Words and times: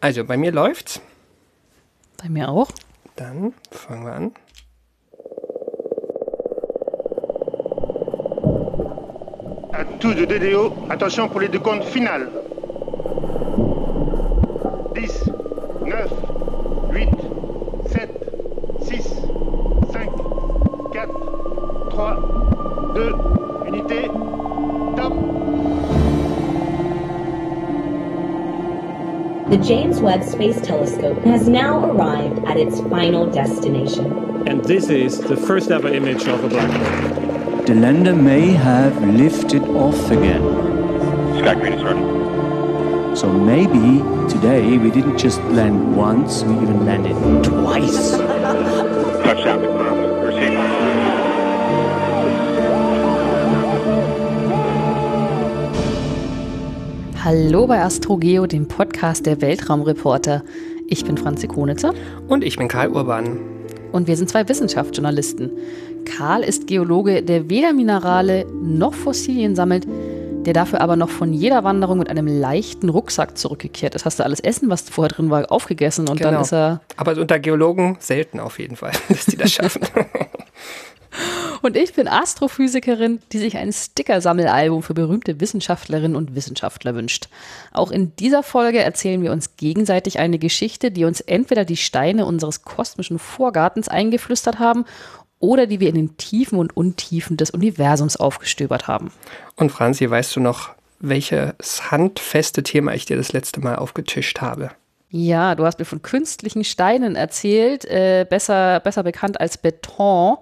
Also 0.00 0.24
bei 0.24 0.36
mir 0.36 0.52
läuft's. 0.52 1.00
Bei 2.22 2.28
mir 2.28 2.48
auch. 2.48 2.70
Dann 3.16 3.52
fangen 3.70 4.04
wir 4.04 4.12
an. 4.12 4.32
À 9.72 9.84
tous 10.00 10.14
de 10.14 10.26
DDO, 10.26 10.72
attention 10.88 11.28
pour 11.28 11.40
les 11.40 11.48
décomptes 11.48 11.88
finales. 11.88 12.28
10, 14.94 15.32
9, 15.84 16.27
The 29.48 29.56
James 29.56 29.98
Webb 29.98 30.24
Space 30.24 30.60
Telescope 30.60 31.20
has 31.20 31.48
now 31.48 31.90
arrived 31.90 32.44
at 32.44 32.58
its 32.58 32.80
final 32.80 33.24
destination. 33.30 34.46
And 34.46 34.62
this 34.62 34.90
is 34.90 35.22
the 35.22 35.38
first 35.38 35.70
ever 35.70 35.88
image 35.88 36.28
of 36.28 36.44
a 36.44 36.48
black 36.48 36.70
hole. 36.70 37.62
The 37.62 37.74
lander 37.74 38.14
may 38.14 38.50
have 38.50 39.02
lifted 39.02 39.62
off 39.62 40.10
again. 40.10 40.42
Sky 41.38 41.54
Green 41.54 41.72
is 41.72 41.82
ready. 41.82 43.16
So 43.16 43.32
maybe 43.32 44.02
today 44.30 44.76
we 44.76 44.90
didn't 44.90 45.16
just 45.16 45.40
land 45.44 45.96
once, 45.96 46.42
we 46.42 46.52
even 46.52 46.84
landed 46.84 47.16
twice. 47.42 48.10
Touchdown 49.24 49.62
confirmed. 49.62 50.26
Receive. 50.26 50.88
Hallo 57.24 57.66
bei 57.66 57.82
AstroGeo, 57.82 58.46
dem 58.46 58.66
Podcast 58.66 58.87
der 59.02 59.40
Weltraumreporter. 59.40 60.42
Ich 60.88 61.04
bin 61.04 61.16
Franzi 61.16 61.46
Konitzer 61.46 61.94
Und 62.26 62.42
ich 62.44 62.56
bin 62.56 62.66
Karl 62.68 62.88
Urban. 62.88 63.38
und 63.92 64.06
wir 64.08 64.16
sind 64.16 64.28
zwei 64.28 64.48
Wissenschaftsjournalisten. 64.48 65.50
Karl 66.04 66.42
ist 66.42 66.66
Geologe, 66.66 67.22
der 67.22 67.48
weder 67.48 67.72
Minerale 67.72 68.44
noch 68.60 68.94
Fossilien 68.94 69.54
sammelt, 69.54 69.86
der 70.46 70.52
dafür 70.52 70.80
aber 70.80 70.96
noch 70.96 71.10
von 71.10 71.32
jeder 71.32 71.62
Wanderung 71.62 71.98
mit 71.98 72.08
einem 72.08 72.26
leichten 72.26 72.88
Rucksack 72.88 73.38
zurückgekehrt 73.38 73.94
ist. 73.94 74.04
Hast 74.04 74.18
du 74.18 74.24
alles 74.24 74.40
Essen, 74.40 74.68
was 74.70 74.82
vorher 74.88 75.14
drin 75.14 75.30
war, 75.30 75.50
aufgegessen 75.52 76.08
und 76.08 76.20
dann 76.20 76.30
Genau. 76.32 76.40
ist 76.42 76.52
er. 76.52 76.80
Aber 76.96 77.12
unter 77.20 77.38
Geologen 77.38 77.96
selten 78.00 78.40
auf 78.40 78.58
jeden 78.58 78.74
Fall, 78.76 78.92
dass 79.08 79.26
die 79.26 79.36
das 79.36 79.52
schaffen. 79.52 79.82
Und 81.62 81.76
ich 81.76 81.94
bin 81.94 82.08
Astrophysikerin, 82.08 83.20
die 83.32 83.38
sich 83.38 83.56
ein 83.56 83.72
Sticker-Sammelalbum 83.72 84.82
für 84.82 84.94
berühmte 84.94 85.40
Wissenschaftlerinnen 85.40 86.16
und 86.16 86.34
Wissenschaftler 86.34 86.94
wünscht. 86.94 87.28
Auch 87.72 87.90
in 87.90 88.14
dieser 88.16 88.42
Folge 88.42 88.80
erzählen 88.80 89.22
wir 89.22 89.32
uns 89.32 89.56
gegenseitig 89.56 90.18
eine 90.18 90.38
Geschichte, 90.38 90.90
die 90.90 91.04
uns 91.04 91.20
entweder 91.20 91.64
die 91.64 91.76
Steine 91.76 92.26
unseres 92.26 92.62
kosmischen 92.62 93.18
Vorgartens 93.18 93.88
eingeflüstert 93.88 94.58
haben 94.58 94.84
oder 95.40 95.66
die 95.66 95.80
wir 95.80 95.88
in 95.88 95.94
den 95.94 96.16
Tiefen 96.16 96.58
und 96.58 96.76
Untiefen 96.76 97.36
des 97.36 97.50
Universums 97.50 98.16
aufgestöbert 98.16 98.88
haben. 98.88 99.12
Und 99.56 99.70
Franzi, 99.70 100.08
weißt 100.08 100.36
du 100.36 100.40
noch, 100.40 100.70
welches 101.00 101.90
handfeste 101.90 102.62
Thema 102.62 102.92
ich 102.94 103.04
dir 103.04 103.16
das 103.16 103.32
letzte 103.32 103.60
Mal 103.60 103.76
aufgetischt 103.76 104.40
habe? 104.40 104.70
Ja, 105.10 105.54
du 105.54 105.64
hast 105.64 105.78
mir 105.78 105.86
von 105.86 106.02
künstlichen 106.02 106.64
Steinen 106.64 107.16
erzählt, 107.16 107.84
äh, 107.86 108.26
besser, 108.28 108.80
besser 108.80 109.02
bekannt 109.02 109.40
als 109.40 109.56
Beton. 109.56 110.36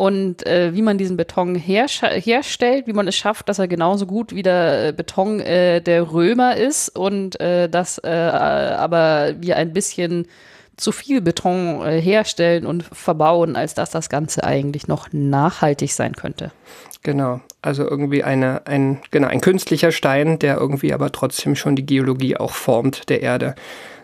Und 0.00 0.46
äh, 0.46 0.72
wie 0.72 0.80
man 0.80 0.96
diesen 0.96 1.18
Beton 1.18 1.54
hersch- 1.54 2.08
herstellt, 2.08 2.86
wie 2.86 2.94
man 2.94 3.06
es 3.06 3.16
schafft, 3.16 3.50
dass 3.50 3.58
er 3.58 3.68
genauso 3.68 4.06
gut 4.06 4.34
wie 4.34 4.42
der 4.42 4.86
äh, 4.86 4.92
Beton 4.92 5.40
äh, 5.40 5.82
der 5.82 6.10
Römer 6.10 6.56
ist 6.56 6.88
und 6.96 7.38
äh, 7.38 7.68
dass 7.68 7.98
äh, 7.98 8.08
aber 8.08 9.34
wir 9.40 9.58
ein 9.58 9.74
bisschen 9.74 10.26
zu 10.78 10.90
viel 10.92 11.20
Beton 11.20 11.82
äh, 11.84 12.00
herstellen 12.00 12.64
und 12.64 12.82
verbauen, 12.82 13.56
als 13.56 13.74
dass 13.74 13.90
das 13.90 14.08
Ganze 14.08 14.42
eigentlich 14.42 14.88
noch 14.88 15.08
nachhaltig 15.12 15.92
sein 15.92 16.14
könnte. 16.14 16.50
Genau, 17.02 17.42
also 17.60 17.86
irgendwie 17.86 18.24
eine, 18.24 18.66
ein, 18.66 19.02
genau, 19.10 19.28
ein 19.28 19.42
künstlicher 19.42 19.92
Stein, 19.92 20.38
der 20.38 20.56
irgendwie 20.56 20.94
aber 20.94 21.12
trotzdem 21.12 21.56
schon 21.56 21.76
die 21.76 21.84
Geologie 21.84 22.38
auch 22.38 22.52
formt 22.52 23.10
der 23.10 23.20
Erde. 23.20 23.54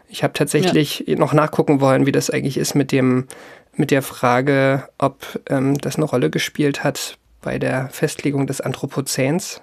Ich 0.09 0.23
habe 0.23 0.35
tatsächlich 0.35 1.05
noch 1.19 1.33
nachgucken 1.33 1.81
wollen, 1.81 2.07
wie 2.07 2.13
das 2.13 2.31
eigentlich 2.31 2.59
ist 2.59 2.75
mit 2.75 2.93
dem, 2.93 3.27
mit 3.77 3.91
der 3.91 4.03
Frage, 4.03 4.89
ob 4.99 5.41
ähm, 5.49 5.79
das 5.79 5.97
eine 5.97 6.05
Rolle 6.07 6.31
gespielt 6.31 6.83
hat 6.85 7.19
bei 7.43 7.59
der 7.59 7.89
Festlegung 7.91 8.47
des 8.47 8.61
Anthropozäns, 8.61 9.61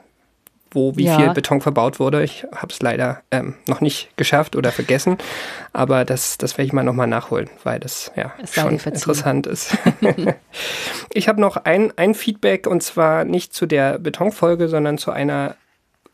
wo 0.72 0.96
wie 0.96 1.06
Ja. 1.06 1.18
viel 1.18 1.30
Beton 1.32 1.62
verbaut 1.62 2.00
wurde. 2.00 2.24
Ich 2.24 2.46
habe 2.56 2.72
es 2.72 2.82
leider 2.82 3.22
ähm, 3.32 3.56
noch 3.68 3.82
nicht 3.82 4.10
geschafft 4.18 4.56
oder 4.56 4.72
vergessen, 4.72 5.18
aber 5.74 6.06
das, 6.06 6.38
das 6.38 6.58
werde 6.58 6.68
ich 6.68 6.74
mal 6.74 6.84
nochmal 6.84 7.08
nachholen, 7.08 7.50
weil 7.64 7.80
das 7.80 8.12
ja 8.16 8.32
Es 8.42 8.54
schon 8.56 8.80
interessant 8.80 9.46
ist. 9.48 9.78
ich 11.14 11.28
habe 11.28 11.42
noch 11.42 11.58
ein, 11.58 11.92
ein 11.98 12.14
Feedback 12.16 12.68
und 12.68 12.82
zwar 12.82 13.24
nicht 13.26 13.54
zu 13.54 13.66
der 13.66 14.00
Betonfolge, 14.00 14.68
sondern 14.68 14.98
zu 14.98 15.12
einer 15.12 15.56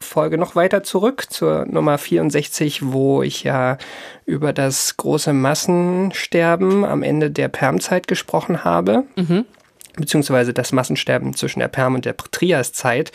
Folge 0.02 0.38
noch 0.38 0.56
weiter 0.56 0.82
zurück, 0.84 1.26
zur 1.30 1.66
Nummer 1.66 1.98
64, 1.98 2.92
wo 2.92 3.22
ich 3.22 3.44
ja 3.44 3.78
über 4.26 4.54
das 4.54 4.96
große 4.98 5.34
Massensterben 5.34 6.86
am 6.86 7.04
Ende 7.04 7.30
der 7.30 7.50
Permzeit 7.50 8.08
gesprochen 8.08 8.64
habe, 8.64 9.04
beziehungsweise 9.98 10.54
das 10.54 10.72
Massensterben 10.72 11.34
zwischen 11.36 11.59
der 11.59 11.68
Perm- 11.68 11.96
und 11.96 12.06
der 12.06 12.16
Triaszeit. 12.16 13.12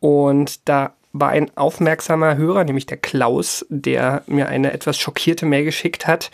Und 0.00 0.68
da 0.68 0.94
war 1.12 1.30
ein 1.30 1.50
aufmerksamer 1.56 2.36
Hörer, 2.36 2.64
nämlich 2.64 2.86
der 2.86 2.96
Klaus, 2.96 3.66
der 3.68 4.22
mir 4.26 4.48
eine 4.48 4.72
etwas 4.72 4.98
schockierte 4.98 5.44
Mail 5.44 5.64
geschickt 5.64 6.06
hat, 6.06 6.30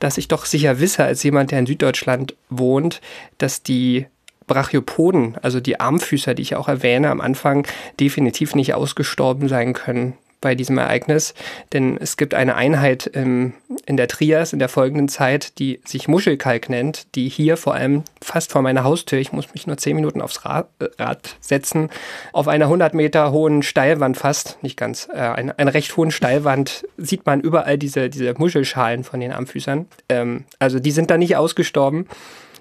dass 0.00 0.18
ich 0.18 0.28
doch 0.28 0.46
sicher 0.46 0.80
wisse, 0.80 1.04
als 1.04 1.22
jemand, 1.22 1.50
der 1.52 1.60
in 1.60 1.66
Süddeutschland 1.66 2.34
wohnt, 2.48 3.00
dass 3.38 3.62
die 3.62 4.06
Brachiopoden, 4.46 5.36
also 5.42 5.60
die 5.60 5.80
Armfüßer, 5.80 6.34
die 6.34 6.42
ich 6.42 6.56
auch 6.56 6.68
erwähne 6.68 7.10
am 7.10 7.20
Anfang, 7.20 7.66
definitiv 7.98 8.54
nicht 8.54 8.74
ausgestorben 8.74 9.48
sein 9.48 9.72
können 9.72 10.14
bei 10.40 10.54
diesem 10.54 10.78
Ereignis. 10.78 11.34
Denn 11.72 11.96
es 12.00 12.16
gibt 12.16 12.34
eine 12.34 12.54
Einheit 12.54 13.06
im, 13.06 13.54
in 13.84 13.96
der 13.96 14.06
Trias 14.06 14.52
in 14.52 14.58
der 14.58 14.68
folgenden 14.68 15.08
Zeit, 15.08 15.58
die 15.58 15.80
sich 15.84 16.08
Muschelkalk 16.08 16.68
nennt, 16.68 17.14
die 17.14 17.28
hier 17.28 17.56
vor 17.56 17.74
allem 17.74 18.04
fast 18.22 18.52
vor 18.52 18.62
meiner 18.62 18.84
Haustür, 18.84 19.18
ich 19.18 19.32
muss 19.32 19.52
mich 19.54 19.66
nur 19.66 19.76
10 19.76 19.96
Minuten 19.96 20.20
aufs 20.20 20.44
Rad, 20.44 20.68
äh, 20.78 20.86
Rad 20.98 21.36
setzen, 21.40 21.90
auf 22.32 22.48
einer 22.48 22.66
100 22.66 22.94
Meter 22.94 23.32
hohen 23.32 23.62
Steilwand 23.62 24.16
fast, 24.16 24.62
nicht 24.62 24.76
ganz, 24.76 25.08
äh, 25.12 25.18
eine, 25.18 25.58
eine 25.58 25.74
recht 25.74 25.96
hohen 25.96 26.10
Steilwand, 26.10 26.86
sieht 26.96 27.26
man 27.26 27.40
überall 27.40 27.78
diese, 27.78 28.08
diese 28.08 28.34
Muschelschalen 28.34 29.04
von 29.04 29.20
den 29.20 29.32
Armfüßern. 29.32 29.86
Ähm, 30.08 30.44
also 30.58 30.78
die 30.78 30.90
sind 30.90 31.10
da 31.10 31.18
nicht 31.18 31.36
ausgestorben. 31.36 32.06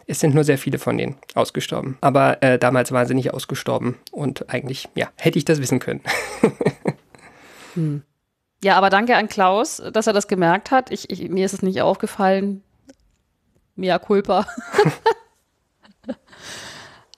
Es 0.08 0.20
sind 0.20 0.36
nur 0.36 0.44
sehr 0.44 0.58
viele 0.58 0.78
von 0.78 0.98
denen 0.98 1.16
ausgestorben. 1.34 1.98
Aber 2.02 2.42
äh, 2.44 2.60
damals 2.60 2.92
waren 2.92 3.08
sie 3.08 3.16
nicht 3.16 3.34
ausgestorben. 3.34 3.98
Und 4.12 4.50
eigentlich, 4.50 4.88
ja, 4.96 5.10
hätte 5.18 5.40
ich 5.40 5.46
das 5.46 5.60
wissen 5.60 5.80
können. 5.80 6.02
Ja, 8.64 8.78
aber 8.78 8.90
danke 8.90 9.16
an 9.16 9.28
Klaus, 9.28 9.82
dass 9.94 10.08
er 10.08 10.14
das 10.14 10.28
gemerkt 10.28 10.72
hat. 10.72 10.90
Ich, 10.90 11.10
ich, 11.12 11.30
mir 11.30 11.46
ist 11.46 11.54
es 11.54 11.62
nicht 11.62 11.82
aufgefallen. 11.82 12.64
Mea 13.76 14.00
culpa. 14.00 14.48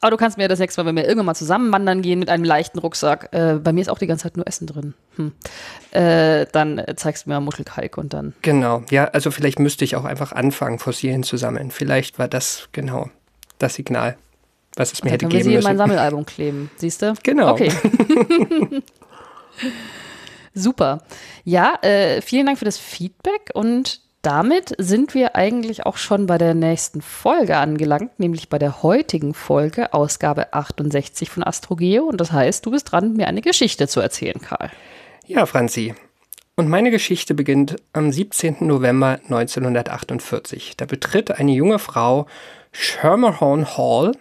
aber 0.02 0.12
du 0.12 0.18
kannst 0.18 0.38
mir 0.38 0.48
das 0.48 0.60
nächste 0.60 0.82
Mal, 0.82 0.90
wenn 0.90 0.96
wir 0.96 1.04
irgendwann 1.06 1.26
mal 1.28 1.36
zusammen 1.36 1.72
wandern 1.72 2.02
gehen 2.02 2.20
mit 2.20 2.30
einem 2.30 2.44
leichten 2.44 2.80
Rucksack, 2.80 3.30
äh, 3.32 3.56
bei 3.56 3.74
mir 3.74 3.82
ist 3.82 3.90
auch 3.90 4.00
die 4.00 4.08
ganze 4.08 4.24
Zeit 4.24 4.38
nur 4.38 4.48
Essen 4.48 4.68
drin. 4.68 4.94
Hm. 5.16 5.32
Äh, 5.92 6.46
dann 6.52 6.84
zeigst 6.96 7.26
du 7.26 7.30
mir 7.30 7.40
Muschelkalk 7.40 7.98
und 7.98 8.14
dann. 8.14 8.34
genau. 8.42 8.84
Ja, 8.90 9.06
also 9.06 9.32
vielleicht 9.32 9.60
müsste 9.60 9.86
ich 9.86 9.96
auch 9.96 10.06
einfach 10.06 10.32
anfangen, 10.32 10.80
Fossilien 10.80 11.24
zu 11.24 11.38
sammeln. 11.38 11.72
Vielleicht 11.72 12.20
war 12.20 12.28
das 12.28 12.70
genau 12.72 13.10
das 13.60 13.76
Signal, 13.76 14.18
was 14.76 14.94
es 14.94 15.04
mir 15.04 15.12
hätte 15.12 15.26
können 15.26 15.34
wir 15.34 15.40
geben 15.40 15.50
sie 15.50 15.56
in 15.56 15.64
mein 15.64 15.76
müssen. 15.76 15.88
Sammelalbum 15.90 16.26
kleben. 16.26 16.70
Siehst 16.78 17.02
du? 17.02 17.14
Genau. 17.24 17.52
Okay. 17.52 17.72
Super. 20.54 21.04
Ja, 21.44 21.76
äh, 21.82 22.22
vielen 22.22 22.46
Dank 22.46 22.60
für 22.60 22.66
das 22.66 22.78
Feedback 22.78 23.52
und 23.54 24.02
damit 24.28 24.76
sind 24.78 25.14
wir 25.14 25.38
eigentlich 25.38 25.86
auch 25.86 25.96
schon 25.96 26.26
bei 26.26 26.38
der 26.38 26.54
nächsten 26.54 27.02
Folge 27.02 27.56
angelangt, 27.56 28.20
nämlich 28.20 28.50
bei 28.50 28.60
der 28.60 28.84
heutigen 28.84 29.34
Folge, 29.34 29.94
Ausgabe 29.94 30.54
68 30.54 31.30
von 31.30 31.44
AstroGeo. 31.44 32.04
Und 32.04 32.20
das 32.20 32.34
heißt, 32.34 32.66
du 32.66 32.72
bist 32.72 32.92
dran, 32.92 33.14
mir 33.14 33.30
eine 33.30 33.40
Geschichte 33.40 33.88
zu 33.88 34.02
erzählen, 34.02 34.42
Karl. 34.42 34.70
Ja, 35.28 35.46
Franzi. 35.46 35.96
Und 36.58 36.68
meine 36.68 36.92
Geschichte 36.92 37.36
beginnt 37.36 37.78
am 37.94 38.12
17. 38.12 38.58
November 38.68 39.22
1948. 39.30 40.76
Da 40.76 40.84
betritt 40.84 41.32
eine 41.32 41.54
junge 41.54 41.80
Frau 41.80 42.28
Schermerhorn 42.74 43.78
Hall 43.78 44.12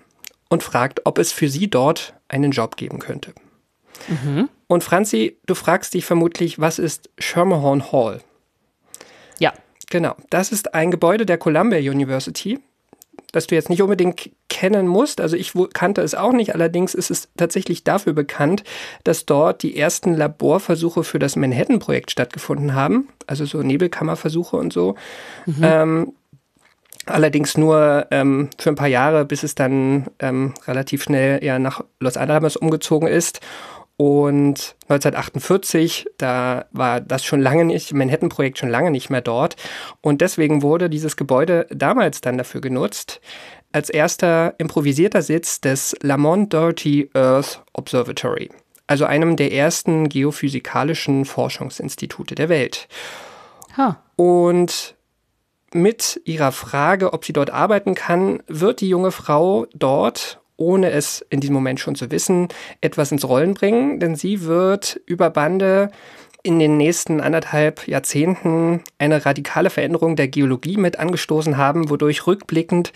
und 0.49 0.63
fragt, 0.63 1.01
ob 1.05 1.19
es 1.19 1.33
für 1.33 1.49
sie 1.49 1.69
dort 1.69 2.15
einen 2.29 2.53
Job 2.53 2.77
geben 2.77 3.01
könnte. 3.01 3.33
Und 4.69 4.85
Franzi, 4.85 5.37
du 5.47 5.57
fragst 5.57 5.95
dich 5.95 6.05
vermutlich, 6.05 6.61
was 6.61 6.79
ist 6.79 7.11
Schermerhorn 7.19 7.91
Hall? 7.91 8.21
Ja, 9.41 9.53
Genau, 9.91 10.17
das 10.31 10.53
ist 10.53 10.75
ein 10.75 10.91
Gebäude 10.91 11.27
der 11.27 11.39
Columbia 11.39 11.79
University, 11.79 12.59
das 13.33 13.47
du 13.47 13.55
jetzt 13.55 13.71
nicht 13.71 13.83
unbedingt 13.83 14.31
kennen 14.49 14.89
musst. 14.89 15.21
Also 15.21 15.37
ich 15.37 15.53
kannte 15.75 16.01
es 16.01 16.15
auch 16.15 16.33
nicht, 16.33 16.55
allerdings 16.55 16.95
ist 16.95 17.11
es 17.11 17.29
tatsächlich 17.37 17.85
dafür 17.85 18.13
bekannt, 18.13 18.65
dass 19.05 19.27
dort 19.27 19.63
die 19.63 19.77
ersten 19.77 20.15
Laborversuche 20.15 21.05
für 21.05 21.19
das 21.19 21.37
Manhattan-Projekt 21.37 22.11
stattgefunden 22.11 22.75
haben. 22.75 23.09
Also 23.27 23.45
so 23.45 23.63
Nebelkammerversuche 23.63 24.57
und 24.57 24.73
so. 24.73 24.97
Ähm, 25.63 26.13
allerdings 27.07 27.57
nur 27.57 28.07
ähm, 28.11 28.51
für 28.59 28.71
ein 28.71 28.77
paar 28.77 28.89
Jahre, 28.89 29.25
bis 29.25 29.43
es 29.43 29.55
dann 29.55 30.07
ähm, 30.19 30.55
relativ 30.67 31.05
schnell 31.05 31.43
eher 31.43 31.59
nach 31.59 31.85
Los 32.01 32.17
Alamos 32.17 32.57
umgezogen 32.57 33.09
ist. 33.09 33.41
Und 33.99 34.77
1948, 34.89 36.07
da 36.19 36.67
war 36.71 37.01
das 37.01 37.25
schon 37.25 37.41
lange 37.41 37.65
nicht, 37.65 37.95
Manhattan-Projekt 37.95 38.59
schon 38.59 38.69
lange 38.69 38.91
nicht 38.91 39.09
mehr 39.09 39.23
dort. 39.23 39.57
Und 40.03 40.21
deswegen 40.21 40.63
wurde 40.63 40.91
dieses 40.91 41.17
Gebäude 41.17 41.67
damals 41.71 42.21
dann 42.21 42.37
dafür 42.37 42.61
genutzt, 42.61 43.21
als 43.73 43.89
erster 43.89 44.55
improvisierter 44.59 45.23
Sitz 45.23 45.61
des 45.61 45.97
Lamont 46.03 46.53
Doherty 46.53 47.11
Earth 47.15 47.63
Observatory, 47.73 48.51
also 48.87 49.07
einem 49.07 49.37
der 49.37 49.53
ersten 49.53 50.09
geophysikalischen 50.09 51.25
Forschungsinstitute 51.25 52.35
der 52.35 52.51
Welt. 52.51 52.89
Ha. 53.77 54.03
Und 54.17 54.95
mit 55.73 56.21
ihrer 56.25 56.53
Frage, 56.53 57.13
ob 57.13 57.25
sie 57.25 57.33
dort 57.33 57.51
arbeiten 57.51 57.95
kann, 57.95 58.43
wird 58.47 58.81
die 58.81 58.89
junge 58.89 59.11
Frau 59.11 59.67
dort, 59.75 60.41
ohne 60.57 60.91
es 60.91 61.25
in 61.31 61.41
diesem 61.41 61.55
Moment 61.55 61.81
schon 61.81 61.95
zu 61.95 62.11
wissen, 62.11 62.49
etwas 62.81 63.13
ins 63.13 63.29
Rollen 63.29 63.55
bringen, 63.55 64.01
denn 64.01 64.17
sie 64.17 64.43
wird 64.43 65.01
über 65.07 65.31
Bande 65.31 65.91
in 66.43 66.59
den 66.61 66.77
nächsten 66.77 67.21
anderthalb 67.21 67.89
Jahrzehnten 67.89 68.83
eine 68.99 69.27
radikale 69.27 69.69
Veränderung 69.69 70.15
der 70.15 70.29
Geologie 70.29 70.77
mit 70.77 70.99
angestoßen 70.99 71.57
haben, 71.57 71.91
wodurch 71.91 72.27
rückblickend 72.27 72.93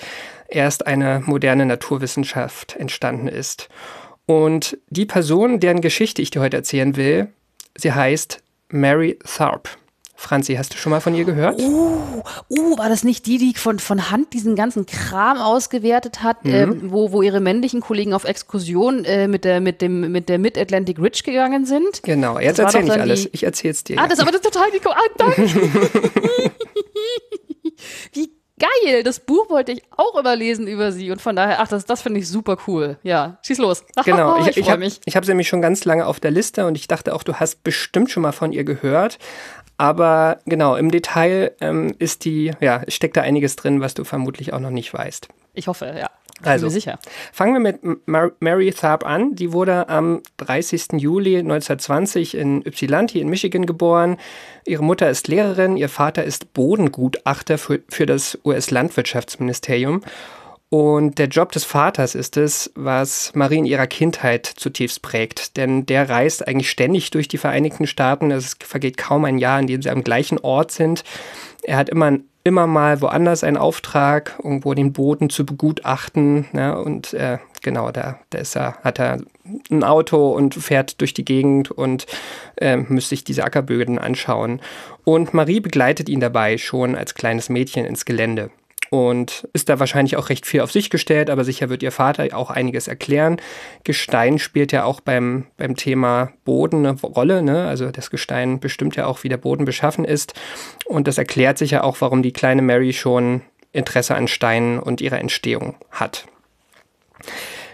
erst 0.48 0.86
eine 0.86 1.20
moderne 1.26 1.66
Naturwissenschaft 1.66 2.76
entstanden 2.76 3.26
ist. 3.26 3.68
Und 4.24 4.78
die 4.88 5.06
Person, 5.06 5.58
deren 5.58 5.80
Geschichte 5.80 6.22
ich 6.22 6.30
dir 6.30 6.40
heute 6.40 6.58
erzählen 6.58 6.94
will, 6.94 7.28
sie 7.76 7.92
heißt 7.92 8.40
Mary 8.68 9.18
Tharp. 9.24 9.79
Franzi, 10.20 10.54
hast 10.56 10.74
du 10.74 10.76
schon 10.76 10.90
mal 10.90 11.00
von 11.00 11.14
ihr 11.14 11.24
gehört? 11.24 11.58
Uh, 11.62 12.22
uh, 12.50 12.76
war 12.78 12.90
das 12.90 13.04
nicht 13.04 13.24
die, 13.24 13.38
die 13.38 13.54
von, 13.54 13.78
von 13.78 14.10
Hand 14.10 14.34
diesen 14.34 14.54
ganzen 14.54 14.84
Kram 14.84 15.38
ausgewertet 15.38 16.22
hat, 16.22 16.44
Mhm. 16.44 16.54
ähm, 16.54 16.80
wo, 16.92 17.10
wo 17.12 17.22
ihre 17.22 17.40
männlichen 17.40 17.80
Kollegen 17.80 18.12
auf 18.12 18.24
Exkursion 18.24 19.06
äh, 19.06 19.28
mit 19.28 19.44
der 19.46 19.60
mit 19.62 19.80
dem 19.80 20.12
mit 20.12 20.28
der 20.28 20.38
Mid-Atlantic 20.38 20.98
Ridge 20.98 21.22
gegangen 21.24 21.64
sind? 21.64 22.02
Genau, 22.02 22.38
jetzt 22.38 22.58
Das 22.58 22.64
war 22.74 22.80
erzähl 22.80 22.80
doch 22.80 22.84
nicht 22.84 22.94
dann 22.96 23.00
alles. 23.00 23.22
die- 23.22 23.30
Ich 23.32 23.44
erzähl's 23.44 23.82
dir. 23.82 23.98
Ah, 23.98 24.06
das 24.08 24.18
ist 24.18 24.20
aber 24.20 24.32
das 24.32 24.42
total 24.42 24.70
die 24.70 24.80
Ah, 24.86 24.94
danke. 25.16 25.42
Wie 28.12 28.30
geil! 28.58 29.02
Das 29.02 29.20
Buch 29.20 29.48
wollte 29.48 29.72
ich 29.72 29.82
auch 29.96 30.18
immer 30.18 30.36
lesen 30.36 30.66
über 30.66 30.92
sie 30.92 31.10
und 31.10 31.22
von 31.22 31.34
daher, 31.34 31.60
ach, 31.60 31.68
das, 31.68 31.86
das 31.86 32.02
finde 32.02 32.20
ich 32.20 32.28
super 32.28 32.58
cool. 32.66 32.98
Ja, 33.02 33.38
schieß 33.42 33.56
los. 33.58 33.84
Genau, 34.04 34.36
ich, 34.40 34.48
ich, 34.48 34.56
ich 34.58 34.64
freue 34.64 34.72
habe 34.72 34.80
mich. 34.84 35.00
ich 35.06 35.16
hab 35.16 35.24
sie 35.24 35.30
nämlich 35.30 35.48
schon 35.48 35.62
ganz 35.62 35.84
lange 35.86 36.04
auf 36.06 36.20
der 36.20 36.30
Liste 36.30 36.66
und 36.66 36.74
ich 36.76 36.88
dachte 36.88 37.14
auch, 37.14 37.22
du 37.22 37.34
hast 37.36 37.62
bestimmt 37.64 38.10
schon 38.10 38.22
mal 38.22 38.32
von 38.32 38.52
ihr 38.52 38.64
gehört. 38.64 39.18
Aber 39.80 40.40
genau, 40.44 40.76
im 40.76 40.90
Detail 40.90 41.52
ähm, 41.62 41.94
ist 41.98 42.26
die, 42.26 42.50
ja, 42.60 42.82
steckt 42.88 43.16
da 43.16 43.22
einiges 43.22 43.56
drin, 43.56 43.80
was 43.80 43.94
du 43.94 44.04
vermutlich 44.04 44.52
auch 44.52 44.60
noch 44.60 44.68
nicht 44.68 44.92
weißt. 44.92 45.28
Ich 45.54 45.68
hoffe, 45.68 45.94
ja. 45.98 46.10
Ich 46.38 46.46
Also. 46.46 46.68
sicher. 46.68 46.98
Fangen 47.32 47.54
wir 47.54 47.60
mit 47.60 48.06
Mar 48.06 48.32
Mary 48.40 48.70
Tharp 48.72 49.06
an. 49.06 49.34
Die 49.36 49.54
wurde 49.54 49.88
am 49.88 50.20
30. 50.36 50.98
Juli 50.98 51.38
1920 51.38 52.34
in 52.34 52.62
Ypsilanti 52.66 53.22
in 53.22 53.30
Michigan 53.30 53.64
geboren. 53.64 54.18
Ihre 54.66 54.84
Mutter 54.84 55.08
ist 55.08 55.28
Lehrerin, 55.28 55.78
ihr 55.78 55.88
Vater 55.88 56.24
ist 56.24 56.52
Bodengutachter 56.52 57.56
für, 57.56 57.80
für 57.88 58.04
das 58.04 58.38
US-Landwirtschaftsministerium. 58.44 60.02
Und 60.70 61.18
der 61.18 61.26
Job 61.26 61.50
des 61.50 61.64
Vaters 61.64 62.14
ist 62.14 62.36
es, 62.36 62.70
was 62.76 63.32
Marie 63.34 63.58
in 63.58 63.64
ihrer 63.64 63.88
Kindheit 63.88 64.46
zutiefst 64.46 65.02
prägt. 65.02 65.56
Denn 65.56 65.84
der 65.84 66.08
reist 66.08 66.46
eigentlich 66.46 66.70
ständig 66.70 67.10
durch 67.10 67.26
die 67.26 67.38
Vereinigten 67.38 67.88
Staaten. 67.88 68.30
Es 68.30 68.56
vergeht 68.60 68.96
kaum 68.96 69.24
ein 69.24 69.38
Jahr, 69.38 69.58
in 69.58 69.66
dem 69.66 69.82
sie 69.82 69.90
am 69.90 70.04
gleichen 70.04 70.38
Ort 70.38 70.70
sind. 70.70 71.02
Er 71.64 71.76
hat 71.76 71.88
immer, 71.88 72.18
immer 72.44 72.68
mal 72.68 73.00
woanders 73.00 73.42
einen 73.42 73.56
Auftrag, 73.56 74.38
irgendwo 74.44 74.72
den 74.72 74.92
Boden 74.92 75.28
zu 75.28 75.44
begutachten. 75.44 76.46
Ne? 76.52 76.80
Und 76.80 77.14
äh, 77.14 77.38
genau, 77.62 77.90
da, 77.90 78.20
da 78.30 78.38
ist 78.38 78.56
er, 78.56 78.76
hat 78.84 79.00
er 79.00 79.18
ein 79.72 79.82
Auto 79.82 80.30
und 80.30 80.54
fährt 80.54 81.00
durch 81.00 81.14
die 81.14 81.24
Gegend 81.24 81.72
und 81.72 82.06
äh, 82.58 82.76
müsste 82.76 83.10
sich 83.10 83.24
diese 83.24 83.42
Ackerböden 83.42 83.98
anschauen. 83.98 84.60
Und 85.02 85.34
Marie 85.34 85.58
begleitet 85.58 86.08
ihn 86.08 86.20
dabei 86.20 86.58
schon 86.58 86.94
als 86.94 87.14
kleines 87.14 87.48
Mädchen 87.48 87.84
ins 87.84 88.04
Gelände 88.04 88.52
und 88.90 89.48
ist 89.52 89.68
da 89.68 89.78
wahrscheinlich 89.78 90.16
auch 90.16 90.28
recht 90.28 90.46
viel 90.46 90.60
auf 90.60 90.72
sich 90.72 90.90
gestellt, 90.90 91.30
aber 91.30 91.44
sicher 91.44 91.68
wird 91.68 91.82
ihr 91.82 91.92
Vater 91.92 92.36
auch 92.36 92.50
einiges 92.50 92.88
erklären. 92.88 93.40
Gestein 93.84 94.38
spielt 94.38 94.72
ja 94.72 94.84
auch 94.84 95.00
beim, 95.00 95.46
beim 95.56 95.76
Thema 95.76 96.32
Boden 96.44 96.84
eine 96.84 97.00
Rolle, 97.00 97.42
ne? 97.42 97.66
also 97.66 97.90
das 97.90 98.10
Gestein 98.10 98.58
bestimmt 98.58 98.96
ja 98.96 99.06
auch, 99.06 99.22
wie 99.22 99.28
der 99.28 99.36
Boden 99.36 99.64
beschaffen 99.64 100.04
ist 100.04 100.34
und 100.86 101.06
das 101.06 101.18
erklärt 101.18 101.56
sich 101.56 101.70
ja 101.70 101.84
auch, 101.84 102.00
warum 102.00 102.22
die 102.22 102.32
kleine 102.32 102.62
Mary 102.62 102.92
schon 102.92 103.42
Interesse 103.72 104.16
an 104.16 104.26
Steinen 104.26 104.80
und 104.80 105.00
ihrer 105.00 105.20
Entstehung 105.20 105.76
hat. 105.92 106.26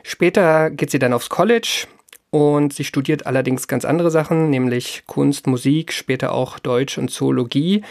Später 0.03 0.71
geht 0.71 0.91
sie 0.91 0.99
dann 0.99 1.15
aufs 1.15 1.31
College 1.31 1.87
und 2.31 2.75
sie 2.75 2.85
studiert 2.85 3.27
allerdings 3.27 3.69
ganz 3.69 3.87
andere 3.87 4.11
Sachen, 4.11 4.51
nämlich 4.51 5.05
Kunst, 5.07 5.47
Musik, 5.47 5.93
später 5.93 6.33
auch 6.33 6.59
Deutsch 6.59 6.99
und 6.99 7.11
Zoologie, 7.11 7.83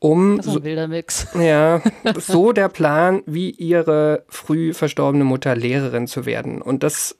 um 0.00 0.38
Das 0.38 0.46
ist 0.46 0.56
ein 0.56 0.64
wilder 0.64 0.88
Mix. 0.88 1.28
ja, 1.38 1.80
so 2.16 2.52
der 2.52 2.68
Plan, 2.68 3.22
wie 3.26 3.50
ihre 3.50 4.24
früh 4.28 4.74
verstorbene 4.74 5.24
Mutter 5.24 5.54
Lehrerin 5.54 6.06
zu 6.06 6.26
werden. 6.26 6.60
Und 6.60 6.82
das, 6.82 7.16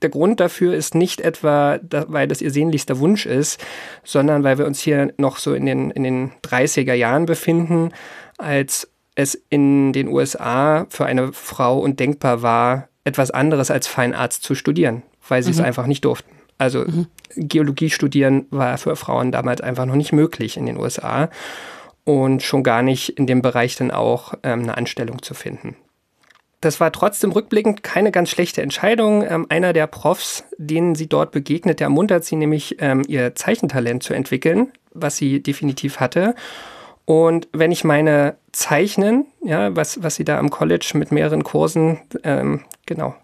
der 0.00 0.08
Grund 0.08 0.40
dafür 0.40 0.74
ist 0.74 0.94
nicht 0.94 1.20
etwa, 1.20 1.78
da, 1.78 2.06
weil 2.08 2.28
das 2.28 2.40
ihr 2.40 2.50
sehnlichster 2.50 3.00
Wunsch 3.00 3.26
ist, 3.26 3.62
sondern 4.04 4.44
weil 4.44 4.56
wir 4.56 4.66
uns 4.66 4.80
hier 4.80 5.12
noch 5.18 5.36
so 5.36 5.52
in 5.52 5.66
den, 5.66 5.90
in 5.90 6.04
den 6.04 6.30
30er 6.44 6.94
Jahren 6.94 7.26
befinden, 7.26 7.90
als 8.38 8.88
es 9.14 9.40
in 9.50 9.92
den 9.92 10.08
USA 10.08 10.86
für 10.88 11.04
eine 11.04 11.32
Frau 11.32 11.80
undenkbar 11.80 12.40
war, 12.42 12.88
etwas 13.04 13.32
anderes 13.32 13.70
als 13.70 13.88
Feinarzt 13.88 14.44
zu 14.44 14.54
studieren, 14.54 15.02
weil 15.28 15.42
sie 15.42 15.50
es 15.50 15.60
einfach 15.60 15.86
nicht 15.86 16.04
durften. 16.04 16.30
Also 16.56 16.84
Geologie 17.34 17.90
studieren 17.90 18.46
war 18.50 18.78
für 18.78 18.94
Frauen 18.94 19.32
damals 19.32 19.60
einfach 19.60 19.84
noch 19.84 19.96
nicht 19.96 20.12
möglich 20.12 20.56
in 20.56 20.66
den 20.66 20.78
USA 20.78 21.28
und 22.04 22.42
schon 22.42 22.62
gar 22.62 22.82
nicht 22.82 23.10
in 23.10 23.26
dem 23.26 23.42
Bereich 23.42 23.76
dann 23.76 23.90
auch 23.90 24.34
ähm, 24.42 24.62
eine 24.62 24.76
Anstellung 24.76 25.22
zu 25.22 25.34
finden. 25.34 25.76
Das 26.60 26.78
war 26.78 26.92
trotzdem 26.92 27.32
rückblickend 27.32 27.82
keine 27.82 28.12
ganz 28.12 28.30
schlechte 28.30 28.62
Entscheidung. 28.62 29.24
Ähm, 29.28 29.46
einer 29.48 29.72
der 29.72 29.88
Profs, 29.88 30.44
denen 30.58 30.94
sie 30.94 31.08
dort 31.08 31.32
begegnet, 31.32 31.80
der 31.80 31.86
ermuntert 31.86 32.24
sie 32.24 32.36
nämlich, 32.36 32.76
ähm, 32.80 33.02
ihr 33.06 33.34
Zeichentalent 33.34 34.02
zu 34.02 34.14
entwickeln, 34.14 34.72
was 34.92 35.16
sie 35.16 35.42
definitiv 35.42 35.98
hatte. 35.98 36.34
Und 37.04 37.48
wenn 37.52 37.72
ich 37.72 37.82
meine 37.82 38.36
Zeichnen, 38.52 39.26
ja, 39.44 39.74
was, 39.74 40.02
was 40.04 40.14
sie 40.14 40.24
da 40.24 40.38
am 40.38 40.50
College 40.50 40.92
mit 40.94 41.10
mehreren 41.10 41.42
Kursen, 41.42 42.00
ähm, 42.22 42.60
genau, 42.86 43.16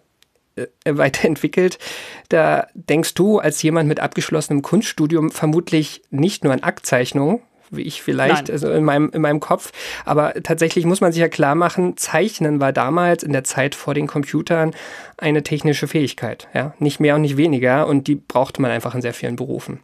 äh, 0.56 0.66
weiterentwickelt, 0.84 1.78
da 2.28 2.66
denkst 2.74 3.14
du 3.14 3.38
als 3.38 3.62
jemand 3.62 3.88
mit 3.88 4.00
abgeschlossenem 4.00 4.62
Kunststudium 4.62 5.30
vermutlich 5.30 6.02
nicht 6.10 6.42
nur 6.42 6.52
an 6.52 6.64
Aktzeichnungen, 6.64 7.40
wie 7.70 7.82
ich 7.82 8.02
vielleicht, 8.02 8.44
Nein. 8.48 8.50
also 8.50 8.70
in 8.70 8.84
meinem, 8.84 9.10
in 9.10 9.22
meinem 9.22 9.40
Kopf. 9.40 9.72
Aber 10.04 10.34
tatsächlich 10.42 10.84
muss 10.86 11.00
man 11.00 11.12
sich 11.12 11.20
ja 11.20 11.28
klar 11.28 11.54
machen, 11.54 11.96
Zeichnen 11.96 12.60
war 12.60 12.72
damals 12.72 13.22
in 13.22 13.32
der 13.32 13.44
Zeit 13.44 13.74
vor 13.74 13.94
den 13.94 14.06
Computern 14.06 14.72
eine 15.16 15.42
technische 15.42 15.88
Fähigkeit. 15.88 16.48
Ja? 16.54 16.74
Nicht 16.78 17.00
mehr 17.00 17.14
und 17.14 17.22
nicht 17.22 17.36
weniger. 17.36 17.86
Und 17.86 18.06
die 18.06 18.14
brauchte 18.16 18.62
man 18.62 18.70
einfach 18.70 18.94
in 18.94 19.02
sehr 19.02 19.14
vielen 19.14 19.36
Berufen. 19.36 19.80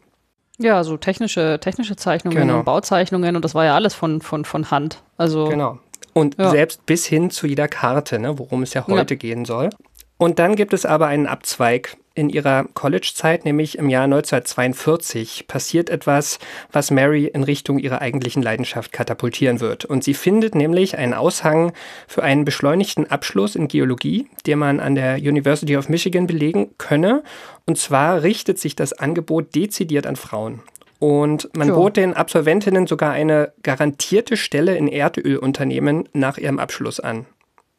Ja, 0.58 0.84
so 0.84 0.96
technische, 0.96 1.58
technische 1.60 1.96
Zeichnungen 1.96 2.38
Genau. 2.38 2.58
und 2.58 2.64
Bauzeichnungen 2.64 3.34
und 3.34 3.44
das 3.44 3.54
war 3.56 3.64
ja 3.64 3.74
alles 3.74 3.94
von, 3.94 4.20
von, 4.20 4.44
von 4.44 4.70
Hand. 4.70 5.02
Also 5.16 5.46
Genau. 5.48 5.78
Und 6.12 6.38
Ja. 6.38 6.50
selbst 6.50 6.86
bis 6.86 7.04
hin 7.06 7.30
zu 7.30 7.48
jeder 7.48 7.66
Karte, 7.66 8.20
ne, 8.20 8.38
worum 8.38 8.62
es 8.62 8.72
ja 8.72 8.86
heute 8.86 9.16
gehen 9.16 9.44
soll. 9.44 9.70
Und 10.16 10.38
dann 10.38 10.54
gibt 10.54 10.72
es 10.72 10.86
aber 10.86 11.08
einen 11.08 11.26
Abzweig 11.26 11.96
in 12.14 12.28
ihrer 12.28 12.66
College-Zeit, 12.74 13.44
nämlich 13.44 13.76
im 13.78 13.88
Jahr 13.88 14.04
1942 14.04 15.46
passiert 15.48 15.90
etwas, 15.90 16.38
was 16.70 16.90
Mary 16.90 17.26
in 17.26 17.42
Richtung 17.42 17.78
ihrer 17.78 18.00
eigentlichen 18.00 18.42
Leidenschaft 18.42 18.92
katapultieren 18.92 19.60
wird. 19.60 19.84
Und 19.84 20.04
sie 20.04 20.14
findet 20.14 20.54
nämlich 20.54 20.96
einen 20.96 21.14
Aushang 21.14 21.72
für 22.06 22.22
einen 22.22 22.44
beschleunigten 22.44 23.10
Abschluss 23.10 23.56
in 23.56 23.68
Geologie, 23.68 24.28
den 24.46 24.58
man 24.60 24.80
an 24.80 24.94
der 24.94 25.16
University 25.16 25.76
of 25.76 25.88
Michigan 25.88 26.26
belegen 26.26 26.70
könne. 26.78 27.22
Und 27.66 27.78
zwar 27.78 28.22
richtet 28.22 28.58
sich 28.58 28.76
das 28.76 28.92
Angebot 28.92 29.54
dezidiert 29.54 30.06
an 30.06 30.16
Frauen. 30.16 30.60
Und 31.00 31.50
man 31.54 31.68
Ja. 31.68 31.74
bot 31.74 31.96
den 31.96 32.14
Absolventinnen 32.14 32.86
sogar 32.86 33.12
eine 33.12 33.52
garantierte 33.62 34.36
Stelle 34.36 34.76
in 34.76 34.88
Erdölunternehmen 34.88 36.08
nach 36.12 36.38
ihrem 36.38 36.58
Abschluss 36.58 37.00
an. 37.00 37.26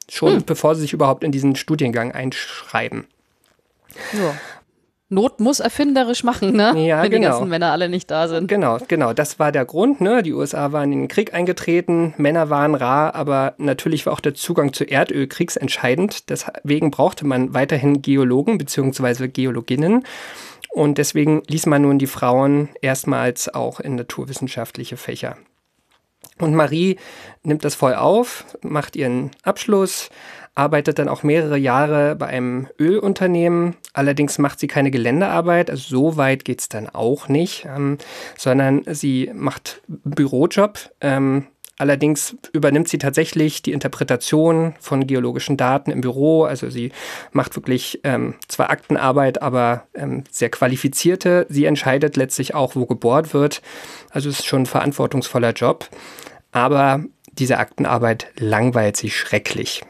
Schon 0.10 0.44
bevor 0.46 0.76
sie 0.76 0.82
sich 0.82 0.94
überhaupt 0.94 1.24
in 1.24 1.32
diesen 1.32 1.56
Studiengang 1.56 2.12
einschreiben. 2.12 3.08
Ja. 4.14 4.36
Not 5.08 5.40
muss 5.40 5.60
erfinderisch 5.60 6.24
machen, 6.24 6.54
ne? 6.54 6.74
Ja, 6.88 7.04
Wenn 7.04 7.12
die 7.12 7.18
genau. 7.18 7.30
ganzen 7.30 7.50
Männer 7.50 7.72
alle 7.72 7.90
nicht 7.90 8.10
da 8.10 8.28
sind. 8.28 8.48
Genau, 8.48 8.80
genau. 8.88 9.14
Das 9.14 9.38
war 9.38 9.52
der 9.52 9.64
Grund. 9.64 10.02
Ne? 10.02 10.24
Die 10.24 10.34
USA 10.34 10.72
waren 10.72 10.92
in 10.92 11.02
den 11.02 11.08
Krieg 11.08 11.32
eingetreten, 11.32 12.16
Männer 12.18 12.50
waren 12.50 12.74
rar, 12.74 13.14
aber 13.14 13.54
natürlich 13.60 14.08
war 14.08 14.14
auch 14.14 14.20
der 14.20 14.34
Zugang 14.34 14.74
zu 14.74 14.84
Erdöl 14.84 15.28
kriegsentscheidend. 15.28 16.30
Deswegen 16.30 16.90
brauchte 16.90 17.26
man 17.28 17.54
weiterhin 17.54 18.02
Geologen 18.02 18.58
bzw. 18.58 19.28
Geologinnen. 19.28 20.04
Und 20.72 20.98
deswegen 20.98 21.44
ließ 21.48 21.68
man 21.68 21.84
nun 21.84 22.00
die 22.00 22.08
Frauen 22.08 22.70
erstmals 22.82 23.54
auch 23.54 23.80
in 23.80 23.96
naturwissenschaftliche 23.96 24.98
Fächer. 24.98 25.38
Und 26.40 26.56
Marie 26.56 26.98
nimmt 27.44 27.64
das 27.64 27.76
voll 27.76 27.94
auf, 27.94 28.46
macht 28.62 28.96
ihren 28.96 29.32
Abschluss, 29.44 30.10
arbeitet 30.56 31.00
dann 31.00 31.10
auch 31.10 31.24
mehrere 31.24 31.58
Jahre 31.58 32.16
bei 32.16 32.28
einem 32.28 32.68
Ölunternehmen. 32.80 33.76
Allerdings 33.94 34.38
macht 34.38 34.60
sie 34.60 34.68
keine 34.68 34.90
Geländearbeit, 34.90 35.70
also 35.70 35.84
so 35.88 36.18
weit 36.18 36.46
geht's 36.46 36.70
dann 36.70 36.90
auch 36.90 37.28
nicht, 37.28 37.66
ähm, 37.66 37.98
sondern 38.38 38.84
sie 38.88 39.32
macht 39.34 39.82
Bürojob. 39.88 40.92
Ähm, 41.02 41.48
allerdings 41.78 42.38
übernimmt 42.54 42.88
sie 42.88 42.98
tatsächlich 42.98 43.62
die 43.64 43.74
Interpretation 43.74 44.76
von 44.80 45.06
geologischen 45.08 45.58
Daten 45.58 45.92
im 45.92 46.00
Büro. 46.00 46.44
Also 46.44 46.70
sie 46.70 46.94
macht 47.34 47.56
wirklich 47.58 48.00
ähm, 48.06 48.36
zwar 48.48 48.70
Aktenarbeit, 48.70 49.42
aber 49.42 49.84
ähm, 49.94 50.24
sehr 50.32 50.50
qualifizierte. 50.50 51.46
Sie 51.50 51.66
entscheidet 51.66 52.16
letztlich 52.16 52.56
auch, 52.56 52.76
wo 52.76 52.86
gebohrt 52.86 53.34
wird. 53.34 53.62
Also 54.10 54.30
es 54.30 54.40
ist 54.40 54.46
schon 54.46 54.62
ein 54.62 54.68
verantwortungsvoller 54.68 55.52
Job. 55.52 55.90
Aber 56.54 57.04
diese 57.34 57.58
Aktenarbeit 57.58 58.28
langweilt 58.40 58.96
sie 58.96 59.10
schrecklich. 59.10 59.84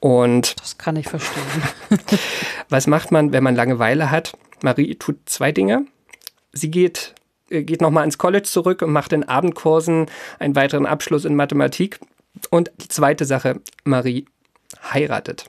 Und 0.00 0.58
Das 0.60 0.78
kann 0.78 0.96
ich 0.96 1.08
verstehen. 1.08 1.44
was 2.68 2.86
macht 2.86 3.12
man, 3.12 3.32
wenn 3.32 3.42
man 3.44 3.54
Langeweile 3.54 4.10
hat? 4.10 4.32
Marie 4.62 4.94
tut 4.96 5.16
zwei 5.26 5.52
Dinge. 5.52 5.84
Sie 6.52 6.70
geht, 6.70 7.14
äh, 7.50 7.62
geht 7.62 7.80
nochmal 7.82 8.04
ins 8.04 8.18
College 8.18 8.44
zurück 8.44 8.82
und 8.82 8.92
macht 8.92 9.12
in 9.12 9.24
Abendkursen 9.24 10.06
einen 10.38 10.56
weiteren 10.56 10.86
Abschluss 10.86 11.24
in 11.24 11.36
Mathematik. 11.36 12.00
Und 12.50 12.70
die 12.78 12.88
zweite 12.88 13.24
Sache, 13.26 13.60
Marie 13.84 14.24
heiratet. 14.92 15.44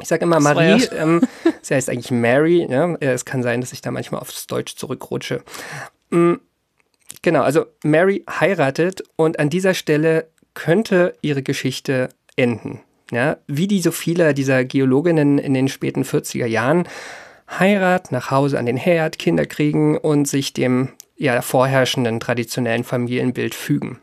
Ich 0.00 0.08
sage 0.08 0.24
immer 0.24 0.40
Marie, 0.40 0.84
ähm, 0.92 1.22
sie 1.62 1.74
heißt 1.74 1.88
eigentlich 1.88 2.10
Mary. 2.10 2.66
Ja? 2.70 2.94
Äh, 2.96 3.12
Es 3.12 3.24
kann 3.24 3.42
sein, 3.42 3.60
dass 3.62 3.72
ich 3.72 3.80
da 3.80 3.90
manchmal 3.90 4.20
aufs 4.20 4.46
Deutsch 4.46 4.76
zurückrutsche. 4.76 5.42
Mm, 6.10 6.34
Genau, 7.22 7.42
also 7.42 7.66
Mary 7.84 8.24
heiratet 8.28 9.02
und 9.16 9.38
an 9.38 9.50
dieser 9.50 9.74
Stelle 9.74 10.28
könnte 10.54 11.14
ihre 11.20 11.42
Geschichte 11.42 12.08
enden. 12.36 12.80
Ja, 13.10 13.38
wie 13.46 13.66
die 13.66 13.80
so 13.80 13.90
vieler 13.90 14.32
dieser 14.34 14.64
Geologinnen 14.64 15.38
in 15.38 15.54
den 15.54 15.68
späten 15.68 16.04
40er 16.04 16.46
Jahren. 16.46 16.86
Heirat, 17.58 18.12
nach 18.12 18.30
Hause 18.30 18.58
an 18.58 18.66
den 18.66 18.76
Herd, 18.76 19.18
Kinder 19.18 19.46
kriegen 19.46 19.98
und 19.98 20.28
sich 20.28 20.52
dem 20.52 20.90
ja, 21.16 21.42
vorherrschenden 21.42 22.20
traditionellen 22.20 22.84
Familienbild 22.84 23.54
fügen. 23.54 23.98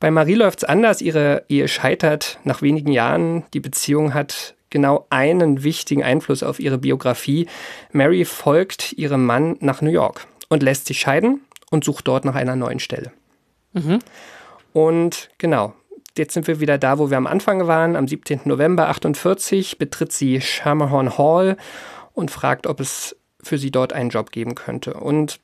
Bei 0.00 0.10
Marie 0.10 0.34
läuft 0.34 0.60
es 0.60 0.64
anders. 0.64 1.00
Ihre 1.02 1.44
Ehe 1.48 1.66
scheitert 1.66 2.38
nach 2.44 2.62
wenigen 2.62 2.92
Jahren. 2.92 3.44
Die 3.52 3.60
Beziehung 3.60 4.14
hat 4.14 4.54
genau 4.70 5.06
einen 5.10 5.64
wichtigen 5.64 6.04
Einfluss 6.04 6.42
auf 6.42 6.60
ihre 6.60 6.78
Biografie. 6.78 7.48
Mary 7.90 8.24
folgt 8.24 8.92
ihrem 8.92 9.26
Mann 9.26 9.56
nach 9.60 9.82
New 9.82 9.90
York 9.90 10.26
und 10.48 10.62
lässt 10.62 10.86
sich 10.86 11.00
scheiden 11.00 11.40
und 11.70 11.84
sucht 11.84 12.06
dort 12.06 12.24
nach 12.24 12.36
einer 12.36 12.54
neuen 12.54 12.78
Stelle. 12.78 13.12
Und 14.72 15.30
genau, 15.38 15.74
jetzt 16.18 16.34
sind 16.34 16.46
wir 16.46 16.60
wieder 16.60 16.78
da, 16.78 16.98
wo 16.98 17.10
wir 17.10 17.16
am 17.16 17.26
Anfang 17.26 17.66
waren. 17.66 17.96
Am 17.96 18.06
17. 18.06 18.42
November 18.44 18.88
48 18.88 19.78
betritt 19.78 20.12
sie 20.12 20.40
Schermerhorn 20.40 21.16
Hall 21.16 21.56
und 22.12 22.30
fragt, 22.30 22.66
ob 22.66 22.80
es 22.80 23.16
für 23.42 23.58
sie 23.58 23.70
dort 23.70 23.92
einen 23.92 24.10
Job 24.10 24.30
geben 24.32 24.54
könnte. 24.54 24.94
Und 24.94 25.40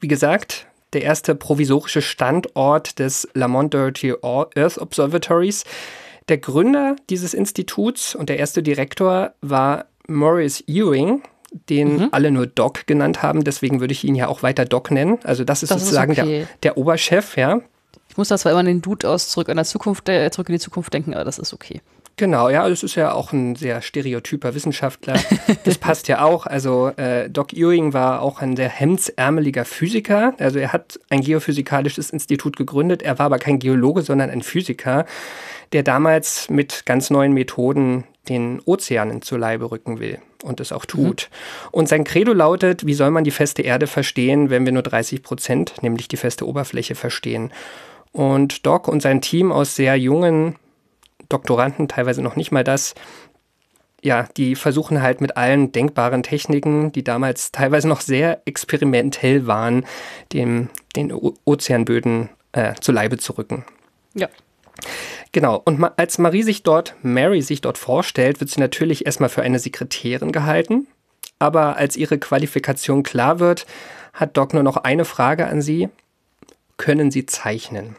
wie 0.00 0.08
gesagt, 0.08 0.66
der 0.92 1.02
erste 1.02 1.34
provisorische 1.34 2.02
Standort 2.02 2.98
des 2.98 3.28
Lamont 3.34 3.72
Dirty 3.72 4.14
Earth 4.22 4.78
Observatories. 4.78 5.64
Der 6.28 6.38
Gründer 6.38 6.96
dieses 7.08 7.34
Instituts 7.34 8.14
und 8.14 8.28
der 8.28 8.38
erste 8.38 8.62
Direktor 8.62 9.32
war 9.40 9.86
Maurice 10.06 10.62
Ewing, 10.66 11.22
den 11.68 12.12
alle 12.12 12.30
nur 12.30 12.46
Doc 12.46 12.86
genannt 12.86 13.22
haben. 13.22 13.44
Deswegen 13.44 13.80
würde 13.80 13.92
ich 13.92 14.04
ihn 14.04 14.14
ja 14.14 14.28
auch 14.28 14.42
weiter 14.42 14.64
Doc 14.64 14.90
nennen. 14.90 15.18
Also 15.24 15.44
das 15.44 15.62
ist 15.62 15.70
Das 15.70 15.78
ist 15.78 15.84
sozusagen 15.84 16.12
okay. 16.12 16.46
der, 16.62 16.74
der 16.74 16.76
Oberchef, 16.76 17.36
ja. 17.36 17.60
Ich 18.10 18.16
muss 18.16 18.28
da 18.28 18.36
zwar 18.36 18.52
immer 18.52 18.60
an 18.60 18.66
den 18.66 18.82
Dude 18.82 19.08
aus 19.08 19.28
zurück 19.28 19.48
an 19.48 19.56
der 19.56 19.64
Zukunft, 19.64 20.08
äh, 20.08 20.30
zurück 20.32 20.48
in 20.48 20.54
die 20.54 20.60
Zukunft 20.60 20.92
denken, 20.92 21.14
aber 21.14 21.24
das 21.24 21.38
ist 21.38 21.54
okay. 21.54 21.80
Genau, 22.16 22.50
ja, 22.50 22.68
das 22.68 22.82
ist 22.82 22.96
ja 22.96 23.12
auch 23.12 23.32
ein 23.32 23.54
sehr 23.56 23.80
stereotyper 23.80 24.54
Wissenschaftler. 24.54 25.14
Das 25.64 25.78
passt 25.78 26.08
ja 26.08 26.22
auch. 26.22 26.46
Also 26.46 26.88
äh, 26.96 27.30
Doc 27.30 27.52
Ewing 27.52 27.92
war 27.92 28.22
auch 28.22 28.40
ein 28.40 28.56
sehr 28.56 28.68
hemdsärmeliger 28.68 29.64
Physiker. 29.64 30.34
Also 30.38 30.58
er 30.58 30.72
hat 30.72 30.98
ein 31.08 31.22
geophysikalisches 31.22 32.10
Institut 32.10 32.56
gegründet. 32.56 33.02
Er 33.02 33.18
war 33.18 33.26
aber 33.26 33.38
kein 33.38 33.58
Geologe, 33.58 34.02
sondern 34.02 34.30
ein 34.30 34.42
Physiker, 34.42 35.06
der 35.72 35.82
damals 35.82 36.50
mit 36.50 36.84
ganz 36.86 37.10
neuen 37.10 37.32
Methoden 37.32 38.04
den 38.28 38.60
Ozeanen 38.64 39.22
zu 39.22 39.36
Leibe 39.36 39.70
rücken 39.70 39.98
will 40.00 40.18
und 40.42 40.60
es 40.60 40.72
auch 40.72 40.84
tut. 40.84 41.30
Und 41.70 41.88
sein 41.88 42.04
Credo 42.04 42.32
lautet, 42.32 42.84
wie 42.86 42.94
soll 42.94 43.10
man 43.10 43.24
die 43.24 43.30
feste 43.30 43.62
Erde 43.62 43.86
verstehen, 43.86 44.50
wenn 44.50 44.64
wir 44.64 44.72
nur 44.72 44.82
30 44.82 45.22
Prozent, 45.22 45.82
nämlich 45.82 46.08
die 46.08 46.16
feste 46.16 46.46
Oberfläche, 46.46 46.94
verstehen. 46.94 47.52
Und 48.12 48.66
Doc 48.66 48.88
und 48.88 49.00
sein 49.02 49.20
Team 49.20 49.52
aus 49.52 49.76
sehr 49.76 49.96
jungen 49.96 50.56
Doktoranden, 51.28 51.88
teilweise 51.88 52.22
noch 52.22 52.36
nicht 52.36 52.50
mal 52.50 52.64
das. 52.64 52.94
Ja, 54.02 54.26
die 54.36 54.54
versuchen 54.56 55.02
halt 55.02 55.20
mit 55.20 55.36
allen 55.36 55.72
denkbaren 55.72 56.22
Techniken, 56.22 56.90
die 56.90 57.04
damals 57.04 57.52
teilweise 57.52 57.86
noch 57.86 58.00
sehr 58.00 58.40
experimentell 58.46 59.46
waren, 59.46 59.84
dem, 60.32 60.70
den 60.96 61.12
O- 61.12 61.34
Ozeanböden 61.44 62.30
äh, 62.52 62.74
zu 62.80 62.92
Leibe 62.92 63.18
zu 63.18 63.34
rücken. 63.34 63.64
Ja. 64.14 64.28
Genau, 65.32 65.60
und 65.64 65.78
ma 65.78 65.92
als 65.96 66.18
Marie 66.18 66.42
sich 66.42 66.62
dort, 66.62 66.96
Mary 67.02 67.42
sich 67.42 67.60
dort 67.60 67.78
vorstellt, 67.78 68.40
wird 68.40 68.50
sie 68.50 68.58
natürlich 68.60 69.06
erstmal 69.06 69.28
für 69.28 69.42
eine 69.42 69.58
Sekretärin 69.58 70.32
gehalten. 70.32 70.88
Aber 71.38 71.76
als 71.76 71.96
ihre 71.96 72.18
Qualifikation 72.18 73.02
klar 73.02 73.38
wird, 73.38 73.66
hat 74.12 74.36
Doc 74.36 74.54
nur 74.54 74.62
noch 74.62 74.78
eine 74.78 75.04
Frage 75.04 75.46
an 75.46 75.62
sie. 75.62 75.88
Können 76.80 77.10
Sie 77.10 77.26
zeichnen? 77.26 77.94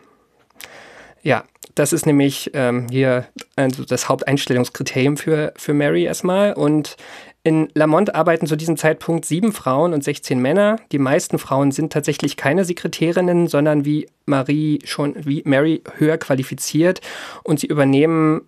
Ja, 1.22 1.44
das 1.76 1.94
ist 1.94 2.08
nämlich 2.08 2.50
ähm, 2.56 2.88
hier 2.90 3.28
also 3.56 3.86
das 3.86 4.10
Haupteinstellungskriterium 4.10 5.18
für, 5.18 5.54
für 5.56 5.76
Mary 5.76 6.06
erstmal. 6.06 6.54
Und 6.54 6.98
in 7.44 7.70
Lamont 7.76 8.16
arbeiten 8.16 8.48
zu 8.48 8.56
diesem 8.56 8.78
Zeitpunkt 8.78 9.26
sieben 9.26 9.52
Frauen 9.52 9.94
und 9.94 10.04
16 10.04 10.40
Männer. 10.40 10.78
Die 10.92 10.98
meisten 10.98 11.38
Frauen 11.38 11.72
sind 11.72 11.94
tatsächlich 11.94 12.38
keine 12.38 12.66
Sekretärinnen, 12.66 13.46
sondern 13.46 13.86
wie 13.86 14.10
Marie 14.26 14.80
schon, 14.84 15.14
wie 15.28 15.44
Mary 15.46 15.84
höher 15.98 16.18
qualifiziert 16.18 17.02
und 17.44 17.60
sie 17.60 17.68
übernehmen 17.68 18.42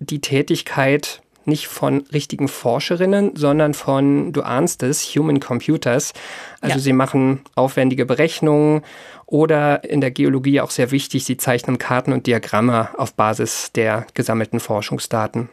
die 0.00 0.20
Tätigkeit 0.20 1.22
nicht 1.46 1.66
von 1.66 2.04
richtigen 2.12 2.48
Forscherinnen, 2.48 3.36
sondern 3.36 3.74
von, 3.74 4.32
du 4.32 4.42
ahnst 4.42 4.82
es, 4.82 5.02
Human 5.14 5.40
Computers. 5.40 6.12
Also 6.60 6.76
Ja. 6.76 6.80
sie 6.80 6.92
machen 6.92 7.40
aufwendige 7.54 8.06
Berechnungen 8.06 8.82
oder 9.26 9.84
in 9.84 10.00
der 10.00 10.10
Geologie 10.10 10.60
auch 10.60 10.70
sehr 10.70 10.90
wichtig, 10.90 11.24
sie 11.24 11.36
zeichnen 11.36 11.78
Karten 11.78 12.12
und 12.12 12.26
Diagramme 12.26 12.90
auf 12.98 13.14
Basis 13.14 13.72
der 13.72 14.06
gesammelten 14.14 14.60
Forschungsdaten. 14.60 15.48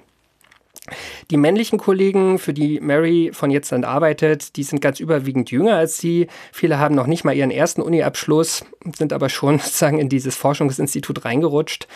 Die 1.31 1.37
männlichen 1.37 1.79
Kollegen, 1.79 2.39
für 2.39 2.53
die 2.53 2.79
Mary 2.79 3.31
von 3.33 3.51
jetzt 3.51 3.71
an 3.73 3.83
arbeitet, 3.83 4.55
die 4.55 4.63
sind 4.63 4.81
ganz 4.81 4.99
überwiegend 4.99 5.51
jünger 5.51 5.75
als 5.75 5.97
sie. 5.97 6.27
Viele 6.51 6.79
haben 6.79 6.95
noch 6.95 7.07
nicht 7.07 7.23
mal 7.23 7.35
ihren 7.35 7.51
ersten 7.51 7.81
Uni-Abschluss, 7.81 8.65
sind 8.97 9.13
aber 9.13 9.29
schon 9.29 9.59
sozusagen 9.59 9.99
in 9.99 10.09
dieses 10.09 10.35
Forschungsinstitut 10.35 11.25
reingerutscht. 11.25 11.87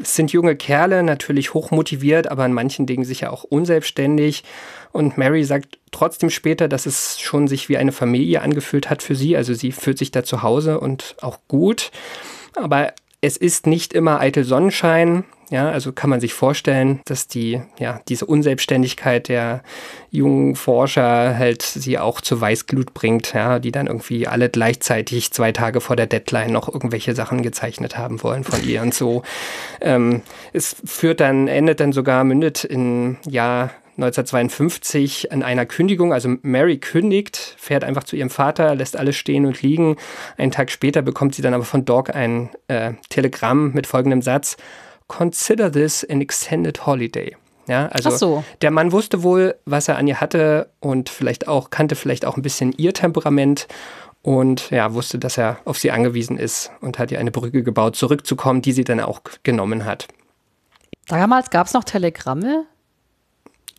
Es 0.00 0.14
sind 0.14 0.32
junge 0.32 0.56
Kerle, 0.56 1.02
natürlich 1.02 1.54
hochmotiviert, 1.54 2.30
aber 2.30 2.46
in 2.46 2.52
manchen 2.52 2.86
Dingen 2.86 3.04
sicher 3.04 3.32
auch 3.32 3.44
unselbstständig. 3.44 4.42
Und 4.90 5.18
Mary 5.18 5.44
sagt 5.44 5.78
trotzdem 5.90 6.30
später, 6.30 6.68
dass 6.68 6.86
es 6.86 7.20
schon 7.20 7.46
sich 7.46 7.68
wie 7.68 7.76
eine 7.76 7.92
Familie 7.92 8.42
angefühlt 8.42 8.90
hat 8.90 9.02
für 9.02 9.14
sie. 9.14 9.36
Also 9.36 9.54
sie 9.54 9.72
fühlt 9.72 9.98
sich 9.98 10.10
da 10.10 10.24
zu 10.24 10.42
Hause 10.42 10.80
und 10.80 11.16
auch 11.20 11.38
gut. 11.48 11.90
Aber 12.54 12.92
es 13.20 13.36
ist 13.36 13.66
nicht 13.66 13.92
immer 13.92 14.20
eitel 14.20 14.44
Sonnenschein. 14.44 15.24
Ja, 15.52 15.70
also 15.70 15.92
kann 15.92 16.08
man 16.08 16.18
sich 16.18 16.32
vorstellen, 16.32 17.02
dass 17.04 17.28
die, 17.28 17.60
ja, 17.78 18.00
diese 18.08 18.24
Unselbstständigkeit 18.24 19.28
der 19.28 19.62
jungen 20.10 20.56
Forscher 20.56 21.36
halt 21.36 21.60
sie 21.60 21.98
auch 21.98 22.22
zur 22.22 22.40
Weißglut 22.40 22.94
bringt, 22.94 23.34
ja, 23.34 23.58
die 23.58 23.70
dann 23.70 23.86
irgendwie 23.86 24.26
alle 24.26 24.48
gleichzeitig 24.48 25.30
zwei 25.30 25.52
Tage 25.52 25.82
vor 25.82 25.94
der 25.94 26.06
Deadline 26.06 26.52
noch 26.52 26.72
irgendwelche 26.72 27.14
Sachen 27.14 27.42
gezeichnet 27.42 27.98
haben 27.98 28.22
wollen 28.22 28.44
von 28.44 28.66
ihr 28.66 28.80
und 28.80 28.94
so. 28.94 29.24
Ähm, 29.82 30.22
es 30.54 30.74
führt 30.86 31.20
dann, 31.20 31.48
endet 31.48 31.80
dann 31.80 31.92
sogar, 31.92 32.24
mündet 32.24 32.64
in 32.64 33.18
Jahr 33.28 33.72
1952 33.98 35.32
an 35.32 35.42
einer 35.42 35.66
Kündigung. 35.66 36.14
Also 36.14 36.34
Mary 36.40 36.78
kündigt, 36.78 37.56
fährt 37.58 37.84
einfach 37.84 38.04
zu 38.04 38.16
ihrem 38.16 38.30
Vater, 38.30 38.74
lässt 38.74 38.96
alles 38.96 39.16
stehen 39.16 39.44
und 39.44 39.60
liegen. 39.60 39.96
Einen 40.38 40.50
Tag 40.50 40.70
später 40.70 41.02
bekommt 41.02 41.34
sie 41.34 41.42
dann 41.42 41.52
aber 41.52 41.64
von 41.64 41.84
Doc 41.84 42.14
ein 42.14 42.48
äh, 42.68 42.94
Telegramm 43.10 43.72
mit 43.74 43.86
folgendem 43.86 44.22
Satz: 44.22 44.56
Consider 45.16 45.70
this 45.70 46.04
an 46.08 46.20
extended 46.22 46.86
holiday. 46.86 47.36
Ja, 47.68 47.86
also 47.88 48.08
Ach 48.08 48.16
so. 48.16 48.44
der 48.62 48.70
Mann 48.70 48.92
wusste 48.92 49.22
wohl, 49.22 49.54
was 49.66 49.86
er 49.88 49.96
an 49.98 50.06
ihr 50.08 50.20
hatte 50.20 50.70
und 50.80 51.08
vielleicht 51.10 51.46
auch 51.48 51.70
kannte 51.70 51.94
vielleicht 51.94 52.24
auch 52.24 52.36
ein 52.36 52.42
bisschen 52.42 52.72
ihr 52.76 52.92
Temperament 52.94 53.68
und 54.22 54.70
ja, 54.70 54.94
wusste, 54.94 55.18
dass 55.18 55.36
er 55.38 55.58
auf 55.64 55.78
sie 55.78 55.90
angewiesen 55.90 56.38
ist 56.38 56.70
und 56.80 56.98
hat 56.98 57.10
ihr 57.12 57.20
eine 57.20 57.30
Brücke 57.30 57.62
gebaut, 57.62 57.94
zurückzukommen, 57.94 58.62
die 58.62 58.72
sie 58.72 58.84
dann 58.84 59.00
auch 59.00 59.20
genommen 59.42 59.84
hat. 59.84 60.08
Damals 61.08 61.50
gab 61.50 61.66
es 61.66 61.72
noch 61.74 61.84
Telegramme. 61.84 62.64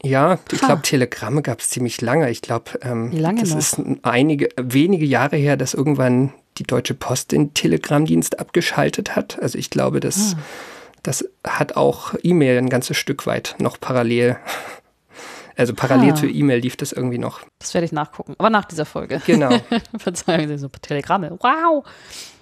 Ja, 0.03 0.37
ich 0.51 0.59
glaube, 0.59 0.81
Telegramme 0.81 1.41
gab 1.41 1.61
es 1.61 1.69
ziemlich 1.69 1.99
lange. 2.01 2.29
Ich 2.29 2.41
glaube, 2.41 2.71
ähm, 2.81 3.11
Wie 3.11 3.19
lange 3.19 3.41
das 3.41 3.51
noch? 3.51 3.57
ist 3.57 3.81
einige, 4.03 4.49
wenige 4.57 5.05
Jahre 5.05 5.37
her, 5.37 5.55
dass 5.57 5.73
irgendwann 5.73 6.33
die 6.57 6.63
Deutsche 6.63 6.93
Post 6.93 7.31
den 7.31 7.53
Telegrammdienst 7.53 8.37
abgeschaltet 8.39 9.15
hat. 9.15 9.41
Also 9.41 9.57
ich 9.57 9.69
glaube, 9.69 9.99
das, 10.01 10.35
Ah. 10.37 10.39
Das 11.03 11.25
hat 11.45 11.75
auch 11.75 12.13
E-Mail 12.23 12.57
ein 12.57 12.69
ganzes 12.69 12.97
Stück 12.97 13.25
weit 13.27 13.55
noch 13.59 13.79
parallel. 13.79 14.37
Also 15.55 15.73
parallel 15.75 16.11
Ah. 16.13 16.15
zu 16.15 16.25
E-Mail 16.27 16.59
lief 16.59 16.75
das 16.77 16.91
irgendwie 16.93 17.19
noch. 17.19 17.41
Das 17.59 17.73
werde 17.75 17.85
ich 17.85 17.91
nachgucken. 17.91 18.33
Aber 18.39 18.49
nach 18.49 18.65
dieser 18.65 18.85
Folge. 18.85 19.21
Genau. 19.25 19.51
Verzeihung, 19.97 20.57
so 20.57 20.67
Telegramme. 20.69 21.37
Wow. 21.41 21.85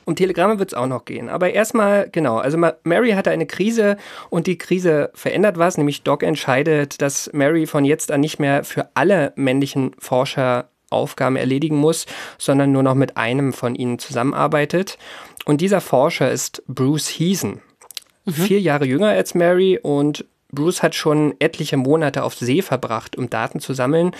Um 0.06 0.16
Telegramme 0.16 0.60
wird 0.60 0.72
es 0.72 0.74
auch 0.78 0.88
noch 0.88 1.04
gehen. 1.06 1.28
Aber 1.30 1.52
erstmal, 1.52 2.10
genau, 2.10 2.38
also 2.38 2.58
Ma- 2.58 2.74
Mary 2.84 3.12
hatte 3.12 3.30
eine 3.30 3.46
Krise 3.46 3.98
und 4.30 4.48
die 4.48 4.58
Krise 4.58 5.12
verändert 5.14 5.58
was, 5.58 5.78
nämlich 5.78 6.04
Doc 6.04 6.24
entscheidet, 6.24 7.02
dass 7.02 7.30
Mary 7.34 7.68
von 7.68 7.84
jetzt 7.86 8.12
an 8.12 8.22
nicht 8.22 8.40
mehr 8.40 8.64
für 8.64 8.90
alle 8.94 9.34
männlichen 9.36 9.92
Forscher 10.00 10.70
Aufgaben 10.90 11.36
erledigen 11.36 11.78
muss, 11.78 12.06
sondern 12.38 12.72
nur 12.72 12.84
noch 12.84 12.96
mit 12.96 13.16
einem 13.18 13.54
von 13.54 13.76
ihnen 13.76 14.00
zusammenarbeitet. 14.00 14.98
Und 15.46 15.62
dieser 15.62 15.82
Forscher 15.82 16.32
ist 16.32 16.64
Bruce 16.68 17.08
Heason. 17.10 17.62
Vier 18.28 18.60
Jahre 18.60 18.86
jünger 18.86 19.10
als 19.10 19.34
Mary 19.34 19.80
und 19.82 20.26
Bruce 20.52 20.84
hat 20.84 20.96
schon 20.96 21.34
etliche 21.40 21.78
Monate 21.78 22.24
auf 22.24 22.36
See 22.36 22.62
verbracht, 22.62 23.18
um 23.18 23.30
Daten 23.30 23.60
zu 23.60 23.74
sammeln. 23.74 24.12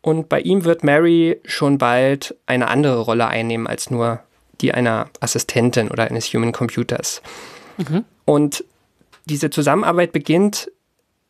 Und 0.00 0.28
bei 0.28 0.40
ihm 0.40 0.64
wird 0.64 0.84
Mary 0.84 1.40
schon 1.44 1.78
bald 1.78 2.34
eine 2.46 2.68
andere 2.68 3.00
Rolle 3.00 3.26
einnehmen 3.26 3.66
als 3.66 3.90
nur 3.90 4.20
die 4.60 4.72
einer 4.72 5.08
Assistentin 5.20 5.90
oder 5.90 6.04
eines 6.04 6.32
Human 6.32 6.52
Computers. 6.52 7.22
Und 8.24 8.64
diese 9.26 9.50
Zusammenarbeit 9.50 10.12
beginnt 10.12 10.70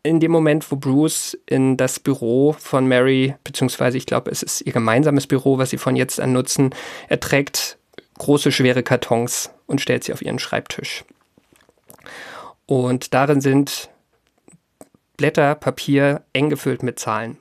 in 0.02 0.21
dem 0.21 0.31
Moment, 0.33 0.71
wo 0.71 0.76
Bruce 0.76 1.38
in 1.47 1.76
das 1.76 1.99
Büro 1.99 2.54
von 2.59 2.87
Mary, 2.87 3.35
beziehungsweise 3.43 3.97
ich 3.97 4.07
glaube, 4.07 4.31
es 4.31 4.43
ist 4.43 4.61
ihr 4.61 4.73
gemeinsames 4.73 5.26
Büro, 5.26 5.59
was 5.59 5.71
sie 5.71 5.78
von 5.78 5.97
jetzt 5.97 6.21
an 6.21 6.33
nutzen, 6.33 6.75
er 7.09 7.21
trägt 7.21 7.78
große, 8.19 8.52
schwere 8.52 8.83
Kartons 8.83 9.50
und 9.66 9.81
stellt 9.81 10.04
sie 10.04 10.12
auf 10.12 10.21
ihren 10.21 10.38
Schreibtisch. 10.38 11.04
Und 12.66 13.14
darin 13.14 13.40
sind 13.40 13.90
Blätter, 15.16 15.54
Papier 15.54 16.23
eng 16.32 16.50
gefüllt 16.50 16.82
mit 16.82 16.99
Zahlen. 16.99 17.37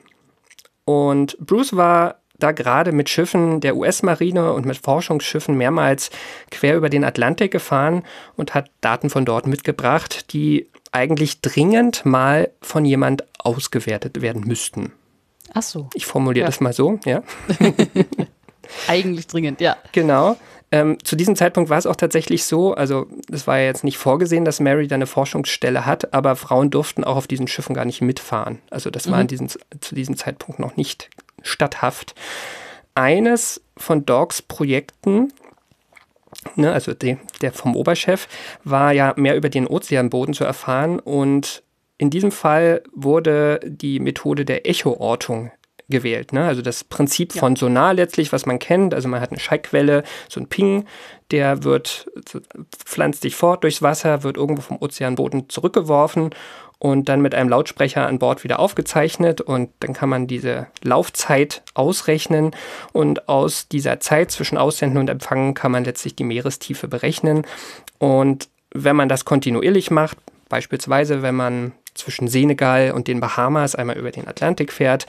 Und 0.85 1.37
Bruce 1.39 1.75
war 1.75 2.19
da 2.39 2.51
gerade 2.51 2.91
mit 2.91 3.09
Schiffen 3.09 3.61
der 3.61 3.75
US-Marine 3.77 4.53
und 4.53 4.65
mit 4.65 4.77
Forschungsschiffen 4.77 5.55
mehrmals 5.55 6.09
quer 6.51 6.75
über 6.75 6.89
den 6.89 7.03
Atlantik 7.05 7.51
gefahren 7.51 8.03
und 8.35 8.53
hat 8.53 8.69
Daten 8.81 9.09
von 9.09 9.23
dort 9.25 9.47
mitgebracht, 9.47 10.33
die 10.33 10.67
eigentlich 10.91 11.41
dringend 11.41 12.05
mal 12.05 12.49
von 12.61 12.85
jemand 12.85 13.23
ausgewertet 13.39 14.21
werden 14.21 14.43
müssten. 14.45 14.91
Ach 15.53 15.61
so. 15.63 15.89
Ich 15.93 16.05
formuliere 16.05 16.43
Ja. 16.43 16.47
das 16.47 16.59
mal 16.59 16.73
so, 16.73 16.99
ja. 17.05 17.23
Eigentlich 18.87 19.27
dringend, 19.27 19.61
ja. 19.61 19.77
Genau. 19.91 20.37
Ähm, 20.73 20.97
zu 21.03 21.15
diesem 21.15 21.35
Zeitpunkt 21.35 21.69
war 21.69 21.77
es 21.77 21.85
auch 21.85 21.95
tatsächlich 21.95 22.45
so, 22.45 22.73
also 22.73 23.05
es 23.31 23.45
war 23.45 23.59
ja 23.59 23.65
jetzt 23.65 23.83
nicht 23.83 23.99
vorgesehen, 23.99 24.43
dass 24.43 24.59
Mary 24.59 24.87
da 24.87 24.95
eine 24.95 25.05
Forschungsstelle 25.05 25.85
hat, 25.85 26.15
aber 26.15 26.35
Frauen 26.35 26.71
durften 26.71 27.03
auch 27.03 27.15
auf 27.15 27.27
diesen 27.27 27.47
Schiffen 27.47 27.75
gar 27.75 27.85
nicht 27.85 28.01
mitfahren. 28.01 28.57
Also 28.71 28.89
das 28.89 29.11
war 29.11 29.21
in 29.21 29.27
diesem, 29.27 29.49
zu 29.49 29.93
diesem 29.93 30.17
Zeitpunkt 30.17 30.59
noch 30.59 30.75
nicht 30.75 31.11
statthaft. 31.43 32.15
Eines 32.95 33.61
von 33.77 34.03
Dogs 34.07 34.41
Projekten, 34.41 35.31
ne, 36.55 36.73
also 36.73 36.95
de, 36.95 37.17
der 37.41 37.51
vom 37.51 37.75
Oberchef, 37.75 38.27
war 38.63 38.93
ja 38.93 39.13
mehr 39.15 39.35
über 39.37 39.49
den 39.49 39.67
Ozeanboden 39.67 40.33
zu 40.33 40.43
erfahren 40.43 40.99
und 40.99 41.61
in 41.99 42.09
diesem 42.09 42.31
Fall 42.31 42.81
wurde 42.95 43.59
die 43.63 43.99
Methode 43.99 44.43
der 44.43 44.67
Echoortung 44.67 45.51
gewählt. 45.89 46.33
Ne? 46.33 46.45
Also 46.45 46.61
das 46.61 46.83
Prinzip 46.83 47.33
von 47.33 47.55
Sonar 47.55 47.93
letztlich, 47.93 48.31
was 48.31 48.45
man 48.45 48.59
kennt. 48.59 48.93
Also 48.93 49.07
man 49.07 49.21
hat 49.21 49.31
eine 49.31 49.39
Schallquelle, 49.39 50.03
so 50.29 50.39
ein 50.39 50.47
Ping, 50.47 50.85
der 51.31 51.63
wird, 51.63 52.09
pflanzt 52.85 53.21
sich 53.21 53.35
fort 53.35 53.63
durchs 53.63 53.81
Wasser, 53.81 54.23
wird 54.23 54.37
irgendwo 54.37 54.61
vom 54.61 54.77
Ozeanboden 54.81 55.49
zurückgeworfen 55.49 56.31
und 56.83 57.07
dann 57.07 57.21
mit 57.21 57.33
einem 57.33 57.49
Lautsprecher 57.49 58.05
an 58.05 58.19
Bord 58.19 58.43
wieder 58.43 58.59
aufgezeichnet 58.59 59.39
und 59.39 59.69
dann 59.79 59.93
kann 59.93 60.09
man 60.09 60.27
diese 60.27 60.67
Laufzeit 60.83 61.63
ausrechnen 61.73 62.51
und 62.91 63.29
aus 63.29 63.69
dieser 63.69 64.01
Zeit 64.01 64.31
zwischen 64.31 64.57
Aussenden 64.57 64.99
und 64.99 65.09
Empfangen 65.09 65.53
kann 65.53 65.71
man 65.71 65.85
letztlich 65.85 66.15
die 66.15 66.25
Meerestiefe 66.25 66.89
berechnen 66.89 67.47
und 67.99 68.49
wenn 68.73 68.97
man 68.97 69.07
das 69.07 69.23
kontinuierlich 69.23 69.91
macht, 69.91 70.17
beispielsweise 70.49 71.21
wenn 71.21 71.35
man 71.35 71.71
zwischen 71.93 72.27
Senegal 72.27 72.91
und 72.91 73.07
den 73.07 73.21
Bahamas 73.21 73.75
einmal 73.75 73.97
über 73.97 74.11
den 74.11 74.27
Atlantik 74.27 74.73
fährt, 74.73 75.05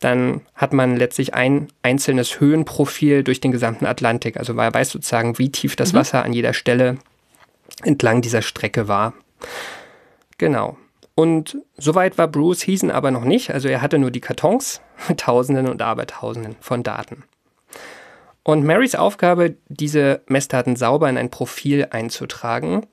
dann 0.00 0.42
hat 0.54 0.72
man 0.72 0.96
letztlich 0.96 1.34
ein 1.34 1.68
einzelnes 1.82 2.38
Höhenprofil 2.38 3.24
durch 3.24 3.40
den 3.40 3.52
gesamten 3.52 3.86
Atlantik. 3.86 4.36
Also 4.36 4.52
man 4.54 4.72
weiß 4.72 4.90
sozusagen, 4.90 5.38
wie 5.38 5.50
tief 5.50 5.74
das 5.76 5.94
Wasser 5.94 6.24
an 6.24 6.32
jeder 6.32 6.52
Stelle 6.52 6.98
entlang 7.82 8.20
dieser 8.20 8.42
Strecke 8.42 8.88
war. 8.88 9.14
Genau. 10.38 10.76
Und 11.14 11.56
soweit 11.78 12.18
war 12.18 12.28
Bruce 12.28 12.66
Heason 12.66 12.90
aber 12.90 13.10
noch 13.10 13.24
nicht. 13.24 13.50
Also 13.50 13.68
er 13.68 13.80
hatte 13.80 13.98
nur 13.98 14.10
die 14.10 14.20
Kartons 14.20 14.82
mit 15.08 15.20
Tausenden 15.20 15.68
und 15.68 15.80
Abertausenden 15.80 16.56
von 16.60 16.82
Daten. 16.82 17.24
Und 18.42 18.64
Marys 18.64 18.94
Aufgabe, 18.94 19.56
diese 19.68 20.20
Messdaten 20.28 20.76
sauber 20.76 21.08
in 21.08 21.18
ein 21.18 21.30
Profil 21.30 21.88
einzutragen, 21.90 22.86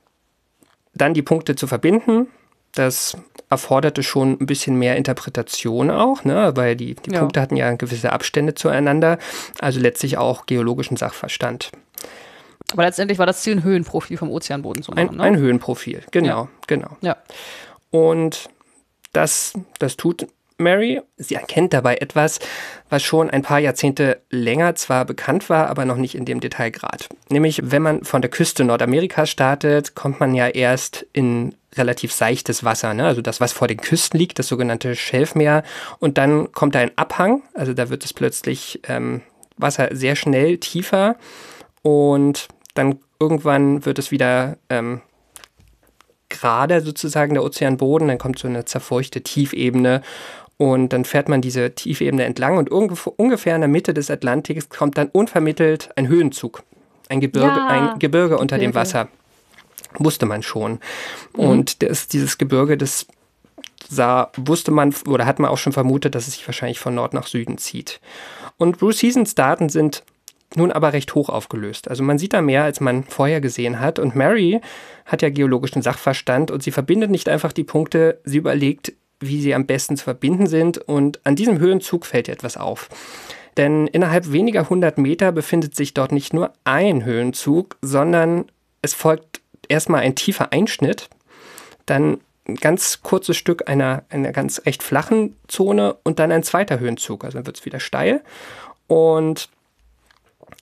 dann 0.95 1.13
die 1.13 1.21
Punkte 1.21 1.55
zu 1.55 1.67
verbinden, 1.67 2.27
das 2.75 3.17
erforderte 3.49 4.01
schon 4.03 4.31
ein 4.39 4.45
bisschen 4.45 4.75
mehr 4.77 4.95
Interpretation 4.95 5.91
auch, 5.91 6.23
ne? 6.23 6.51
weil 6.55 6.75
die, 6.75 6.95
die 6.95 7.11
Ja. 7.11 7.19
Punkte 7.19 7.39
hatten 7.41 7.55
ja 7.55 7.71
gewisse 7.75 8.11
Abstände 8.11 8.55
zueinander, 8.55 9.19
also 9.59 9.79
letztlich 9.79 10.17
auch 10.17 10.45
geologischen 10.47 10.97
Sachverstand. 10.97 11.71
Aber 12.71 12.83
letztendlich 12.83 13.19
war 13.19 13.27
das 13.27 13.41
Ziel, 13.43 13.57
ein 13.57 13.63
Höhenprofil 13.63 14.17
vom 14.17 14.31
Ozeanboden 14.31 14.81
zu 14.81 14.91
machen. 14.91 15.09
Ein, 15.11 15.15
ne? 15.17 15.23
ein 15.23 15.37
Höhenprofil, 15.37 16.01
genau, 16.11 16.27
Ja. 16.27 16.49
genau. 16.65 16.97
ja. 17.01 17.17
Und 17.91 18.49
das, 19.11 19.53
das 19.77 19.95
tut 19.97 20.25
Mary. 20.57 21.01
Sie 21.17 21.35
erkennt 21.35 21.73
dabei 21.73 21.97
etwas, 21.97 22.39
was 22.89 23.03
schon 23.03 23.29
ein 23.29 23.41
paar 23.43 23.59
Jahrzehnte 23.59 24.21
länger 24.29 24.73
zwar 24.75 25.05
bekannt 25.05 25.49
war, 25.49 25.67
aber 25.69 25.85
noch 25.85 25.97
nicht 25.97 26.15
in 26.15 26.25
dem 26.25 26.39
Detailgrad. 26.39 27.09
Nämlich, 27.29 27.59
wenn 27.63 27.81
man 27.81 28.03
von 28.03 28.21
der 28.21 28.31
Küste 28.31 28.63
Nordamerikas 28.63 29.29
startet, 29.29 29.93
kommt 29.93 30.19
man 30.19 30.33
ja 30.33 30.47
erst 30.47 31.05
in 31.13 31.53
relativ 31.75 32.13
seichtes 32.13 32.63
Wasser, 32.63 32.93
ne? 32.93 33.05
also 33.05 33.21
das, 33.21 33.41
was 33.41 33.53
vor 33.53 33.67
den 33.67 33.77
Küsten 33.77 34.19
liegt, 34.19 34.39
das 34.39 34.47
sogenannte 34.47 34.95
Schelfmeer. 34.95 35.63
Und 35.99 36.17
dann 36.17 36.51
kommt 36.51 36.75
da 36.75 36.79
ein 36.79 36.91
Abhang, 36.95 37.43
also 37.53 37.73
da 37.73 37.89
wird 37.89 38.05
es 38.05 38.13
plötzlich 38.13 38.81
ähm, 38.87 39.21
Wasser 39.57 39.89
sehr 39.91 40.15
schnell 40.15 40.57
tiefer 40.57 41.15
und 41.81 42.47
dann 42.73 42.99
irgendwann 43.19 43.85
wird 43.85 43.99
es 43.99 44.11
wieder 44.11 44.57
ähm, 44.69 45.01
gerade 46.29 46.81
sozusagen 46.81 47.35
der 47.35 47.43
Ozeanboden, 47.43 48.07
dann 48.07 48.17
kommt 48.17 48.39
so 48.39 48.47
eine 48.47 48.65
zerfurchte 48.65 49.21
Tiefebene 49.21 50.01
und 50.57 50.93
dann 50.93 51.05
fährt 51.05 51.29
man 51.29 51.41
diese 51.41 51.73
Tiefebene 51.75 52.23
entlang 52.23 52.57
und 52.57 52.71
ungef 52.71 53.07
ungefähr 53.07 53.55
in 53.55 53.61
der 53.61 53.67
Mitte 53.67 53.93
des 53.93 54.09
Atlantiks 54.09 54.69
kommt 54.69 54.97
dann 54.97 55.09
unvermittelt 55.09 55.89
ein 55.95 56.07
Höhenzug, 56.07 56.63
ein 57.09 57.21
Gebirge, 57.21 57.47
Ja, 57.47 57.67
ein 57.67 57.99
Gebirge 57.99 58.37
unter 58.37 58.57
dem 58.57 58.71
Gebirge. 58.71 58.75
Wasser. 58.75 59.07
Wusste 59.99 60.25
man 60.25 60.43
schon. 60.43 60.79
Und 61.33 61.81
das, 61.83 62.07
dieses 62.07 62.37
Gebirge, 62.37 62.77
das 62.77 63.07
sah, 63.89 64.31
wusste 64.35 64.71
man 64.71 64.93
oder 65.07 65.25
hat 65.25 65.39
man 65.39 65.49
auch 65.49 65.57
schon 65.57 65.73
vermutet, 65.73 66.15
dass 66.15 66.27
es 66.27 66.35
sich 66.35 66.47
wahrscheinlich 66.47 66.79
von 66.79 66.95
Nord 66.95 67.13
nach 67.13 67.27
Süden 67.27 67.57
zieht. 67.57 67.99
Und 68.57 68.77
Bruce 68.77 68.99
Seasons 68.99 69.35
Daten 69.35 69.69
sind 69.69 70.03
nun 70.55 70.71
aber 70.71 70.93
recht 70.93 71.15
hoch 71.15 71.29
aufgelöst. 71.29 71.87
Also 71.89 72.03
man 72.03 72.17
sieht 72.17 72.33
da 72.33 72.41
mehr, 72.41 72.63
als 72.63 72.79
man 72.79 73.03
vorher 73.03 73.41
gesehen 73.41 73.79
hat. 73.79 73.99
Und 73.99 74.15
Mary 74.15 74.61
hat 75.05 75.21
ja 75.21 75.29
geologischen 75.29 75.81
Sachverstand 75.81 76.51
und 76.51 76.63
sie 76.63 76.71
verbindet 76.71 77.09
nicht 77.09 77.27
einfach 77.29 77.51
die 77.51 77.63
Punkte, 77.63 78.19
sie 78.23 78.37
überlegt, 78.37 78.93
wie 79.19 79.41
sie 79.41 79.55
am 79.55 79.65
besten 79.65 79.97
zu 79.97 80.03
verbinden 80.03 80.47
sind. 80.47 80.77
Und 80.77 81.19
an 81.23 81.35
diesem 81.35 81.59
Höhenzug 81.59 82.05
fällt 82.05 82.27
ihr 82.27 82.33
etwas 82.33 82.57
auf. 82.57 82.89
Denn 83.57 83.87
innerhalb 83.87 84.31
weniger 84.31 84.69
hundert 84.69 84.97
Meter 84.97 85.31
befindet 85.31 85.75
sich 85.75 85.93
dort 85.93 86.11
nicht 86.11 86.33
nur 86.33 86.53
ein 86.63 87.05
Höhenzug, 87.05 87.77
sondern 87.81 88.45
es 88.81 88.93
folgt 88.93 89.41
erstmal 89.73 90.01
ein 90.01 90.15
tiefer 90.15 90.53
Einschnitt, 90.53 91.09
dann 91.85 92.19
ein 92.47 92.55
ganz 92.55 93.01
kurzes 93.03 93.37
Stück 93.37 93.69
einer, 93.69 94.03
einer 94.09 94.31
ganz 94.31 94.61
recht 94.65 94.83
flachen 94.83 95.35
Zone 95.47 95.95
und 96.03 96.19
dann 96.19 96.31
ein 96.31 96.43
zweiter 96.43 96.79
Höhenzug. 96.79 97.23
Also 97.23 97.37
dann 97.37 97.45
wird 97.45 97.57
es 97.57 97.65
wieder 97.65 97.79
steil. 97.79 98.21
Und 98.87 99.49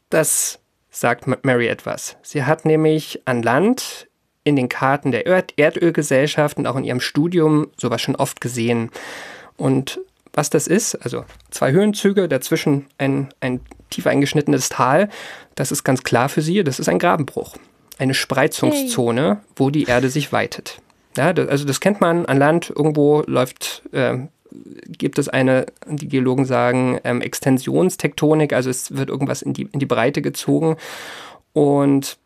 das 0.10 0.60
sagt 0.90 1.28
Ma- 1.28 1.38
Mary 1.44 1.68
etwas. 1.68 2.18
Sie 2.22 2.44
hat 2.44 2.66
nämlich 2.66 3.22
an 3.26 3.42
Land 3.42 4.08
in 4.44 4.56
den 4.56 4.70
Karten 4.70 5.12
der 5.12 5.26
Erd 5.26 5.54
Erdölgesellschaft 5.58 6.58
und 6.58 6.68
auch 6.68 6.76
in 6.76 6.84
ihrem 6.84 7.00
Studium 7.02 7.68
sowas 7.78 8.02
schon 8.02 8.16
oft 8.16 8.42
gesehen. 8.42 8.92
Und 9.58 10.00
was 10.34 10.50
das 10.50 10.68
ist, 10.68 10.96
also 10.96 11.26
zwei 11.50 11.72
Höhenzüge, 11.72 12.28
dazwischen 12.28 12.88
ein, 12.98 13.34
ein 13.42 13.60
tief 13.90 14.08
eingeschnittenes 14.08 14.70
Tal, 14.70 15.10
das 15.56 15.72
ist 15.72 15.84
ganz 15.84 16.04
klar 16.04 16.30
für 16.30 16.42
sie, 16.42 16.64
das 16.64 16.80
ist 16.80 16.90
ein 16.90 17.00
Grabenbruch. 17.00 17.58
Eine 17.98 18.14
Spreizungszone, 18.14 19.28
hey. 19.28 19.38
wo 19.56 19.70
die 19.70 19.84
Erde 19.84 20.10
sich 20.10 20.32
weitet. 20.32 20.82
Ja, 21.18 21.34
das, 21.34 21.48
also 21.50 21.66
das 21.66 21.80
kennt 21.80 22.02
man 22.02 22.26
an 22.26 22.38
Land, 22.38 22.72
irgendwo 22.76 23.24
läuft, 23.28 23.84
äh, 23.92 24.18
gibt 24.88 25.20
es 25.20 25.30
eine, 25.30 25.66
die 25.88 26.08
Geologen 26.08 26.46
sagen, 26.46 27.00
ähm, 27.04 27.22
Extensionstektonik, 27.22 28.54
also 28.54 28.70
es 28.70 28.96
wird 28.96 29.10
irgendwas 29.10 29.42
in 29.42 29.54
die, 29.54 29.68
in 29.72 29.80
die 29.80 29.86
Breite 29.86 30.22
gezogen. 30.22 30.78
Und 31.54 32.18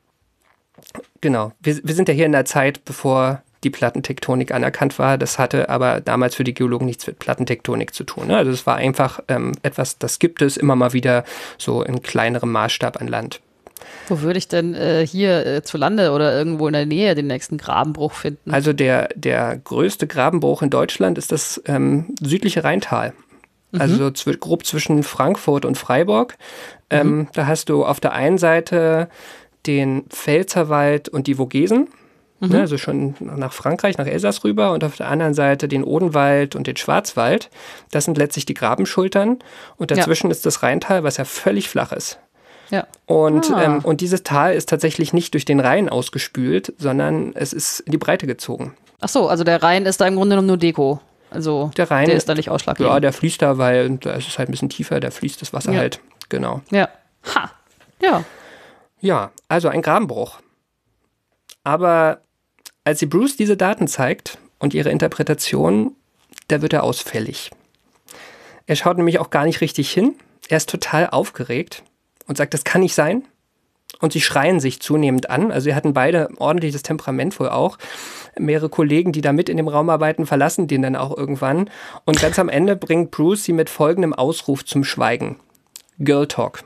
genau, 1.21 1.51
wir, 1.62 1.80
wir 1.84 1.95
sind 1.95 2.08
ja 2.08 2.13
hier 2.13 2.25
in 2.25 2.32
der 2.32 2.45
Zeit, 2.45 2.86
bevor 2.86 3.41
die 3.63 3.69
Plattentektonik 3.71 4.51
anerkannt 4.54 4.99
war. 4.99 5.17
Das 5.17 5.39
hatte 5.39 5.69
aber 5.69 5.99
damals 5.99 6.36
für 6.36 6.43
die 6.43 6.54
Geologen 6.54 6.86
nichts 6.86 7.08
mit 7.08 7.19
Plattentektonik 7.19 7.93
zu 7.93 8.04
tun. 8.04 8.28
Ne? 8.28 8.38
Also 8.38 8.51
es 8.51 8.65
war 8.65 8.75
einfach 8.75 9.19
ähm, 9.28 9.54
etwas, 9.63 9.97
das 9.97 10.19
gibt 10.19 10.41
es 10.41 10.56
immer 10.56 10.75
mal 10.75 10.93
wieder 10.93 11.25
so 11.58 11.82
in 11.82 12.01
kleinerem 12.01 12.51
Maßstab 12.51 13.01
an 13.01 13.08
Land. 13.08 13.41
Wo 14.08 14.21
würde 14.21 14.38
ich 14.38 14.48
denn 14.48 14.74
äh, 14.74 15.06
hier 15.06 15.45
äh, 15.45 15.62
zu 15.63 15.78
Lande 15.78 16.12
oder 16.12 16.38
irgendwo 16.38 16.67
in 16.67 16.74
der 16.74 16.86
Nähe 16.86 17.15
den 17.15 17.28
nächsten 17.28 17.58
Grabenbruch 17.58 18.13
finden? 18.13 18.52
Also 18.52 18.74
der, 18.74 19.10
der 19.15 19.58
größte 19.58 20.08
Grabenbruch 20.08 20.62
in 20.62 20.69
Deutschland 20.69 21.17
ist 21.17 21.32
das 21.32 21.62
ähm, 21.65 22.15
südliche 22.21 22.63
Rheintal. 22.63 23.13
Mhm. 23.71 23.82
Also 23.82 24.12
zw 24.12 24.38
grob 24.38 24.65
zwischen 24.65 25.04
Frankfurt 25.04 25.65
und 25.65 25.78
Freiburg. 25.78 26.38
Ähm, 26.89 27.17
mhm. 27.17 27.28
Da 27.34 27.48
hast 27.48 27.69
du 27.69 27.86
auf 27.86 28.00
der 28.00 28.13
einen 28.13 28.38
Seite 28.38 29.10
den 29.65 30.04
Pfälzerwald 30.10 31.10
und 31.10 31.28
die 31.28 31.36
Vogesen. 31.36 31.88
Mhm. 32.39 32.50
Ne, 32.50 32.60
also 32.62 32.78
schon 32.78 33.15
nach 33.19 33.54
Frankreich, 33.54 33.98
nach 33.98 34.08
Elsass 34.08 34.43
rüber 34.43 34.74
und 34.74 34.84
auf 34.84 34.98
der 34.98 35.08
anderen 35.08 35.34
Seite 35.34 35.67
den 35.67 35.84
Odenwald 35.84 36.56
und 36.56 36.67
den 36.67 36.76
Schwarzwald. 36.76 37.50
Das 37.91 38.06
sind 38.06 38.17
letztlich 38.17 38.45
die 38.45 38.54
Grabenschultern 38.54 39.39
und 39.78 39.91
dazwischen 39.91 40.28
ja. 40.28 40.32
ist 40.32 40.45
das 40.45 40.62
Rheintal, 40.62 41.04
was 41.04 41.17
ja 41.17 41.26
völlig 41.26 41.69
flach 41.69 41.93
ist. 41.93 42.19
Ja. 42.69 42.88
Und, 43.06 43.51
ah. 43.51 43.63
ähm, 43.63 43.80
und 43.80 44.01
dieses 44.01 44.23
Tal 44.23 44.56
ist 44.56 44.69
tatsächlich 44.69 45.13
nicht 45.13 45.34
durch 45.34 45.45
den 45.45 45.60
Rhein 45.60 45.89
ausgespült, 45.89 46.73
sondern 46.78 47.34
es 47.36 47.54
ist 47.54 47.82
in 47.82 47.91
die 47.91 47.97
Breite 47.97 48.28
gezogen. 48.28 48.75
Ach 49.01 49.10
so, 49.10 49.28
also 49.28 49.43
der 49.43 49.62
Rhein 49.62 49.86
ist 49.86 50.01
da 50.01 50.08
im 50.08 50.15
Grunde 50.15 50.41
nur 50.41 50.58
Deko. 50.58 50.99
Also 51.30 51.71
der 51.75 51.91
Rhein 51.91 52.08
der 52.08 52.15
ist 52.15 52.30
da 52.30 52.34
nicht 52.34 52.49
ausschlaggebend. 52.49 52.93
Ja, 52.93 52.99
der 52.99 53.13
fließt 53.13 53.41
da, 53.41 53.58
weil 53.58 53.97
da 53.97 54.13
ist 54.13 54.28
es 54.28 54.38
halt 54.38 54.49
ein 54.49 54.51
bisschen 54.51 54.69
tiefer, 54.69 54.99
da 54.99 55.12
fließt 55.12 55.41
das 55.41 55.54
Wasser 55.54 55.73
ja. 55.73 55.80
halt. 55.80 55.99
Genau. 56.30 56.62
Ja. 56.71 56.89
Ha. 57.36 57.51
Ja. 58.01 58.23
Ja, 59.01 59.32
also 59.49 59.67
ein 59.67 59.82
Grabenbruch. 59.82 60.39
Aber 61.63 62.21
als 62.84 62.99
sie 62.99 63.06
Bruce 63.06 63.36
diese 63.36 63.58
Daten 63.58 63.88
zeigt 63.88 64.38
und 64.60 64.73
ihre 64.73 64.89
Interpretation, 64.89 65.95
da 66.47 66.62
wird 66.62 66.73
er 66.73 66.84
ausfällig. 66.84 67.51
Er 68.67 68.75
schaut 68.75 68.97
nämlich 68.97 69.19
auch 69.19 69.30
gar 69.30 69.45
nicht 69.45 69.62
richtig 69.62 69.91
hin. 69.91 70.15
Er 70.47 70.58
ist 70.58 70.69
total 70.69 71.10
aufgeregt 71.10 71.84
und 72.27 72.38
sagt, 72.38 72.53
das 72.53 72.63
kann 72.63 72.81
nicht 72.81 72.95
sein. 72.95 73.23
Und 73.99 74.13
sie 74.13 74.21
schreien 74.21 74.59
sich 74.59 74.81
zunehmend 74.81 75.29
an. 75.29 75.51
Also 75.51 75.65
sie 75.65 75.75
hatten 75.75 75.93
beide 75.93 76.29
ordentliches 76.38 76.83
Temperament 76.83 77.39
wohl 77.39 77.49
auch. 77.49 77.77
Mehrere 78.38 78.67
Kollegen, 78.67 79.13
die 79.13 79.21
da 79.21 79.31
mit 79.31 79.47
in 79.47 79.57
dem 79.57 79.67
Raum 79.67 79.89
arbeiten, 79.89 80.25
verlassen 80.25 80.67
den 80.67 80.81
dann 80.81 80.95
auch 80.95 81.15
irgendwann. 81.15 81.69
Und 82.03 82.19
ganz 82.19 82.38
am 82.38 82.49
Ende 82.49 82.75
bringt 82.75 83.11
Bruce 83.11 83.45
sie 83.45 83.53
mit 83.53 83.69
folgendem 83.69 84.13
Ausruf 84.13 84.65
zum 84.65 84.83
Schweigen. 84.83 85.38
Girl 85.99 86.27
Talk. 86.27 86.63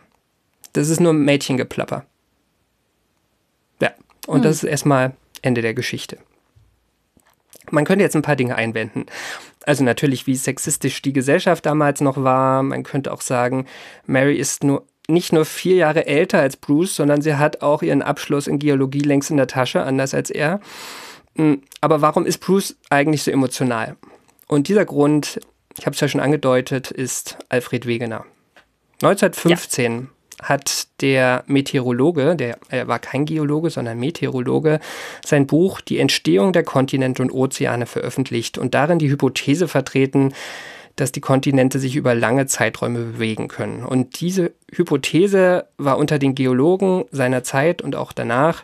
Das 0.73 0.89
ist 0.89 0.99
nur 0.99 1.13
Mädchengeplapper. 1.13 2.05
Ja, 3.81 3.91
und 4.27 4.37
hm. 4.37 4.43
das 4.43 4.57
ist 4.57 4.63
erstmal 4.63 5.13
Ende 5.41 5.61
der 5.61 5.73
Geschichte. 5.73 6.17
Man 7.71 7.85
könnte 7.85 8.03
jetzt 8.03 8.15
ein 8.15 8.23
paar 8.23 8.35
Dinge 8.35 8.55
einwenden. 8.55 9.05
Also 9.65 9.83
natürlich, 9.83 10.25
wie 10.25 10.35
sexistisch 10.35 11.01
die 11.01 11.13
Gesellschaft 11.13 11.65
damals 11.65 12.01
noch 12.01 12.23
war. 12.23 12.63
Man 12.63 12.83
könnte 12.83 13.13
auch 13.13 13.21
sagen, 13.21 13.67
Mary 14.07 14.35
ist 14.35 14.63
nur 14.63 14.85
nicht 15.09 15.33
nur 15.33 15.45
vier 15.45 15.75
Jahre 15.75 16.07
älter 16.07 16.39
als 16.39 16.57
Bruce, 16.57 16.95
sondern 16.95 17.21
sie 17.21 17.35
hat 17.35 17.61
auch 17.61 17.81
ihren 17.81 18.01
Abschluss 18.01 18.47
in 18.47 18.59
Geologie 18.59 19.01
längst 19.01 19.31
in 19.31 19.37
der 19.37 19.47
Tasche, 19.47 19.83
anders 19.83 20.13
als 20.13 20.29
er. 20.29 20.59
Hm, 21.35 21.61
aber 21.81 22.01
warum 22.01 22.25
ist 22.25 22.39
Bruce 22.39 22.77
eigentlich 22.89 23.23
so 23.23 23.31
emotional? 23.31 23.95
Und 24.47 24.67
dieser 24.67 24.85
Grund, 24.85 25.39
ich 25.77 25.85
habe 25.85 25.93
es 25.93 25.99
ja 25.99 26.07
schon 26.07 26.21
angedeutet, 26.21 26.91
ist 26.91 27.37
Alfred 27.49 27.85
Wegener. 27.85 28.25
1915 29.01 29.93
ja 29.93 30.07
hat 30.41 30.87
der 31.01 31.43
Meteorologe, 31.47 32.35
der 32.35 32.57
er 32.69 32.87
war 32.87 32.99
kein 32.99 33.25
Geologe, 33.25 33.69
sondern 33.69 33.99
Meteorologe, 33.99 34.79
sein 35.25 35.47
Buch 35.47 35.81
Die 35.81 35.99
Entstehung 35.99 36.53
der 36.53 36.63
Kontinente 36.63 37.21
und 37.21 37.31
Ozeane 37.31 37.85
veröffentlicht 37.85 38.57
und 38.57 38.73
darin 38.73 38.99
die 38.99 39.09
Hypothese 39.09 39.67
vertreten, 39.67 40.33
dass 40.99 41.11
die 41.11 41.21
Kontinente 41.21 41.79
sich 41.79 41.95
über 41.95 42.15
lange 42.15 42.45
Zeiträume 42.45 42.99
bewegen 42.99 43.47
können. 43.47 43.83
Und 43.83 44.19
diese 44.19 44.51
Hypothese 44.71 45.67
war 45.77 45.97
unter 45.97 46.19
den 46.19 46.35
Geologen 46.35 47.05
seiner 47.11 47.43
Zeit 47.43 47.81
und 47.81 47.95
auch 47.95 48.11
danach 48.11 48.63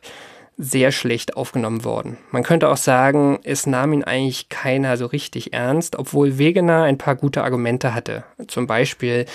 sehr 0.57 0.91
schlecht 0.91 1.35
aufgenommen 1.35 1.83
worden. 1.83 2.17
Man 2.31 2.43
könnte 2.43 2.69
auch 2.69 2.77
sagen, 2.77 3.39
es 3.43 3.67
nahm 3.67 3.91
ihn 3.91 4.03
eigentlich 4.03 4.47
keiner 4.47 4.95
so 4.95 5.05
richtig 5.05 5.53
ernst, 5.53 5.97
obwohl 5.97 6.37
Wegener 6.37 6.83
ein 6.83 6.97
paar 6.97 7.15
gute 7.15 7.43
Argumente 7.43 7.93
hatte. 7.93 8.23
Zum 8.47 8.65
Beispiel 8.65 9.25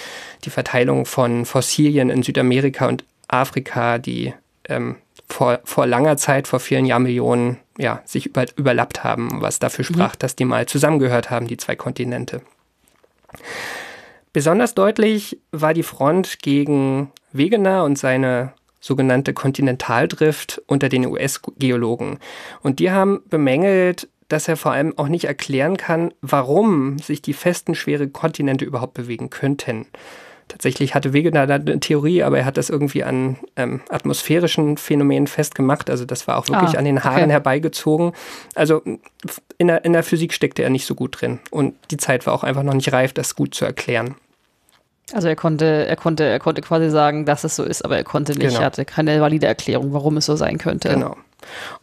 die 0.44 0.50
Verteilung 0.50 1.04
von 1.04 1.44
Fossilien 1.44 2.08
in 2.08 2.22
Südamerika 2.22 2.88
und 2.88 3.04
Afrika, 3.28 3.98
die 3.98 4.32
ähm, 4.68 4.96
vor, 5.28 5.60
vor 5.64 5.86
langer 5.86 6.16
Zeit, 6.16 6.48
vor 6.48 6.58
vielen 6.58 6.86
Jahrmillionen, 6.86 7.58
ja, 7.78 8.02
sich 8.04 8.26
über, 8.26 8.46
überlappt 8.56 9.04
haben, 9.04 9.42
was 9.42 9.58
dafür 9.58 9.84
mhm. 9.84 9.94
sprach, 9.94 10.14
mhm. 10.14 10.18
dass 10.20 10.36
die 10.36 10.44
mal 10.44 10.66
zusammengehört 10.66 11.30
haben, 11.30 11.46
die 11.46 11.56
zwei 11.58 11.76
Kontinente. 11.76 12.40
Besonders 14.32 14.74
deutlich 14.74 15.38
war 15.50 15.74
die 15.74 15.82
Front 15.82 16.38
gegen 16.40 17.10
Wegener 17.32 17.84
und 17.84 17.98
seine 17.98 18.52
sogenannte 18.80 19.34
Kontinentaldrift 19.34 20.62
unter 20.66 20.88
den 20.88 21.06
US-Geologen. 21.06 22.18
Und 22.62 22.78
die 22.78 22.90
haben 22.90 23.20
bemängelt, 23.28 24.08
dass 24.28 24.48
er 24.48 24.56
vor 24.56 24.72
allem 24.72 24.96
auch 24.96 25.08
nicht 25.08 25.24
erklären 25.24 25.76
kann, 25.76 26.14
warum 26.22 26.98
sich 26.98 27.20
die 27.20 27.32
festen, 27.32 27.74
schwere 27.74 28.08
Kontinente 28.08 28.64
überhaupt 28.64 28.94
bewegen 28.94 29.28
könnten. 29.28 29.86
Tatsächlich 30.50 30.96
hatte 30.96 31.12
Wegener 31.12 31.46
da 31.46 31.54
eine 31.54 31.78
Theorie, 31.78 32.24
aber 32.24 32.38
er 32.38 32.44
hat 32.44 32.56
das 32.56 32.70
irgendwie 32.70 33.04
an 33.04 33.36
ähm, 33.54 33.82
atmosphärischen 33.88 34.78
Phänomenen 34.78 35.28
festgemacht. 35.28 35.88
Also 35.88 36.04
das 36.04 36.26
war 36.26 36.38
auch 36.38 36.48
wirklich 36.48 36.74
ah, 36.74 36.78
an 36.78 36.84
den 36.84 37.04
Haaren 37.04 37.22
okay. 37.22 37.30
herbeigezogen. 37.30 38.12
Also 38.56 38.82
in 39.58 39.68
der, 39.68 39.84
in 39.84 39.92
der 39.92 40.02
Physik 40.02 40.32
steckte 40.32 40.64
er 40.64 40.70
nicht 40.70 40.86
so 40.86 40.96
gut 40.96 41.20
drin. 41.20 41.38
Und 41.50 41.74
die 41.92 41.98
Zeit 41.98 42.26
war 42.26 42.34
auch 42.34 42.42
einfach 42.42 42.64
noch 42.64 42.74
nicht 42.74 42.92
reif, 42.92 43.12
das 43.12 43.36
gut 43.36 43.54
zu 43.54 43.64
erklären. 43.64 44.16
Also 45.12 45.28
er 45.28 45.36
konnte, 45.36 45.86
er 45.86 45.96
konnte, 45.96 46.24
er 46.24 46.40
konnte 46.40 46.62
quasi 46.62 46.90
sagen, 46.90 47.26
dass 47.26 47.44
es 47.44 47.54
so 47.54 47.62
ist, 47.62 47.84
aber 47.84 47.96
er 47.96 48.04
konnte 48.04 48.32
nicht, 48.32 48.48
genau. 48.48 48.60
er 48.60 48.66
hatte 48.66 48.84
keine 48.84 49.20
valide 49.20 49.46
Erklärung, 49.46 49.92
warum 49.92 50.16
es 50.16 50.26
so 50.26 50.34
sein 50.34 50.58
könnte. 50.58 50.88
Genau. 50.88 51.16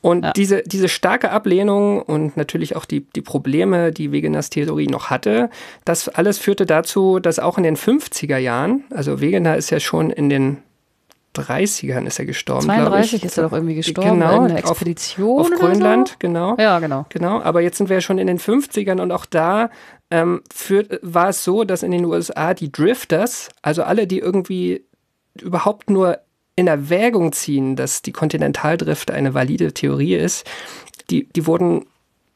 Und 0.02 0.26
ja. 0.26 0.34
diese, 0.34 0.64
diese 0.64 0.90
starke 0.90 1.32
Ablehnung 1.32 2.02
und 2.02 2.38
natürlich 2.38 2.76
auch 2.76 2.86
die, 2.86 3.02
die 3.02 3.22
Probleme, 3.22 3.92
die 3.92 4.12
Wegeners 4.12 4.50
Theorie 4.50 4.88
noch 4.88 5.10
hatte, 5.10 5.50
das 5.86 6.10
alles 6.10 6.38
führte 6.38 6.66
dazu, 6.66 7.20
dass 7.20 7.40
auch 7.40 7.58
in 7.58 7.64
den 7.64 7.78
50er 7.78 8.38
Jahren, 8.38 8.84
also 8.94 9.22
Wegener 9.22 9.58
ist 9.58 9.70
ja 9.70 9.80
schon 9.80 10.10
in 10.10 10.30
den 10.30 10.58
30ern 11.36 12.06
ist 12.06 12.20
er 12.20 12.26
gestorben. 12.26 12.66
32 12.66 13.24
ist 13.24 13.38
er 13.38 13.44
doch 13.44 13.54
irgendwie 13.54 13.76
gestorben 13.76 14.20
genau, 14.20 14.44
in 14.44 14.50
der 14.50 14.58
Expedition. 14.58 15.40
Auf, 15.40 15.52
auf 15.52 15.60
Grönland, 15.60 16.10
so? 16.10 16.16
genau. 16.20 16.56
Ja, 16.58 16.80
genau. 16.80 17.06
Genau, 17.10 17.42
aber 17.42 17.62
jetzt 17.62 17.78
sind 17.78 17.90
wir 17.90 17.98
ja 17.98 18.02
schon 18.02 18.18
in 18.18 18.28
den 18.28 18.40
50ern 18.40 19.02
und 19.02 19.12
auch 19.12 19.26
da 19.26 19.70
ähm, 20.10 20.42
führt, 20.54 21.00
war 21.02 21.30
es 21.30 21.44
so, 21.44 21.64
dass 21.64 21.84
in 21.84 21.92
den 21.92 22.06
USA 22.06 22.54
die 22.54 22.72
Drifters, 22.72 23.50
also 23.62 23.84
alle, 23.84 24.08
die 24.08 24.20
irgendwie 24.20 24.86
überhaupt 25.42 25.90
nur 25.90 26.20
in 26.58 26.68
Erwägung 26.68 27.32
ziehen, 27.32 27.78
dass 27.78 28.02
die 28.02 28.12
Kontinentaldrift 28.12 29.12
eine 29.12 29.34
valide 29.34 29.74
Theorie 29.74 30.16
ist, 30.16 30.46
die, 31.10 31.26
die 31.30 31.46
wurden 31.46 31.86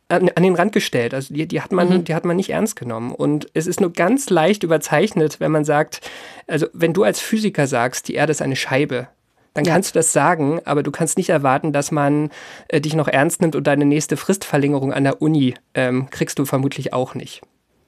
an, 0.07 0.29
an 0.35 0.43
den 0.43 0.55
Rand 0.55 0.71
gestellt. 0.73 1.13
Also 1.13 1.33
die, 1.33 1.47
die, 1.47 1.59
hat 1.59 1.71
man, 1.71 1.89
mhm. 1.89 2.03
die 2.05 2.13
hat 2.13 2.23
man 2.23 2.35
nicht 2.35 2.51
ernst 2.51 2.75
genommen. 2.75 3.11
Und 3.13 3.47
es 3.53 3.65
ist 3.65 3.81
nur 3.81 3.91
ganz 3.91 4.29
leicht 4.29 4.63
überzeichnet, 4.63 5.39
wenn 5.39 5.51
man 5.51 5.65
sagt, 5.65 6.01
also 6.47 6.67
wenn 6.71 6.93
du 6.93 7.03
als 7.03 7.19
Physiker 7.19 7.65
sagst, 7.67 8.07
die 8.07 8.13
Erde 8.13 8.31
ist 8.31 8.43
eine 8.43 8.55
Scheibe, 8.55 9.07
dann 9.55 9.65
ja. 9.65 9.73
kannst 9.73 9.95
du 9.95 9.99
das 9.99 10.13
sagen, 10.13 10.61
aber 10.65 10.83
du 10.83 10.91
kannst 10.91 11.17
nicht 11.17 11.29
erwarten, 11.29 11.73
dass 11.73 11.91
man 11.91 12.29
äh, 12.67 12.79
dich 12.79 12.93
noch 12.93 13.07
ernst 13.07 13.41
nimmt 13.41 13.55
und 13.55 13.65
deine 13.65 13.85
nächste 13.85 14.17
Fristverlängerung 14.17 14.93
an 14.93 15.03
der 15.03 15.21
Uni 15.21 15.55
ähm, 15.73 16.09
kriegst 16.09 16.37
du 16.39 16.45
vermutlich 16.45 16.93
auch 16.93 17.15
nicht. 17.15 17.41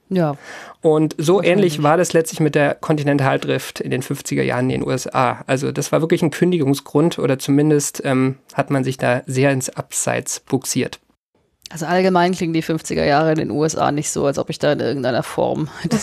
Ja. 0.08 0.36
Und 0.80 1.14
so 1.18 1.42
ähnlich 1.42 1.82
war 1.82 1.96
das 1.96 2.12
letztlich 2.12 2.40
mit 2.40 2.54
der 2.54 2.74
Kontinentaldrift 2.74 3.80
in 3.80 3.90
den 3.90 4.02
50er 4.02 4.42
Jahren 4.42 4.70
in 4.70 4.80
den 4.80 4.88
USA. 4.88 5.42
Also 5.46 5.72
das 5.72 5.92
war 5.92 6.00
wirklich 6.00 6.22
ein 6.22 6.30
Kündigungsgrund 6.30 7.18
oder 7.18 7.38
zumindest 7.38 8.02
ähm, 8.04 8.36
hat 8.52 8.70
man 8.70 8.84
sich 8.84 8.98
da 8.98 9.22
sehr 9.26 9.50
ins 9.50 9.70
Abseits 9.70 10.40
buxiert. 10.40 11.00
Also 11.70 11.86
allgemein 11.86 12.32
klingen 12.32 12.52
die 12.52 12.62
50er 12.62 13.04
Jahre 13.04 13.32
in 13.32 13.38
den 13.38 13.50
USA 13.50 13.90
nicht 13.90 14.10
so, 14.10 14.26
als 14.26 14.38
ob 14.38 14.50
ich 14.50 14.58
da 14.58 14.72
in 14.72 14.80
irgendeiner 14.80 15.22
Form. 15.22 15.68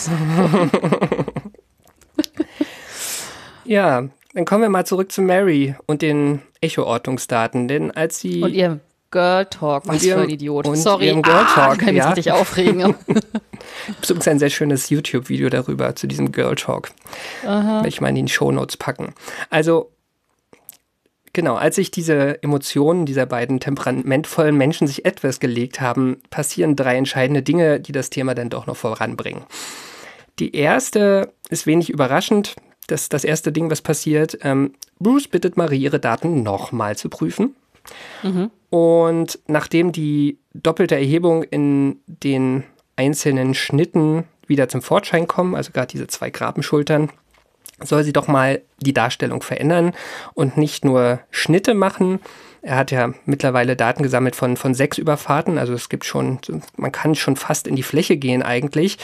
ja, 3.63 4.09
dann 4.33 4.45
kommen 4.45 4.63
wir 4.63 4.69
mal 4.69 4.85
zurück 4.85 5.11
zu 5.11 5.21
Mary 5.21 5.75
und 5.85 6.01
den 6.01 6.41
Echo-Ortungsdaten. 6.61 7.67
Denn 7.67 7.91
als 7.91 8.19
sie. 8.19 8.41
Und 8.41 8.53
ihr 8.53 8.79
Girl 9.11 9.45
Talk. 9.45 9.83
Was 9.87 10.03
für 10.03 10.21
ein 10.21 10.29
Idiot. 10.29 10.65
Sorry, 10.77 11.07
ihrem 11.07 11.21
Girl 11.21 11.45
ah, 11.45 11.53
Talk, 11.53 11.73
ich 11.73 11.79
kann 11.79 11.93
mich 11.93 12.03
ja. 12.03 12.09
richtig 12.09 12.31
aufregen. 12.31 12.95
Gibt 13.87 14.09
übrigens 14.09 14.27
ein 14.27 14.39
sehr 14.39 14.49
schönes 14.49 14.89
YouTube-Video 14.89 15.49
darüber, 15.49 15.95
zu 15.95 16.07
diesem 16.07 16.31
Girl 16.31 16.55
Talk. 16.55 16.91
Werde 17.43 17.87
ich 17.87 18.01
mal 18.01 18.09
in 18.09 18.25
die 18.25 18.31
Shownotes 18.31 18.77
packen. 18.77 19.13
Also, 19.49 19.91
genau, 21.33 21.55
als 21.55 21.75
sich 21.75 21.91
diese 21.91 22.41
Emotionen 22.41 23.05
dieser 23.05 23.25
beiden 23.25 23.59
temperamentvollen 23.59 24.55
Menschen 24.55 24.87
sich 24.87 25.05
etwas 25.05 25.39
gelegt 25.39 25.81
haben, 25.81 26.21
passieren 26.29 26.75
drei 26.75 26.95
entscheidende 26.95 27.43
Dinge, 27.43 27.79
die 27.79 27.91
das 27.91 28.09
Thema 28.09 28.33
dann 28.33 28.49
doch 28.49 28.65
noch 28.65 28.77
voranbringen. 28.77 29.43
Die 30.39 30.55
erste 30.55 31.33
ist 31.49 31.67
wenig 31.67 31.89
überraschend. 31.89 32.55
Das, 32.87 33.09
das 33.09 33.23
erste 33.23 33.51
Ding, 33.51 33.69
was 33.69 33.81
passiert, 33.81 34.39
ähm, 34.41 34.73
Bruce 34.99 35.27
bittet 35.27 35.55
Marie, 35.55 35.81
ihre 35.81 35.99
Daten 35.99 36.43
nochmal 36.43 36.97
zu 36.97 37.09
prüfen. 37.09 37.55
Und 38.69 39.39
nachdem 39.47 39.91
die 39.91 40.39
doppelte 40.53 40.95
Erhebung 40.95 41.43
in 41.43 41.99
den 42.07 42.63
einzelnen 42.95 43.53
Schnitten 43.53 44.25
wieder 44.47 44.69
zum 44.69 44.81
Vorschein 44.81 45.27
kommen, 45.27 45.55
also 45.55 45.71
gerade 45.71 45.87
diese 45.87 46.07
zwei 46.07 46.29
Grabenschultern, 46.29 47.09
soll 47.83 48.03
sie 48.03 48.13
doch 48.13 48.27
mal 48.27 48.61
die 48.79 48.93
Darstellung 48.93 49.41
verändern 49.41 49.93
und 50.33 50.57
nicht 50.57 50.85
nur 50.85 51.19
Schnitte 51.31 51.73
machen. 51.73 52.19
Er 52.61 52.75
hat 52.75 52.91
ja 52.91 53.13
mittlerweile 53.25 53.75
Daten 53.75 54.03
gesammelt 54.03 54.35
von, 54.35 54.55
von 54.55 54.75
sechs 54.75 54.99
Überfahrten, 54.99 55.57
also 55.57 55.73
es 55.73 55.89
gibt 55.89 56.05
schon, 56.05 56.39
man 56.77 56.91
kann 56.91 57.15
schon 57.15 57.35
fast 57.35 57.65
in 57.65 57.75
die 57.75 57.83
Fläche 57.83 58.17
gehen 58.17 58.43
eigentlich. 58.43 58.97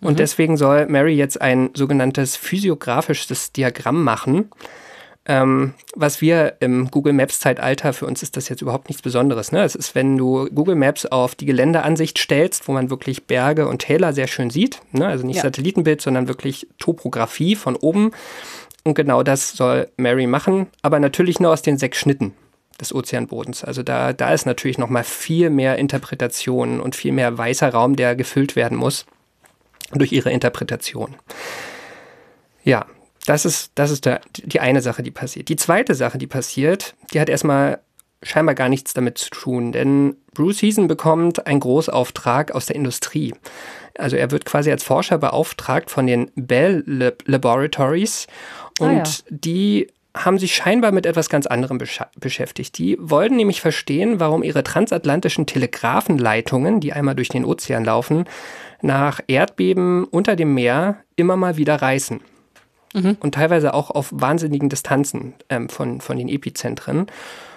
Und 0.00 0.18
deswegen 0.18 0.56
soll 0.56 0.86
Mary 0.86 1.14
jetzt 1.14 1.40
ein 1.40 1.70
sogenanntes 1.74 2.36
physiografisches 2.36 3.52
Diagramm 3.52 4.02
machen. 4.02 4.50
Ähm, 5.26 5.72
was 5.94 6.20
wir 6.20 6.56
im 6.60 6.90
Google 6.90 7.14
Maps 7.14 7.40
Zeitalter, 7.40 7.94
für 7.94 8.06
uns 8.06 8.22
ist 8.22 8.36
das 8.36 8.50
jetzt 8.50 8.60
überhaupt 8.60 8.88
nichts 8.88 9.02
Besonderes. 9.02 9.52
Ne? 9.52 9.62
Es 9.62 9.74
ist, 9.74 9.94
wenn 9.94 10.18
du 10.18 10.46
Google 10.54 10.74
Maps 10.74 11.06
auf 11.06 11.34
die 11.34 11.46
Geländeansicht 11.46 12.18
stellst, 12.18 12.68
wo 12.68 12.72
man 12.72 12.90
wirklich 12.90 13.26
Berge 13.26 13.66
und 13.66 13.78
Täler 13.78 14.12
sehr 14.12 14.26
schön 14.26 14.50
sieht. 14.50 14.80
Ne? 14.92 15.06
Also 15.06 15.26
nicht 15.26 15.36
Ja. 15.36 15.42
Satellitenbild, 15.42 16.02
sondern 16.02 16.28
wirklich 16.28 16.66
Topografie 16.78 17.56
von 17.56 17.74
oben. 17.76 18.10
Und 18.82 18.94
genau 18.94 19.22
das 19.22 19.52
soll 19.52 19.88
Mary 19.96 20.26
machen, 20.26 20.66
aber 20.82 21.00
natürlich 21.00 21.40
nur 21.40 21.52
aus 21.52 21.62
den 21.62 21.78
sechs 21.78 21.98
Schnitten 21.98 22.34
des 22.78 22.94
Ozeanbodens. 22.94 23.64
Also 23.64 23.82
da, 23.82 24.12
da 24.12 24.34
ist 24.34 24.44
natürlich 24.44 24.76
noch 24.76 24.90
mal 24.90 25.04
viel 25.04 25.48
mehr 25.48 25.78
Interpretation 25.78 26.80
und 26.80 26.94
viel 26.94 27.12
mehr 27.12 27.38
weißer 27.38 27.70
Raum, 27.70 27.96
der 27.96 28.14
gefüllt 28.14 28.56
werden 28.56 28.76
muss 28.76 29.06
durch 29.92 30.12
ihre 30.12 30.30
Interpretation. 30.30 31.14
Ja, 32.62 32.86
das 33.26 33.44
ist, 33.44 33.72
das 33.74 33.90
ist 33.90 34.04
der, 34.04 34.20
die 34.36 34.60
eine 34.60 34.82
Sache, 34.82 35.02
die 35.02 35.10
passiert. 35.10 35.48
Die 35.48 35.56
zweite 35.56 35.94
Sache, 35.94 36.18
die 36.18 36.26
passiert, 36.26 36.94
die 37.12 37.20
hat 37.20 37.28
erstmal 37.28 37.80
scheinbar 38.22 38.54
gar 38.54 38.68
nichts 38.68 38.94
damit 38.94 39.18
zu 39.18 39.30
tun, 39.30 39.72
denn 39.72 40.16
Bruce 40.32 40.62
Heason 40.62 40.88
bekommt 40.88 41.46
einen 41.46 41.60
Großauftrag 41.60 42.52
aus 42.52 42.66
der 42.66 42.76
Industrie. 42.76 43.34
Also 43.96 44.16
er 44.16 44.30
wird 44.30 44.44
quasi 44.44 44.70
als 44.70 44.82
Forscher 44.82 45.18
beauftragt 45.18 45.90
von 45.90 46.06
den 46.06 46.30
Bell 46.34 46.82
Lab 46.86 47.22
Laboratories 47.26 48.26
und 48.80 48.88
Ah 48.88 48.94
ja. 48.96 49.04
die 49.28 49.88
haben 50.16 50.38
sich 50.38 50.54
scheinbar 50.54 50.92
mit 50.92 51.06
etwas 51.06 51.28
ganz 51.28 51.46
anderem 51.46 51.78
beschäftigt. 51.78 52.78
Die 52.78 52.96
wollten 53.00 53.34
nämlich 53.34 53.60
verstehen, 53.60 54.20
warum 54.20 54.44
ihre 54.44 54.62
transatlantischen 54.62 55.46
Telegrafenleitungen, 55.46 56.78
die 56.78 56.92
einmal 56.92 57.16
durch 57.16 57.30
den 57.30 57.44
Ozean 57.44 57.84
laufen, 57.84 58.24
nach 58.80 59.20
Erdbeben 59.26 60.04
unter 60.04 60.36
dem 60.36 60.54
Meer 60.54 60.98
immer 61.16 61.36
mal 61.36 61.56
wieder 61.56 61.82
reißen. 61.82 62.20
Und 63.20 63.34
teilweise 63.34 63.74
auch 63.74 63.90
auf 63.90 64.10
wahnsinnigen 64.12 64.68
Distanzen 64.68 65.34
ähm, 65.48 65.68
von, 65.68 66.00
von 66.00 66.16
den 66.16 66.28
Epizentren. 66.28 67.06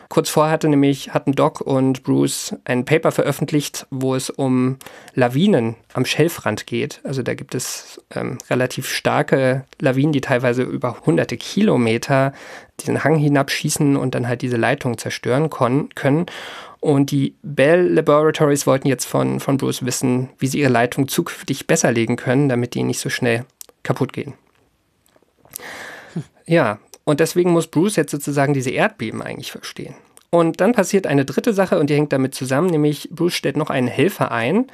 Kurz 0.09 0.29
vorher 0.29 0.53
hatte 0.53 0.69
nämlich, 0.69 1.13
hatten 1.13 1.33
Doc 1.33 1.59
und 1.59 2.03
Bruce 2.03 2.55
ein 2.63 2.85
Paper 2.85 3.11
veröffentlicht, 3.11 3.87
wo 3.89 4.15
es 4.15 4.29
um 4.29 4.77
Lawinen 5.15 5.75
am 5.93 6.05
Schelfrand 6.05 6.65
geht. 6.65 7.01
Also 7.03 7.23
da 7.23 7.33
gibt 7.33 7.55
es 7.55 8.01
ähm, 8.15 8.37
relativ 8.49 8.87
starke 8.87 9.65
Lawinen, 9.81 10.13
die 10.13 10.21
teilweise 10.21 10.63
über 10.63 11.01
hunderte 11.05 11.35
Kilometer 11.35 12.31
diesen 12.79 13.03
Hang 13.03 13.17
hinabschießen 13.17 13.97
und 13.97 14.15
dann 14.15 14.27
halt 14.29 14.43
diese 14.43 14.57
Leitung 14.57 14.97
zerstören 14.97 15.49
können. 15.49 16.25
Und 16.79 17.11
die 17.11 17.35
Bell 17.41 17.87
Laboratories 17.87 18.65
wollten 18.65 18.87
jetzt 18.87 19.05
von, 19.05 19.41
von 19.41 19.57
Bruce 19.57 19.83
wissen, 19.83 20.29
wie 20.39 20.47
sie 20.47 20.59
ihre 20.59 20.71
Leitung 20.71 21.09
zukünftig 21.09 21.67
besser 21.67 21.91
legen 21.91 22.15
können, 22.15 22.47
damit 22.47 22.75
die 22.75 22.83
nicht 22.83 22.99
so 22.99 23.09
schnell 23.09 23.45
kaputt 23.83 24.13
gehen. 24.13 24.35
Ja, 26.45 26.79
und 27.03 27.19
deswegen 27.19 27.51
muss 27.51 27.67
Bruce 27.67 27.95
jetzt 27.95 28.11
sozusagen 28.11 28.53
diese 28.53 28.71
Erdbeben 28.71 29.21
eigentlich 29.21 29.51
verstehen. 29.51 29.95
Und 30.29 30.59
dann 30.59 30.73
passiert 30.73 31.07
eine 31.07 31.25
dritte 31.25 31.53
Sache 31.53 31.79
und 31.79 31.89
die 31.89 31.95
hängt 31.95 32.11
damit 32.11 32.35
zusammen, 32.35 32.69
nämlich 32.69 33.09
Bruce 33.11 33.33
stellt 33.33 33.57
noch 33.57 33.69
einen 33.69 33.87
Helfer 33.87 34.31
ein. 34.31 34.67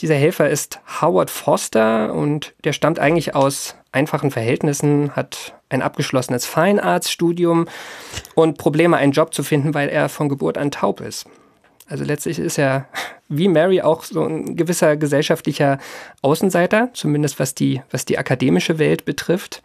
Dieser 0.00 0.14
Helfer 0.14 0.48
ist 0.48 0.80
Howard 1.00 1.30
Foster 1.30 2.14
und 2.14 2.54
der 2.64 2.72
stammt 2.72 2.98
eigentlich 2.98 3.34
aus 3.34 3.76
einfachen 3.92 4.30
Verhältnissen, 4.30 5.14
hat 5.14 5.54
ein 5.68 5.82
abgeschlossenes 5.82 6.46
Fine 6.46 6.82
Arts 6.82 7.10
Studium 7.10 7.68
und 8.34 8.58
Probleme, 8.58 8.96
einen 8.96 9.12
Job 9.12 9.34
zu 9.34 9.42
finden, 9.42 9.74
weil 9.74 9.88
er 9.88 10.08
von 10.08 10.28
Geburt 10.28 10.58
an 10.58 10.70
taub 10.70 11.00
ist. 11.00 11.26
Also 11.86 12.02
letztlich 12.02 12.38
ist 12.38 12.58
er 12.58 12.88
wie 13.28 13.48
Mary 13.48 13.82
auch 13.82 14.04
so 14.04 14.24
ein 14.24 14.56
gewisser 14.56 14.96
gesellschaftlicher 14.96 15.78
Außenseiter, 16.22 16.90
zumindest 16.94 17.38
was 17.38 17.54
die, 17.54 17.82
was 17.90 18.04
die 18.04 18.18
akademische 18.18 18.78
Welt 18.78 19.04
betrifft. 19.04 19.62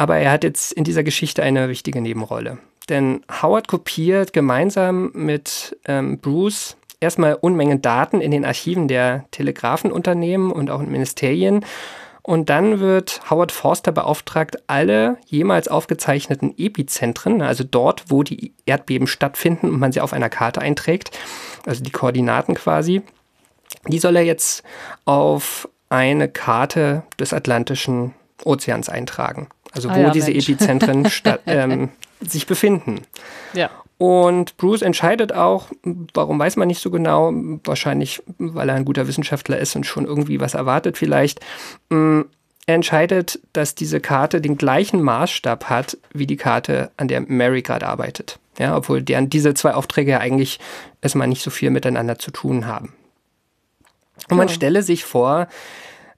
Aber 0.00 0.16
er 0.16 0.32
hat 0.32 0.44
jetzt 0.44 0.72
in 0.72 0.84
dieser 0.84 1.02
Geschichte 1.02 1.42
eine 1.42 1.68
wichtige 1.68 2.00
Nebenrolle. 2.00 2.56
Denn 2.88 3.22
Howard 3.42 3.68
kopiert 3.68 4.32
gemeinsam 4.32 5.10
mit 5.12 5.76
ähm, 5.84 6.20
Bruce 6.20 6.78
erstmal 7.00 7.34
Unmengen 7.34 7.82
Daten 7.82 8.22
in 8.22 8.30
den 8.30 8.46
Archiven 8.46 8.88
der 8.88 9.26
Telegrafenunternehmen 9.30 10.52
und 10.52 10.70
auch 10.70 10.80
in 10.80 10.90
Ministerien. 10.90 11.66
Und 12.22 12.48
dann 12.48 12.80
wird 12.80 13.20
Howard 13.28 13.52
Forster 13.52 13.92
beauftragt, 13.92 14.56
alle 14.68 15.18
jemals 15.26 15.68
aufgezeichneten 15.68 16.54
Epizentren, 16.56 17.42
also 17.42 17.62
dort, 17.62 18.04
wo 18.08 18.22
die 18.22 18.54
Erdbeben 18.64 19.06
stattfinden 19.06 19.68
und 19.68 19.80
man 19.80 19.92
sie 19.92 20.00
auf 20.00 20.14
einer 20.14 20.30
Karte 20.30 20.62
einträgt, 20.62 21.10
also 21.66 21.84
die 21.84 21.90
Koordinaten 21.90 22.54
quasi, 22.54 23.02
die 23.86 23.98
soll 23.98 24.16
er 24.16 24.24
jetzt 24.24 24.62
auf 25.04 25.68
eine 25.90 26.26
Karte 26.26 27.02
des 27.18 27.34
Atlantischen 27.34 28.14
Ozeans 28.46 28.88
eintragen. 28.88 29.48
Also 29.72 29.88
Ah 29.88 29.96
wo 29.96 30.00
ja, 30.00 30.10
diese 30.10 30.30
Mensch. 30.30 30.48
Epizentren 30.48 31.08
ähm, 31.46 31.88
sich 32.20 32.46
befinden. 32.46 33.02
Ja. 33.54 33.70
Und 33.98 34.56
Bruce 34.56 34.82
entscheidet 34.82 35.32
auch, 35.34 35.66
warum 36.14 36.38
weiß 36.38 36.56
man 36.56 36.68
nicht 36.68 36.80
so 36.80 36.90
genau, 36.90 37.32
wahrscheinlich, 37.64 38.22
weil 38.38 38.68
er 38.70 38.74
ein 38.74 38.86
guter 38.86 39.06
Wissenschaftler 39.06 39.58
ist 39.58 39.76
und 39.76 39.84
schon 39.84 40.06
irgendwie 40.06 40.40
was 40.40 40.54
erwartet 40.54 40.96
vielleicht. 40.96 41.40
Mm, 41.90 42.22
Er 42.66 42.74
entscheidet, 42.76 43.40
dass 43.52 43.74
diese 43.74 44.00
Karte 44.00 44.40
den 44.40 44.56
gleichen 44.56 45.02
Maßstab 45.02 45.66
hat 45.66 45.98
wie 46.14 46.26
die 46.26 46.36
Karte, 46.36 46.90
an 46.96 47.08
der 47.08 47.20
Mary 47.20 47.60
gerade 47.62 47.86
arbeitet. 47.86 48.38
Ja, 48.58 48.76
obwohl 48.76 49.02
deren, 49.02 49.28
diese 49.30 49.54
zwei 49.54 49.74
Aufträge 49.74 50.12
ja 50.12 50.18
eigentlich 50.20 50.60
erstmal 51.02 51.28
nicht 51.28 51.42
so 51.42 51.50
viel 51.50 51.70
miteinander 51.70 52.18
zu 52.18 52.30
tun 52.30 52.66
haben. 52.66 52.94
Und 54.30 54.36
man 54.38 54.48
Ja. 54.48 54.54
stelle 54.54 54.82
sich 54.82 55.04
vor, 55.04 55.46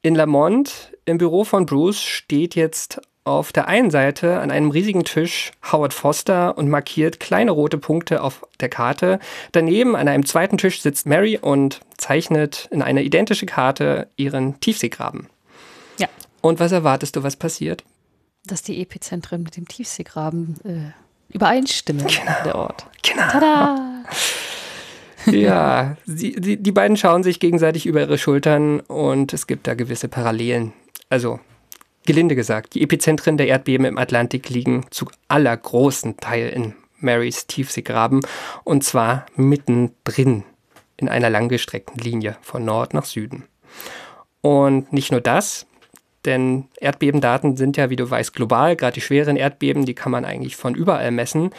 in 0.03 0.15
Lamont 0.15 0.93
im 1.05 1.19
Büro 1.19 1.45
von 1.45 1.67
Bruce 1.67 2.01
steht 2.01 2.55
jetzt 2.55 3.01
auf 3.25 3.53
der 3.53 3.69
einen 3.69 3.91
Seite 3.91 4.41
an 4.41 4.51
einem 4.51 4.71
riesigen 4.71 5.05
Tisch 5.05 5.53
Howard 5.71 5.95
Foster 5.95 6.59
und 6.59 6.69
markiert 6.69 7.21
kleine 7.21 7.53
rote 7.53 7.79
Punkte 7.79 8.23
auf 8.23 8.47
der 8.61 8.69
Karte. 8.69 9.21
Daneben 9.53 9.95
an 9.95 10.09
einem 10.09 10.27
zweiten 10.27 10.59
Tisch 10.59 10.81
sitzt 10.81 11.07
Mary 11.07 11.39
und 11.41 11.81
zeichnet 11.97 12.69
in 12.73 12.83
eine 12.83 13.03
identische 13.03 13.47
Karte 13.47 14.09
ihren 14.17 14.59
Tiefseegraben. 14.61 15.29
Ja. 15.99 16.09
Und 16.41 16.59
was 16.59 16.73
erwartest 16.73 17.17
du, 17.17 17.23
was 17.23 17.37
passiert? 17.37 17.85
Dass 18.45 18.63
die 18.63 18.81
Epizentren 18.83 19.45
mit 19.45 19.57
dem 19.57 19.69
Tiefseegraben 19.69 20.57
äh, 20.65 21.35
übereinstimmen, 21.35 22.07
der 22.45 22.57
Ort. 22.57 22.87
Genau. 23.03 23.29
Tada! 23.29 24.05
Ja, 25.27 25.97
sie, 26.05 26.33
die, 26.33 26.57
die 26.57 26.73
beiden 26.73 26.97
schauen 26.97 27.23
sich 27.23 27.39
gegenseitig 27.39 27.87
über 27.87 28.01
ihre 28.01 28.19
Schultern 28.19 28.81
und 28.81 29.33
es 29.33 29.47
gibt 29.47 29.69
da 29.69 29.75
gewisse 29.75 30.09
Parallelen. 30.09 30.73
Also, 31.11 31.39
gelinde 32.05 32.35
gesagt, 32.35 32.75
die 32.75 32.83
Epizentren 32.83 33.37
der 33.37 33.49
Erdbeben 33.49 33.87
im 33.87 33.99
Atlantik 33.99 34.49
liegen 34.49 34.87
zu 34.91 35.07
allergroßen 35.29 36.17
Teil 36.19 36.49
in 36.49 36.75
Marys 36.99 37.47
Tiefseegraben 37.47 38.21
und 38.65 38.85
zwar 38.85 39.27
mittendrin 39.37 40.45
in 40.97 41.09
einer 41.09 41.31
langgestreckten 41.31 41.99
Linie 41.99 42.37
von 42.43 42.65
Nord 42.65 42.95
nach 42.95 43.05
Süden. 43.05 43.45
Und 44.41 44.93
nicht 44.93 45.11
nur 45.12 45.21
das, 45.21 45.67
denn 46.25 46.69
Erdbebendaten 46.81 47.57
sind 47.57 47.77
ja, 47.77 47.91
wie 47.91 47.97
du 47.97 48.09
weißt, 48.09 48.33
global. 48.33 48.77
Gerade 48.77 48.95
die 48.95 49.01
schweren 49.01 49.37
Erdbeben, 49.37 49.85
die 49.85 49.95
kann 49.95 50.12
man 50.12 50.25
eigentlich 50.25 50.57
von 50.57 50.75
überall 50.75 51.11
messen. 51.11 51.51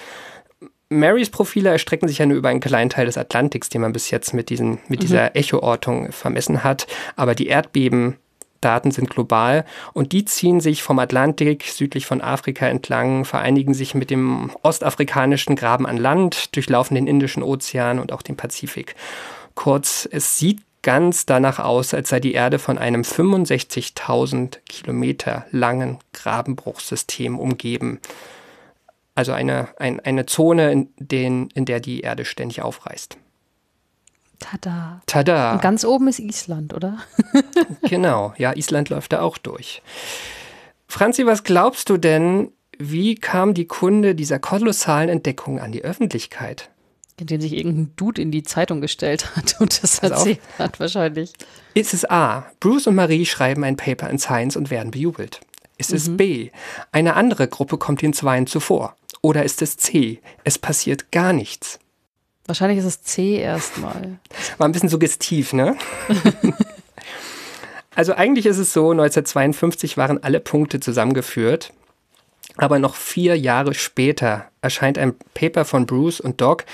Marys 0.89 1.29
Profile 1.29 1.69
erstrecken 1.69 2.07
sich 2.07 2.19
ja 2.19 2.25
nur 2.25 2.37
über 2.37 2.49
einen 2.49 2.59
kleinen 2.59 2.89
Teil 2.89 3.07
des 3.07 3.17
Atlantiks, 3.17 3.69
den 3.69 3.81
man 3.81 3.93
bis 3.93 4.11
jetzt 4.11 4.33
mit, 4.33 4.49
diesen, 4.49 4.79
mit 4.87 5.01
dieser 5.01 5.35
Echoortung 5.35 6.11
vermessen 6.11 6.63
hat. 6.63 6.87
Aber 7.15 7.35
die 7.35 7.47
Erdbeben 7.47 8.17
Daten 8.63 8.91
sind 8.91 9.09
global 9.09 9.65
und 9.93 10.11
die 10.11 10.25
ziehen 10.25 10.61
sich 10.61 10.83
vom 10.83 10.99
Atlantik 10.99 11.63
südlich 11.63 12.05
von 12.05 12.21
Afrika 12.21 12.67
entlang, 12.67 13.25
vereinigen 13.25 13.73
sich 13.73 13.95
mit 13.95 14.09
dem 14.09 14.51
ostafrikanischen 14.61 15.55
Graben 15.55 15.85
an 15.85 15.97
Land, 15.97 16.55
durchlaufen 16.55 16.95
den 16.95 17.07
Indischen 17.07 17.43
Ozean 17.43 17.99
und 17.99 18.11
auch 18.11 18.21
den 18.21 18.37
Pazifik. 18.37 18.95
Kurz, 19.55 20.07
es 20.11 20.37
sieht 20.37 20.61
ganz 20.81 21.25
danach 21.25 21.59
aus, 21.59 21.93
als 21.93 22.09
sei 22.09 22.19
die 22.19 22.33
Erde 22.33 22.59
von 22.59 22.77
einem 22.77 23.01
65.000 23.01 24.59
Kilometer 24.67 25.45
langen 25.51 25.99
Grabenbruchsystem 26.13 27.39
umgeben. 27.39 27.99
Also 29.15 29.31
eine, 29.31 29.69
ein, 29.77 29.99
eine 29.99 30.25
Zone, 30.25 30.71
in, 30.71 30.89
den, 30.97 31.49
in 31.53 31.65
der 31.65 31.79
die 31.79 32.01
Erde 32.01 32.25
ständig 32.25 32.61
aufreißt. 32.61 33.17
Tada. 34.43 35.01
Tada! 35.05 35.53
Und 35.53 35.61
ganz 35.61 35.85
oben 35.85 36.09
ist 36.09 36.19
Island, 36.19 36.73
oder? 36.73 36.97
genau, 37.89 38.33
ja, 38.37 38.53
Island 38.53 38.89
läuft 38.89 39.13
da 39.13 39.21
auch 39.21 39.37
durch. 39.37 39.81
Franzi, 40.87 41.25
was 41.25 41.43
glaubst 41.45 41.89
du 41.89 41.95
denn, 41.95 42.51
wie 42.77 43.15
kam 43.15 43.53
die 43.53 43.67
Kunde 43.67 44.15
dieser 44.15 44.39
kolossalen 44.39 45.09
Entdeckung 45.09 45.59
an 45.59 45.71
die 45.71 45.83
Öffentlichkeit? 45.83 46.69
Indem 47.17 47.39
sich 47.39 47.53
irgendein 47.53 47.93
Dude 47.95 48.21
in 48.21 48.31
die 48.31 48.43
Zeitung 48.43 48.81
gestellt 48.81 49.33
hat 49.35 49.61
und 49.61 49.81
das 49.81 50.01
Pass 50.01 50.11
auf. 50.11 50.17
erzählt 50.19 50.39
hat, 50.59 50.79
wahrscheinlich. 50.81 51.31
Ist 51.73 51.93
es 51.93 52.09
A. 52.09 52.45
Bruce 52.59 52.87
und 52.87 52.95
Marie 52.95 53.25
schreiben 53.25 53.63
ein 53.63 53.77
Paper 53.77 54.09
in 54.09 54.19
Science 54.19 54.57
und 54.57 54.71
werden 54.71 54.91
bejubelt? 54.91 55.39
Ist 55.77 55.93
es 55.93 56.17
B. 56.17 56.49
Eine 56.91 57.15
andere 57.15 57.47
Gruppe 57.47 57.77
kommt 57.77 58.01
den 58.01 58.13
Zweien 58.13 58.45
zuvor? 58.45 58.95
Oder 59.21 59.43
ist 59.43 59.61
es 59.61 59.77
C. 59.77 60.19
Es 60.43 60.59
passiert 60.59 61.11
gar 61.11 61.31
nichts? 61.31 61.79
Wahrscheinlich 62.45 62.79
ist 62.79 62.85
es 62.85 63.03
C 63.03 63.37
erstmal. 63.37 64.17
War 64.57 64.67
ein 64.67 64.71
bisschen 64.73 64.89
suggestiv, 64.89 65.53
ne? 65.53 65.77
also 67.95 68.13
eigentlich 68.13 68.45
ist 68.45 68.57
es 68.57 68.73
so, 68.73 68.91
1952 68.91 69.97
waren 69.97 70.21
alle 70.21 70.39
Punkte 70.39 70.79
zusammengeführt. 70.79 71.71
Aber 72.57 72.77
noch 72.77 72.95
vier 72.95 73.37
Jahre 73.37 73.73
später 73.73 74.45
erscheint 74.61 74.97
ein 74.97 75.15
Paper 75.33 75.65
von 75.65 75.85
Bruce 75.85 76.19
und 76.19 76.39
Doc, 76.39 76.65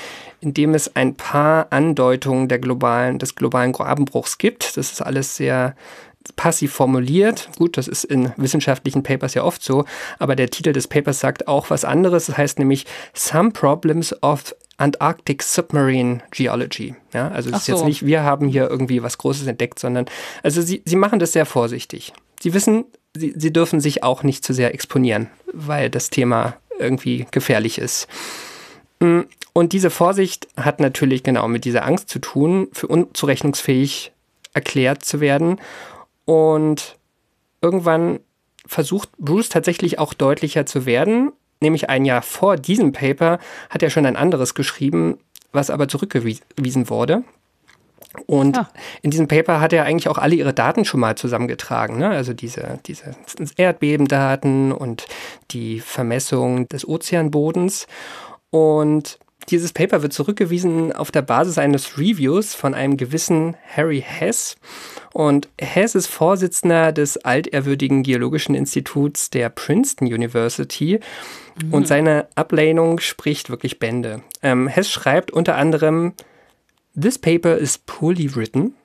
in 0.41 0.53
dem 0.53 0.73
es 0.73 0.95
ein 0.95 1.15
paar 1.15 1.67
Andeutungen 1.69 2.47
der 2.47 2.60
globalen, 2.60 3.17
des 3.19 3.36
globalen 3.36 3.71
Grabenbruchs 3.71 4.38
gibt. 4.39 4.75
Das 4.75 4.91
ist 4.91 5.01
alles 5.01 5.38
sehr 5.38 5.75
passiv 6.36 6.73
formuliert. 6.73 7.49
Gut, 7.58 7.77
das 7.77 7.88
ist 7.88 8.03
in 8.03 8.34
wissenschaftlichen 8.36 9.03
Papers 9.03 9.36
ja 9.36 9.43
oft 9.43 9.63
so, 9.63 9.86
aber 10.17 10.36
der 10.36 10.49
Titel 10.49 10.73
des 10.73 10.88
Papers 10.88 11.19
sagt 11.19 11.47
auch 11.47 11.69
was 11.69 11.86
anderes. 11.86 12.25
Das 12.25 12.38
heißt 12.38 12.60
nämlich 12.60 12.86
Some 13.13 13.51
Problems 13.51 14.13
of 14.21 14.53
Antarctic 14.79 15.43
Submarine 15.43 16.21
Geology. 16.31 16.95
Ja, 17.13 17.29
also 17.29 17.49
es 17.49 17.55
Ach 17.55 17.59
ist 17.61 17.67
jetzt 17.67 17.79
so. 17.79 17.85
nicht, 17.85 18.05
wir 18.05 18.23
haben 18.23 18.47
hier 18.47 18.69
irgendwie 18.69 19.03
was 19.03 19.17
Großes 19.17 19.45
entdeckt, 19.47 19.77
sondern 19.77 20.05
also 20.41 20.61
sie, 20.61 20.81
sie 20.85 20.95
machen 20.95 21.19
das 21.19 21.33
sehr 21.33 21.45
vorsichtig. 21.45 22.13
Sie 22.39 22.53
wissen, 22.53 22.85
sie, 23.13 23.33
sie 23.35 23.51
dürfen 23.51 23.81
sich 23.81 24.03
auch 24.03 24.23
nicht 24.23 24.45
zu 24.45 24.53
sehr 24.53 24.73
exponieren, 24.73 25.27
weil 25.53 25.89
das 25.89 26.09
Thema 26.09 26.55
irgendwie 26.79 27.27
gefährlich 27.31 27.77
ist. 27.77 28.07
Mm, 29.01 29.21
Und 29.51 29.73
diese 29.73 29.89
Vorsicht 29.89 30.47
hat 30.55 30.79
natürlich 30.79 31.23
genau 31.23 31.49
mit 31.49 31.65
dieser 31.65 31.85
Angst 31.85 32.07
zu 32.09 32.19
tun, 32.19 32.69
für 32.71 32.87
unzurechnungsfähig 32.87 34.13
erklärt 34.53 35.03
zu 35.03 35.19
werden. 35.19 35.59
Und 36.23 36.97
irgendwann 37.61 38.21
versucht 38.65 39.09
Bruce 39.17 39.49
tatsächlich 39.49 39.99
auch 39.99 40.13
deutlicher 40.13 40.65
zu 40.65 40.85
werden. 40.85 41.33
Nämlich 41.61 41.89
ein 41.89 42.05
Jahr 42.05 42.21
vor 42.21 42.55
diesem 42.55 42.91
Paper 42.91 43.39
hat 43.69 43.83
er 43.83 43.89
schon 43.89 44.05
ein 44.05 44.15
anderes 44.15 44.53
geschrieben, 44.53 45.17
was 45.51 45.69
aber 45.69 45.87
zurückgewiesen 45.87 46.89
wurde. 46.89 47.23
Und 48.25 48.57
Ah. 48.57 48.69
in 49.01 49.11
diesem 49.11 49.27
Paper 49.27 49.61
hat 49.61 49.71
er 49.73 49.85
eigentlich 49.85 50.07
auch 50.09 50.17
alle 50.17 50.35
ihre 50.35 50.53
Daten 50.53 50.83
schon 50.85 50.99
mal 50.99 51.15
zusammengetragen. 51.15 51.97
Ne? 51.97 52.09
Also 52.09 52.33
diese, 52.33 52.79
diese 52.85 53.15
Erdbebendaten 53.57 54.71
und 54.71 55.05
die 55.51 55.79
Vermessung 55.79 56.67
des 56.69 56.87
Ozeanbodens. 56.87 57.87
Und 58.51 59.19
dieses 59.51 59.73
Paper 59.73 60.01
wird 60.01 60.13
zurückgewiesen 60.13 60.93
auf 60.93 61.12
der 61.12 61.21
Basis 61.21 61.57
eines 61.57 61.97
Reviews 61.97 62.53
von 62.53 62.73
einem 62.73 62.97
gewissen 62.97 63.55
Harry 63.75 64.03
Hess. 64.05 64.55
Und 65.13 65.49
Hess 65.59 65.95
ist 65.95 66.07
Vorsitzender 66.07 66.91
des 66.91 67.17
altehrwürdigen 67.17 68.03
Geologischen 68.03 68.55
Instituts 68.55 69.29
der 69.29 69.49
Princeton 69.49 70.07
University. 70.07 70.99
Und 71.71 71.88
seine 71.88 72.27
Ablehnung 72.35 72.99
spricht 72.99 73.49
wirklich 73.49 73.79
Bände. 73.79 74.21
Ähm, 74.41 74.67
Hess 74.67 74.89
schreibt 74.89 75.31
unter 75.31 75.55
anderem, 75.55 76.13
This 76.99 77.17
paper 77.17 77.57
is 77.57 77.77
poorly 77.77 78.35
written. 78.35 78.75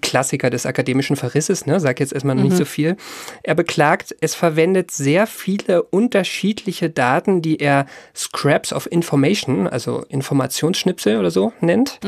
Klassiker 0.00 0.50
des 0.50 0.66
akademischen 0.66 1.16
Verrisses, 1.16 1.66
ne? 1.66 1.78
sag 1.78 2.00
jetzt 2.00 2.12
erstmal 2.12 2.34
noch 2.34 2.42
nicht 2.42 2.56
so 2.56 2.64
viel. 2.64 2.96
Er 3.42 3.54
beklagt, 3.54 4.14
es 4.20 4.34
verwendet 4.34 4.90
sehr 4.90 5.26
viele 5.26 5.82
unterschiedliche 5.84 6.90
Daten, 6.90 7.42
die 7.42 7.60
er 7.60 7.86
Scraps 8.14 8.72
of 8.72 8.90
Information, 8.90 9.68
also 9.68 10.04
Informationsschnipsel 10.08 11.18
oder 11.18 11.30
so 11.30 11.52
nennt. 11.60 12.00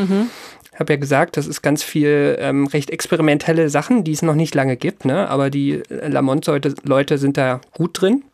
Ich 0.72 0.80
habe 0.80 0.92
ja 0.92 0.98
gesagt, 0.98 1.36
das 1.36 1.46
ist 1.46 1.62
ganz 1.62 1.82
viel 1.82 2.36
ähm, 2.38 2.66
recht 2.66 2.90
experimentelle 2.90 3.70
Sachen, 3.70 4.04
die 4.04 4.12
es 4.12 4.22
noch 4.22 4.34
nicht 4.34 4.54
lange 4.54 4.76
gibt, 4.76 5.04
ne? 5.04 5.28
aber 5.28 5.48
die 5.48 5.82
Lamont-Leute 5.88 7.18
sind 7.18 7.36
da 7.36 7.60
gut 7.72 8.00
drin. 8.00 8.24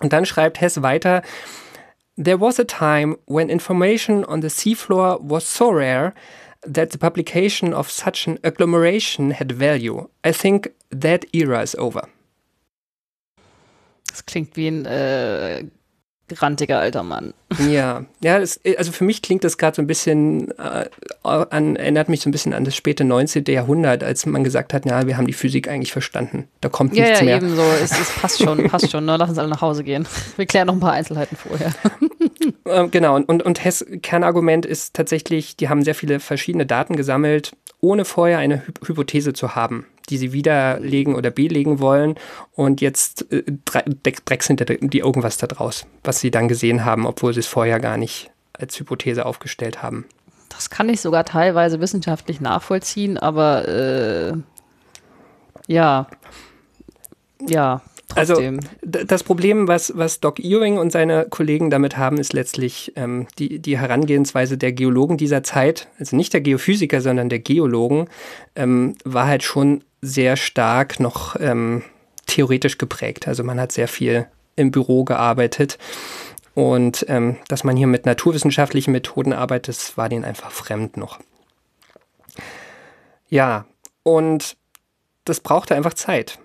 Und 0.00 0.12
dann 0.12 0.24
schreibt 0.24 0.60
Hess 0.60 0.82
weiter, 0.82 1.22
There 2.22 2.40
was 2.40 2.58
a 2.58 2.64
time 2.64 3.16
when 3.26 3.48
information 3.48 4.24
on 4.24 4.42
the 4.42 4.48
seafloor 4.48 5.20
was 5.22 5.54
so 5.54 5.70
rare 5.70 6.12
that 6.62 6.90
the 6.90 6.98
publication 6.98 7.72
of 7.72 7.90
such 7.90 8.26
an 8.26 8.38
agglomeration 8.44 9.32
had 9.32 9.52
value. 9.52 10.08
I 10.24 10.32
think 10.32 10.72
that 10.90 11.24
era 11.32 11.62
is 11.62 11.74
over. 11.76 12.08
Das 14.06 14.26
klingt 14.26 14.56
wie 14.56 14.68
ein 14.68 14.86
äh, 14.86 15.64
grantiger 16.34 16.78
alter 16.78 17.02
Mann. 17.02 17.34
Ja, 17.68 18.04
ja, 18.20 18.38
das, 18.38 18.60
also 18.78 18.92
für 18.92 19.04
mich 19.04 19.22
klingt 19.22 19.44
das 19.44 19.58
gerade 19.58 19.76
so 19.76 19.82
ein 19.82 19.86
bisschen 19.86 20.50
äh, 20.58 20.86
an, 21.22 21.76
erinnert 21.76 22.08
mich 22.08 22.20
so 22.20 22.28
ein 22.28 22.32
bisschen 22.32 22.54
an 22.54 22.64
das 22.64 22.76
späte 22.76 23.04
19. 23.04 23.44
Jahrhundert, 23.48 24.04
als 24.04 24.24
man 24.26 24.44
gesagt 24.44 24.72
hat, 24.72 24.86
ja, 24.86 25.06
wir 25.06 25.16
haben 25.16 25.26
die 25.26 25.32
Physik 25.32 25.68
eigentlich 25.68 25.92
verstanden. 25.92 26.48
Da 26.60 26.68
kommt 26.68 26.94
Ja, 26.96 27.04
nichts 27.04 27.20
ja, 27.20 27.24
mehr. 27.26 27.36
ebenso. 27.36 27.62
Es, 27.82 27.92
es 27.98 28.10
passt 28.10 28.42
schon, 28.42 28.64
passt 28.68 28.90
schon. 28.90 29.04
Ne? 29.04 29.16
Lass 29.16 29.30
uns 29.30 29.38
alle 29.38 29.48
nach 29.48 29.60
Hause 29.62 29.84
gehen. 29.84 30.06
Wir 30.36 30.46
klären 30.46 30.66
noch 30.68 30.74
ein 30.74 30.80
paar 30.80 30.92
Einzelheiten 30.92 31.36
vorher. 31.36 31.72
Ähm, 32.66 32.90
genau, 32.90 33.16
und, 33.16 33.28
und, 33.28 33.42
und 33.42 33.64
Hess 33.64 33.84
Kernargument 34.02 34.64
ist 34.66 34.94
tatsächlich, 34.94 35.56
die 35.56 35.68
haben 35.68 35.82
sehr 35.82 35.94
viele 35.94 36.20
verschiedene 36.20 36.66
Daten 36.66 36.96
gesammelt, 36.96 37.52
ohne 37.80 38.04
vorher 38.04 38.38
eine 38.38 38.66
Hy 38.66 38.72
Hypothese 38.88 39.32
zu 39.32 39.54
haben, 39.54 39.86
die 40.08 40.18
sie 40.18 40.32
widerlegen 40.32 41.14
oder 41.14 41.30
belegen 41.30 41.80
wollen. 41.80 42.16
Und 42.52 42.80
jetzt 42.80 43.30
äh, 43.32 43.44
dre- 43.66 43.96
Dreck- 44.02 44.24
Drecks 44.24 44.46
hinter 44.46 44.64
die 44.64 44.98
irgendwas 44.98 45.38
da 45.38 45.46
draus, 45.46 45.86
was 46.04 46.20
sie 46.20 46.30
dann 46.30 46.48
gesehen 46.48 46.84
haben, 46.84 47.06
obwohl 47.06 47.32
sie 47.32 47.40
es 47.40 47.46
vorher 47.46 47.80
gar 47.80 47.96
nicht 47.96 48.30
als 48.52 48.78
Hypothese 48.78 49.24
aufgestellt 49.24 49.82
haben. 49.82 50.04
Das 50.48 50.68
kann 50.68 50.88
ich 50.88 51.00
sogar 51.00 51.24
teilweise 51.24 51.80
wissenschaftlich 51.80 52.40
nachvollziehen, 52.40 53.16
aber 53.16 53.66
äh, 53.68 54.32
ja. 55.66 56.06
Ja, 57.48 57.80
trotzdem. 58.10 58.60
d- 58.82 59.04
das 59.04 59.22
Problem, 59.22 59.68
was, 59.68 59.92
was 59.96 60.20
Doc 60.20 60.38
Ewing 60.38 60.78
und 60.78 60.92
seine 60.92 61.26
Kollegen 61.30 61.70
damit 61.70 61.96
haben, 61.96 62.18
ist 62.18 62.32
letztlich 62.32 62.92
ähm, 62.96 63.26
die, 63.38 63.58
die 63.58 63.78
Herangehensweise 63.78 64.58
der 64.58 64.72
Geologen 64.72 65.16
dieser 65.16 65.42
Zeit, 65.42 65.88
also 65.98 66.16
nicht 66.16 66.32
der 66.32 66.40
Geophysiker, 66.40 67.00
sondern 67.00 67.28
der 67.28 67.38
Geologen, 67.38 68.08
ähm, 68.56 68.94
war 69.04 69.26
halt 69.26 69.42
schon 69.42 69.82
sehr 70.02 70.36
stark 70.36 71.00
noch 71.00 71.36
ähm, 71.40 71.82
theoretisch 72.26 72.78
geprägt. 72.78 73.26
Also 73.28 73.44
man 73.44 73.60
hat 73.60 73.72
sehr 73.72 73.88
viel 73.88 74.26
im 74.56 74.70
Büro 74.70 75.04
gearbeitet 75.04 75.78
und 76.54 77.04
ähm, 77.08 77.36
dass 77.48 77.64
man 77.64 77.76
hier 77.76 77.86
mit 77.86 78.06
naturwissenschaftlichen 78.06 78.92
Methoden 78.92 79.32
arbeitet, 79.32 79.76
das 79.76 79.96
war 79.96 80.08
denen 80.08 80.24
einfach 80.24 80.50
fremd 80.50 80.96
noch. 80.96 81.18
Ja, 83.28 83.66
und 84.02 84.56
das 85.24 85.40
brauchte 85.40 85.74
einfach 85.76 85.94
Zeit. 85.94 86.38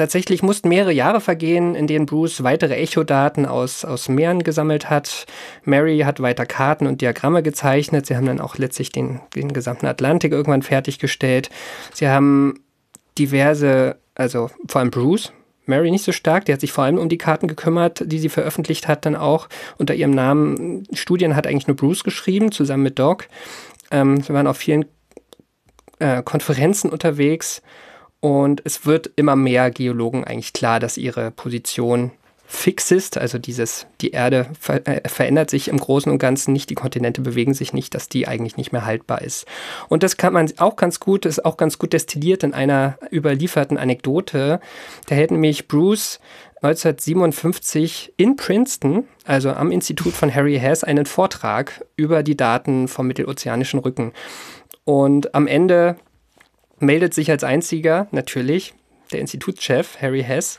Tatsächlich 0.00 0.42
mussten 0.42 0.70
mehrere 0.70 0.94
Jahre 0.94 1.20
vergehen, 1.20 1.74
in 1.74 1.86
denen 1.86 2.06
Bruce 2.06 2.42
weitere 2.42 2.74
Echodaten 2.76 3.44
aus, 3.44 3.84
aus 3.84 4.08
Meeren 4.08 4.42
gesammelt 4.42 4.88
hat. 4.88 5.26
Mary 5.64 5.98
hat 5.98 6.22
weiter 6.22 6.46
Karten 6.46 6.86
und 6.86 7.02
Diagramme 7.02 7.42
gezeichnet. 7.42 8.06
Sie 8.06 8.16
haben 8.16 8.24
dann 8.24 8.40
auch 8.40 8.56
letztlich 8.56 8.92
den, 8.92 9.20
den 9.36 9.52
gesamten 9.52 9.84
Atlantik 9.84 10.32
irgendwann 10.32 10.62
fertiggestellt. 10.62 11.50
Sie 11.92 12.08
haben 12.08 12.64
diverse, 13.18 13.96
also 14.14 14.50
vor 14.68 14.78
allem 14.78 14.90
Bruce, 14.90 15.34
Mary 15.66 15.90
nicht 15.90 16.04
so 16.04 16.12
stark, 16.12 16.46
die 16.46 16.54
hat 16.54 16.62
sich 16.62 16.72
vor 16.72 16.84
allem 16.84 16.96
um 16.96 17.10
die 17.10 17.18
Karten 17.18 17.46
gekümmert, 17.46 18.02
die 18.06 18.20
sie 18.20 18.30
veröffentlicht 18.30 18.88
hat, 18.88 19.04
dann 19.04 19.16
auch 19.16 19.50
unter 19.76 19.94
ihrem 19.94 20.12
Namen. 20.12 20.84
Studien 20.94 21.36
hat 21.36 21.46
eigentlich 21.46 21.66
nur 21.66 21.76
Bruce 21.76 22.04
geschrieben, 22.04 22.52
zusammen 22.52 22.84
mit 22.84 22.98
Doc. 22.98 23.28
Ähm, 23.90 24.22
sie 24.22 24.32
waren 24.32 24.46
auf 24.46 24.56
vielen 24.56 24.86
äh, 25.98 26.22
Konferenzen 26.22 26.88
unterwegs 26.88 27.60
und 28.20 28.62
es 28.64 28.86
wird 28.86 29.10
immer 29.16 29.36
mehr 29.36 29.70
Geologen 29.70 30.24
eigentlich 30.24 30.52
klar, 30.52 30.78
dass 30.80 30.98
ihre 30.98 31.30
Position 31.30 32.12
fix 32.50 32.90
ist, 32.90 33.16
also 33.16 33.38
dieses, 33.38 33.86
die 34.00 34.10
Erde 34.10 34.48
ver 34.58 34.86
äh, 34.86 35.08
verändert 35.08 35.50
sich 35.50 35.68
im 35.68 35.78
Großen 35.78 36.10
und 36.10 36.18
Ganzen 36.18 36.52
nicht, 36.52 36.68
die 36.68 36.74
Kontinente 36.74 37.20
bewegen 37.20 37.54
sich 37.54 37.72
nicht, 37.72 37.94
dass 37.94 38.08
die 38.08 38.26
eigentlich 38.26 38.56
nicht 38.56 38.72
mehr 38.72 38.84
haltbar 38.84 39.22
ist. 39.22 39.46
Und 39.88 40.02
das 40.02 40.16
kann 40.16 40.32
man 40.32 40.52
auch 40.58 40.74
ganz 40.74 40.98
gut, 40.98 41.26
ist 41.26 41.44
auch 41.44 41.56
ganz 41.56 41.78
gut 41.78 41.92
destilliert 41.92 42.42
in 42.42 42.52
einer 42.52 42.98
überlieferten 43.12 43.78
Anekdote. 43.78 44.58
Da 45.06 45.14
hält 45.14 45.30
nämlich 45.30 45.68
Bruce 45.68 46.18
1957 46.56 48.14
in 48.16 48.34
Princeton, 48.34 49.04
also 49.24 49.52
am 49.52 49.70
Institut 49.70 50.12
von 50.12 50.34
Harry 50.34 50.58
Hess, 50.58 50.82
einen 50.82 51.06
Vortrag 51.06 51.84
über 51.94 52.24
die 52.24 52.36
Daten 52.36 52.88
vom 52.88 53.06
mittelozeanischen 53.06 53.78
Rücken. 53.78 54.12
Und 54.84 55.36
am 55.36 55.46
Ende 55.46 55.96
meldet 56.80 57.14
sich 57.14 57.30
als 57.30 57.44
einziger 57.44 58.06
natürlich 58.10 58.74
der 59.12 59.20
Institutschef 59.20 60.00
Harry 60.00 60.22
Hess 60.22 60.58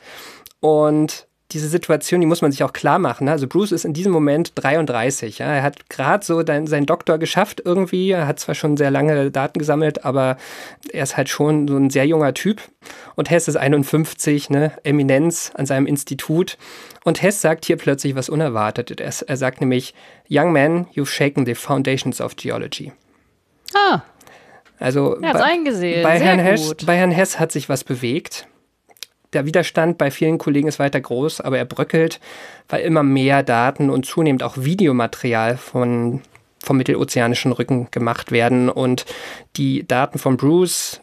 und 0.59 1.28
diese 1.51 1.67
Situation, 1.67 2.22
die 2.22 2.28
muss 2.28 2.41
man 2.41 2.51
sich 2.51 2.63
auch 2.63 2.74
klar 2.74 2.99
machen. 2.99 3.26
Ne? 3.26 3.32
Also 3.32 3.47
Bruce 3.47 3.72
ist 3.72 3.86
in 3.86 3.93
diesem 3.93 4.11
Moment 4.11 4.53
33. 4.55 5.39
Ja? 5.39 5.47
Er 5.47 5.63
hat 5.63 5.89
gerade 5.89 6.24
so 6.24 6.43
seinen 6.45 6.86
Doktor 6.86 7.17
geschafft 7.17 7.61
irgendwie. 7.63 8.11
Er 8.11 8.28
hat 8.28 8.39
zwar 8.39 8.55
schon 8.55 8.78
sehr 8.78 8.91
lange 8.91 9.32
Daten 9.32 9.59
gesammelt, 9.59 10.05
aber 10.05 10.38
er 10.91 11.03
ist 11.03 11.17
halt 11.17 11.30
schon 11.30 11.67
so 11.67 11.76
ein 11.76 11.89
sehr 11.89 12.05
junger 12.05 12.34
Typ. 12.34 12.61
Und 13.15 13.30
Hess 13.30 13.47
ist 13.47 13.57
51, 13.57 14.49
ne? 14.49 14.72
Eminenz 14.84 15.51
an 15.53 15.65
seinem 15.65 15.88
Institut. 15.88 16.57
Und 17.03 17.22
Hess 17.22 17.41
sagt 17.41 17.65
hier 17.65 17.78
plötzlich 17.78 18.15
was 18.15 18.30
Unerwartetes. 18.30 19.22
Er 19.22 19.38
sagt 19.38 19.59
nämlich, 19.59 19.93
Young 20.30 20.53
man, 20.53 20.86
you've 20.95 21.07
shaken 21.07 21.45
the 21.45 21.55
foundations 21.55 22.22
of 22.22 22.36
geology. 22.36 22.93
Ah. 23.74 24.03
Also 24.82 25.18
bei, 25.22 25.34
eingesehen. 25.34 26.04
Bei, 26.04 26.20
Herrn. 26.20 26.40
Hess, 26.40 26.76
bei 26.86 26.98
Herrn 26.98 27.12
Hess 27.12 27.40
hat 27.40 27.52
sich 27.52 27.70
was 27.70 27.84
bewegt 27.86 28.48
der 29.34 29.46
Widerstand 29.46 29.98
bei 29.98 30.12
vielen 30.12 30.38
Kollegen 30.38 30.68
ist 30.68 30.80
weiter 30.80 31.00
groß, 31.00 31.42
aber 31.42 31.58
er 31.58 31.66
bröckelt, 31.66 32.20
weil 32.68 32.84
immer 32.84 33.04
mehr 33.04 33.44
Daten 33.44 33.90
und 33.90 34.06
zunehmend 34.06 34.44
auch 34.44 34.58
Videomaterial 34.58 35.58
von, 35.58 36.22
vom 36.64 36.78
mittelozeanischen 36.78 37.52
Rücken 37.52 37.90
gemacht 37.92 38.32
werden 38.32 38.70
und 38.70 39.06
die 39.56 39.88
Daten 39.88 40.20
von 40.20 40.38
Bruce 40.38 41.02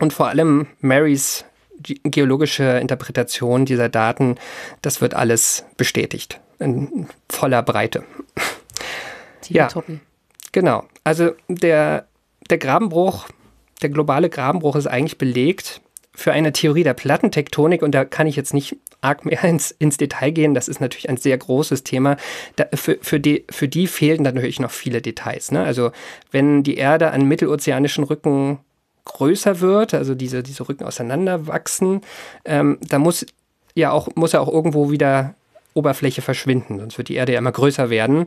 und 0.00 0.12
vor 0.12 0.28
allem 0.28 0.66
Marys 0.80 1.44
geologische 1.80 2.78
Interpretation 2.78 3.64
dieser 3.64 3.88
Daten, 3.88 4.36
das 4.82 5.00
wird 5.00 5.14
alles 5.14 5.64
bestätigt 5.76 6.40
in 6.60 7.08
voller 7.28 7.62
Breite. 7.62 8.04
Ja, 9.48 9.68
genau. 10.52 10.84
Also 11.02 11.32
der, 11.48 12.06
der 12.52 12.58
Grabenbruch, 12.58 13.28
der 13.80 13.88
globale 13.88 14.28
Grabenbruch 14.28 14.76
ist 14.76 14.86
eigentlich 14.86 15.18
belegt 15.18 15.80
für 16.14 16.32
eine 16.32 16.52
Theorie 16.52 16.84
der 16.84 16.92
Plattentektonik, 16.92 17.80
und 17.80 17.94
da 17.94 18.04
kann 18.04 18.26
ich 18.26 18.36
jetzt 18.36 18.52
nicht 18.52 18.76
arg 19.00 19.24
mehr 19.24 19.42
ins, 19.44 19.70
ins 19.70 19.96
Detail 19.96 20.30
gehen, 20.30 20.54
das 20.54 20.68
ist 20.68 20.80
natürlich 20.80 21.08
ein 21.08 21.16
sehr 21.16 21.36
großes 21.38 21.82
Thema, 21.82 22.18
da, 22.56 22.66
für, 22.74 22.98
für, 23.00 23.18
die, 23.18 23.46
für 23.50 23.68
die 23.68 23.86
fehlen 23.86 24.22
natürlich 24.22 24.60
noch 24.60 24.70
viele 24.70 25.00
Details. 25.00 25.50
Ne? 25.50 25.64
Also 25.64 25.90
wenn 26.30 26.62
die 26.62 26.76
Erde 26.76 27.10
an 27.10 27.26
mittelozeanischen 27.26 28.04
Rücken 28.04 28.60
größer 29.06 29.60
wird, 29.60 29.94
also 29.94 30.14
diese, 30.14 30.42
diese 30.42 30.68
Rücken 30.68 30.84
auseinanderwachsen, 30.84 32.02
ähm, 32.44 32.78
da 32.82 32.98
muss 32.98 33.26
ja 33.74 33.90
auch, 33.90 34.08
muss 34.14 34.32
ja 34.32 34.40
auch 34.40 34.52
irgendwo 34.52 34.90
wieder 34.90 35.34
Oberfläche 35.72 36.20
verschwinden, 36.20 36.78
sonst 36.78 36.98
wird 36.98 37.08
die 37.08 37.14
Erde 37.14 37.32
ja 37.32 37.38
immer 37.38 37.52
größer 37.52 37.88
werden. 37.88 38.26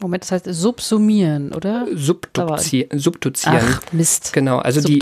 Moment, 0.00 0.24
das 0.24 0.32
heißt 0.32 0.46
subsumieren, 0.50 1.52
oder? 1.52 1.86
Subduzi 1.94 2.88
subduzieren. 2.92 3.60
Ach, 3.62 3.92
Mist. 3.92 4.32
Genau, 4.32 4.58
also 4.58 4.80
die, 4.80 4.98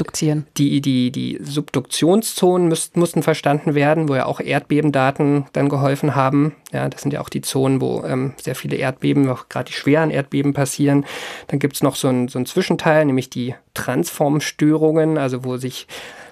die, 0.57 0.81
die, 0.81 1.11
die 1.11 1.39
Subduktionszonen 1.43 2.69
müsst, 2.69 2.97
mussten 2.97 3.23
verstanden 3.23 3.75
werden, 3.75 4.09
wo 4.09 4.15
ja 4.15 4.27
auch 4.27 4.39
Erdbebendaten 4.39 5.47
dann 5.55 5.69
geholfen 5.69 6.15
haben. 6.15 6.55
Ja, 6.73 6.89
das 6.89 7.03
sind 7.03 7.13
ja 7.13 7.21
auch 7.21 7.31
die 7.31 7.41
Zonen, 7.41 7.81
wo 7.81 8.05
ähm, 8.05 8.35
sehr 8.41 8.55
viele 8.55 8.77
Erdbeben, 8.77 9.29
auch 9.29 9.49
gerade 9.49 9.71
die 9.71 9.77
schweren 9.77 10.11
Erdbeben 10.11 10.53
passieren. 10.53 11.05
Dann 11.49 11.59
gibt 11.59 11.77
es 11.77 11.83
noch 11.83 11.97
so 11.97 12.09
ein, 12.09 12.29
so 12.29 12.39
ein 12.39 12.47
Zwischenteil, 12.47 13.05
nämlich 13.05 13.31
die 13.31 13.55
Transformstörungen, 13.75 15.19
also 15.19 15.45
wo 15.45 15.57
sich 15.57 15.89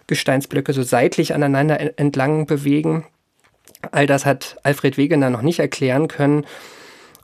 Gesteinsblöcke 0.07 0.73
so 0.75 0.83
seitlich 0.83 1.35
aneinander 1.35 1.99
entlang 1.99 2.47
bewegen. 2.47 3.07
All 3.91 4.07
das 4.07 4.27
hat 4.27 4.59
Alfred 4.63 4.99
Wegener 4.99 5.31
noch 5.31 5.43
nicht 5.43 5.59
erklären 5.59 6.09
können. 6.09 6.45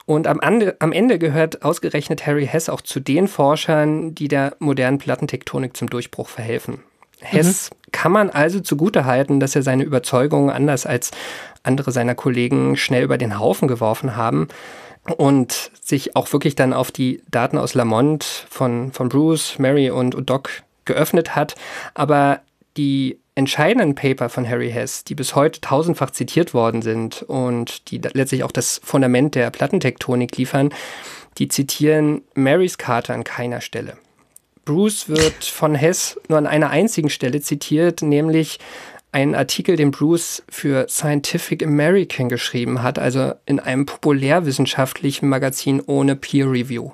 Und 0.06 0.28
am, 0.28 0.40
Ande, 0.40 0.76
am 0.78 0.92
Ende 0.92 1.18
gehört 1.18 1.62
ausgerechnet 1.64 2.26
Harry 2.26 2.46
Hess 2.46 2.68
auch 2.68 2.80
zu 2.80 3.00
den 3.00 3.26
Forschern, 3.26 4.14
die 4.14 4.28
der 4.28 4.56
modernen 4.60 4.98
Plattentektonik 4.98 5.76
zum 5.76 5.90
Durchbruch 5.90 6.28
verhelfen. 6.28 6.78
Hess 7.20 7.70
mhm. 7.70 7.90
kann 7.92 8.12
man 8.12 8.30
also 8.30 8.60
zugutehalten, 8.60 9.40
dass 9.40 9.56
er 9.56 9.62
seine 9.62 9.82
Überzeugungen 9.82 10.50
anders 10.50 10.86
als 10.86 11.10
andere 11.64 11.90
seiner 11.90 12.14
Kollegen 12.14 12.76
schnell 12.76 13.02
über 13.02 13.18
den 13.18 13.38
Haufen 13.38 13.66
geworfen 13.66 14.14
haben 14.16 14.46
und 15.16 15.72
sich 15.80 16.14
auch 16.14 16.32
wirklich 16.32 16.54
dann 16.54 16.72
auf 16.72 16.92
die 16.92 17.22
Daten 17.30 17.58
aus 17.58 17.74
Lamont 17.74 18.46
von, 18.48 18.92
von 18.92 19.08
Bruce, 19.08 19.58
Mary 19.58 19.90
und, 19.90 20.14
und 20.14 20.30
Doc 20.30 20.50
geöffnet 20.84 21.34
hat. 21.34 21.56
Aber 21.94 22.40
die 22.76 23.18
entscheidenden 23.36 23.94
Paper 23.94 24.28
von 24.28 24.48
Harry 24.48 24.70
Hess, 24.70 25.04
die 25.04 25.14
bis 25.14 25.36
heute 25.36 25.60
tausendfach 25.60 26.10
zitiert 26.10 26.54
worden 26.54 26.82
sind 26.82 27.22
und 27.22 27.90
die 27.90 27.98
letztlich 27.98 28.42
auch 28.42 28.50
das 28.50 28.80
Fundament 28.82 29.34
der 29.36 29.50
Plattentektonik 29.50 30.36
liefern, 30.36 30.70
die 31.38 31.48
zitieren 31.48 32.22
Marys 32.34 32.78
Karte 32.78 33.12
an 33.12 33.24
keiner 33.24 33.60
Stelle. 33.60 33.98
Bruce 34.64 35.08
wird 35.08 35.44
von 35.44 35.74
Hess 35.74 36.18
nur 36.28 36.38
an 36.38 36.46
einer 36.46 36.70
einzigen 36.70 37.10
Stelle 37.10 37.40
zitiert, 37.40 38.02
nämlich 38.02 38.58
einen 39.12 39.34
Artikel, 39.34 39.76
den 39.76 39.92
Bruce 39.92 40.42
für 40.48 40.88
Scientific 40.88 41.62
American 41.62 42.28
geschrieben 42.28 42.82
hat, 42.82 42.98
also 42.98 43.32
in 43.44 43.60
einem 43.60 43.86
populärwissenschaftlichen 43.86 45.28
Magazin 45.28 45.82
ohne 45.86 46.16
Peer 46.16 46.50
Review. 46.50 46.90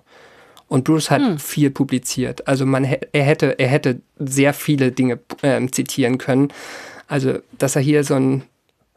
Und 0.72 0.84
Bruce 0.84 1.10
hat 1.10 1.20
hm. 1.20 1.38
viel 1.38 1.70
publiziert. 1.70 2.48
Also 2.48 2.64
man, 2.64 2.84
er 2.84 3.24
hätte, 3.24 3.58
er 3.58 3.68
hätte 3.68 4.00
sehr 4.18 4.54
viele 4.54 4.90
Dinge 4.90 5.18
äh, 5.42 5.66
zitieren 5.66 6.16
können. 6.16 6.50
Also, 7.08 7.40
dass 7.58 7.76
er 7.76 7.82
hier 7.82 8.04
so 8.04 8.14
ein, 8.14 8.44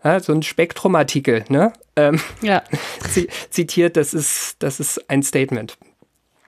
ja, 0.01 0.21
so 0.21 0.31
ein 0.31 0.41
Spektrumartikel, 0.41 1.43
ne? 1.49 1.73
Ähm, 1.97 2.21
ja. 2.41 2.63
zitiert, 3.49 3.97
das 3.97 4.13
ist, 4.13 4.55
das 4.59 4.79
ist 4.79 5.09
ein 5.09 5.21
Statement. 5.21 5.77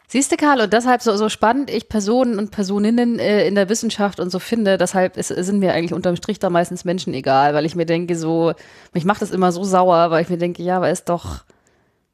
Siehst 0.07 0.31
du, 0.31 0.37
Karl, 0.37 0.61
und 0.61 0.71
deshalb 0.71 1.01
so, 1.01 1.17
so 1.17 1.27
spannend 1.27 1.71
ich 1.71 1.89
Personen 1.89 2.39
und 2.39 2.51
Personinnen 2.51 3.19
äh, 3.19 3.45
in 3.45 3.55
der 3.55 3.67
Wissenschaft 3.67 4.21
und 4.21 4.29
so 4.29 4.39
finde, 4.39 4.77
deshalb 4.77 5.17
ist, 5.17 5.27
sind 5.27 5.59
mir 5.59 5.73
eigentlich 5.73 5.93
unterm 5.93 6.15
Strich 6.15 6.39
da 6.39 6.49
meistens 6.49 6.85
Menschen 6.85 7.13
egal, 7.13 7.53
weil 7.53 7.65
ich 7.65 7.75
mir 7.75 7.85
denke, 7.85 8.15
so, 8.15 8.53
mich 8.93 9.03
macht 9.03 9.21
das 9.21 9.31
immer 9.31 9.51
so 9.51 9.65
sauer, 9.65 10.09
weil 10.09 10.21
ich 10.21 10.29
mir 10.29 10.37
denke, 10.37 10.63
ja, 10.63 10.77
aber 10.77 10.89
ist 10.89 11.09
doch, 11.09 11.43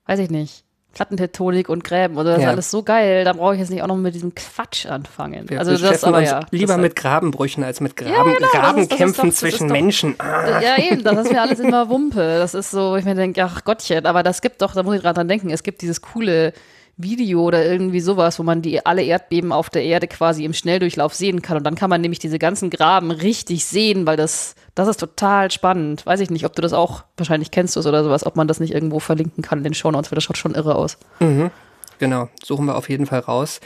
weiß 0.07 0.17
ich 0.17 0.31
nicht, 0.31 0.65
Plattentektonik 0.93 1.69
und 1.69 1.83
Gräben 1.83 2.17
oder 2.17 2.33
das 2.33 2.41
ja. 2.41 2.47
ist 2.47 2.53
alles 2.53 2.71
so 2.71 2.83
geil, 2.83 3.25
da 3.25 3.33
brauche 3.33 3.55
ich 3.55 3.59
jetzt 3.59 3.71
nicht 3.71 3.81
auch 3.81 3.87
noch 3.87 3.95
mit 3.95 4.13
diesem 4.13 4.35
Quatsch 4.35 4.85
anfangen. 4.85 5.49
Wir 5.49 5.59
also 5.59 5.75
das 5.75 6.03
aber 6.03 6.21
ja. 6.21 6.41
Lieber 6.51 6.77
mit 6.77 6.95
Grabenbrüchen 6.95 7.63
als 7.63 7.81
mit 7.81 7.95
Graben, 7.95 8.31
ja, 8.31 8.37
genau, 8.37 8.47
Grabenkämpfen 8.51 8.89
das 8.89 9.07
ist, 9.07 9.17
das 9.17 9.25
ist 9.25 9.27
doch, 9.27 9.39
zwischen 9.39 9.67
doch, 9.69 9.73
Menschen. 9.73 10.15
Ah. 10.19 10.61
Ja, 10.61 10.77
eben, 10.77 11.03
das 11.03 11.25
ist 11.25 11.31
mir 11.31 11.41
alles 11.41 11.59
immer 11.59 11.89
Wumpe. 11.89 12.37
Das 12.37 12.53
ist 12.53 12.69
so, 12.69 12.95
ich 12.95 13.05
mir 13.05 13.15
denke, 13.15 13.43
ach 13.43 13.63
Gottchen, 13.63 14.05
aber 14.05 14.21
das 14.21 14.41
gibt 14.41 14.61
doch, 14.61 14.75
da 14.75 14.83
muss 14.83 14.95
ich 14.95 15.01
gerade 15.01 15.15
dran 15.15 15.27
denken, 15.27 15.49
es 15.49 15.63
gibt 15.63 15.81
dieses 15.81 16.01
coole 16.01 16.53
Video 16.95 17.41
oder 17.41 17.65
irgendwie 17.65 17.99
sowas, 17.99 18.37
wo 18.37 18.43
man 18.43 18.61
die 18.61 18.85
alle 18.85 19.03
Erdbeben 19.03 19.51
auf 19.51 19.69
der 19.69 19.83
Erde 19.83 20.07
quasi 20.07 20.45
im 20.45 20.53
Schnelldurchlauf 20.53 21.13
sehen 21.13 21.41
kann. 21.41 21.57
Und 21.57 21.63
dann 21.63 21.75
kann 21.75 21.89
man 21.89 22.01
nämlich 22.01 22.19
diese 22.19 22.37
ganzen 22.37 22.69
Graben 22.69 23.09
richtig 23.09 23.65
sehen, 23.65 24.05
weil 24.05 24.15
das, 24.15 24.55
das 24.75 24.87
ist 24.87 24.99
total 24.99 25.49
spannend. 25.49 26.05
Weiß 26.05 26.19
ich 26.19 26.29
nicht, 26.29 26.45
ob 26.45 26.55
du 26.55 26.61
das 26.61 26.73
auch, 26.73 27.03
wahrscheinlich 27.17 27.51
kennst 27.51 27.75
du 27.75 27.79
es 27.79 27.87
oder 27.87 28.03
sowas, 28.03 28.25
ob 28.25 28.35
man 28.35 28.47
das 28.47 28.59
nicht 28.59 28.73
irgendwo 28.73 28.99
verlinken 28.99 29.43
kann 29.43 29.59
in 29.59 29.63
den 29.63 29.73
Shownotes, 29.73 30.11
weil 30.11 30.15
das 30.15 30.23
schaut 30.23 30.37
schon 30.37 30.55
irre 30.55 30.75
aus. 30.75 30.97
Mhm. 31.19 31.49
Genau, 31.97 32.29
suchen 32.43 32.65
wir 32.65 32.75
auf 32.75 32.89
jeden 32.89 33.05
Fall 33.05 33.19
raus. 33.19 33.59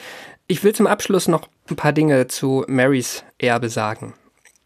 Ich 0.47 0.63
will 0.63 0.73
zum 0.73 0.87
Abschluss 0.87 1.27
noch 1.27 1.49
ein 1.69 1.75
paar 1.75 1.91
Dinge 1.91 2.27
zu 2.27 2.63
Marys 2.67 3.23
Erbe 3.37 3.69
sagen. 3.69 4.13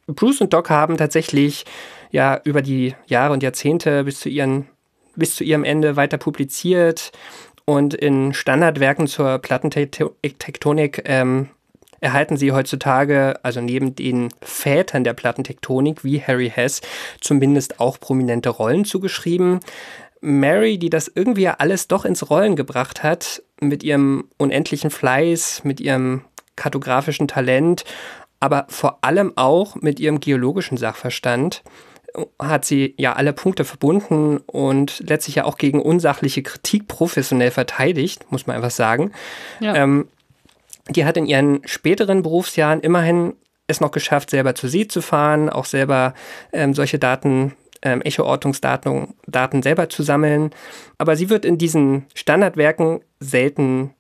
Bruce 0.08 0.42
und 0.42 0.54
Doc 0.54 0.70
haben 0.70 0.98
tatsächlich 0.98 1.66
ja 2.12 2.40
über 2.44 2.62
die 2.62 2.96
Jahre 3.08 3.34
und 3.34 3.42
Jahrzehnte 3.42 4.04
bis 4.04 4.20
zu 4.20 4.30
ihren 4.30 4.68
bis 5.16 5.36
zu 5.36 5.44
ihrem 5.44 5.64
Ende 5.64 5.96
weiter 5.96 6.18
publiziert, 6.18 7.12
und 7.66 7.94
in 7.94 8.34
Standardwerken 8.34 9.08
zur 9.08 9.40
Plattentektonik 9.40 11.04
ähm, 11.06 11.50
erhalten 12.02 12.36
sie 12.36 12.52
heutzutage, 12.52 13.36
also 13.44 13.62
neben 13.62 13.96
den 13.96 14.30
Vätern 14.42 15.04
der 15.04 15.14
Plattentektonik 15.14 16.04
wie 16.04 16.22
Harry 16.22 16.50
Hess, 16.50 16.82
zumindest 17.22 17.80
auch 17.80 18.00
prominente 18.00 18.50
Rollen 18.50 18.86
zugeschrieben. 18.86 19.60
Mary, 20.20 20.78
die 20.78 20.90
das 20.90 21.12
irgendwie 21.14 21.48
alles 21.48 21.88
doch 21.88 22.06
ins 22.06 22.30
Rollen 22.30 22.56
gebracht 22.56 23.04
hat, 23.04 23.42
mit 23.60 23.84
ihrem 23.84 24.30
unendlichen 24.38 24.90
Fleiß, 24.90 25.64
mit 25.64 25.80
ihrem 25.80 26.24
kartografischen 26.56 27.28
Talent, 27.28 27.86
aber 28.40 28.66
vor 28.70 29.00
allem 29.02 29.34
auch 29.36 29.76
mit 29.76 30.00
ihrem 30.00 30.20
geologischen 30.20 30.78
Sachverstand, 30.78 31.64
hat 32.40 32.66
sie 32.66 32.94
ja 32.98 33.14
alle 33.14 33.34
Punkte 33.34 33.66
verbunden 33.66 34.38
und 34.38 35.02
letztlich 35.08 35.36
ja 35.36 35.46
auch 35.46 35.58
gegen 35.58 35.82
unsachliche 35.82 36.44
Kritik 36.44 36.88
professionell 36.88 37.52
verteidigt, 37.52 38.32
muss 38.32 38.48
man 38.48 38.56
einfach 38.56 38.72
sagen. 38.72 39.12
Ja. 39.60 39.76
Ähm, 39.76 40.08
die 40.90 41.06
hat 41.06 41.18
in 41.18 41.26
ihren 41.26 41.62
späteren 41.66 42.24
Berufsjahren 42.24 42.82
immerhin 42.82 43.34
es 43.68 43.82
noch 43.82 43.92
geschafft, 43.92 44.30
selber 44.30 44.56
zu 44.56 44.68
See 44.68 44.88
zu 44.88 45.02
fahren, 45.02 45.50
auch 45.50 45.66
selber 45.66 46.14
ähm, 46.52 46.74
solche 46.74 47.00
Daten 47.00 47.54
ähm, 47.82 48.02
Echo-Ortungsdaten 48.02 49.16
Daten 49.28 49.64
selber 49.64 49.90
zu 49.90 50.04
sammeln. 50.04 50.52
Aber 50.98 51.16
sie 51.16 51.30
wird 51.30 51.46
in 51.46 51.58
diesen 51.58 52.06
Standardwerken 52.14 53.02
selten 53.20 53.92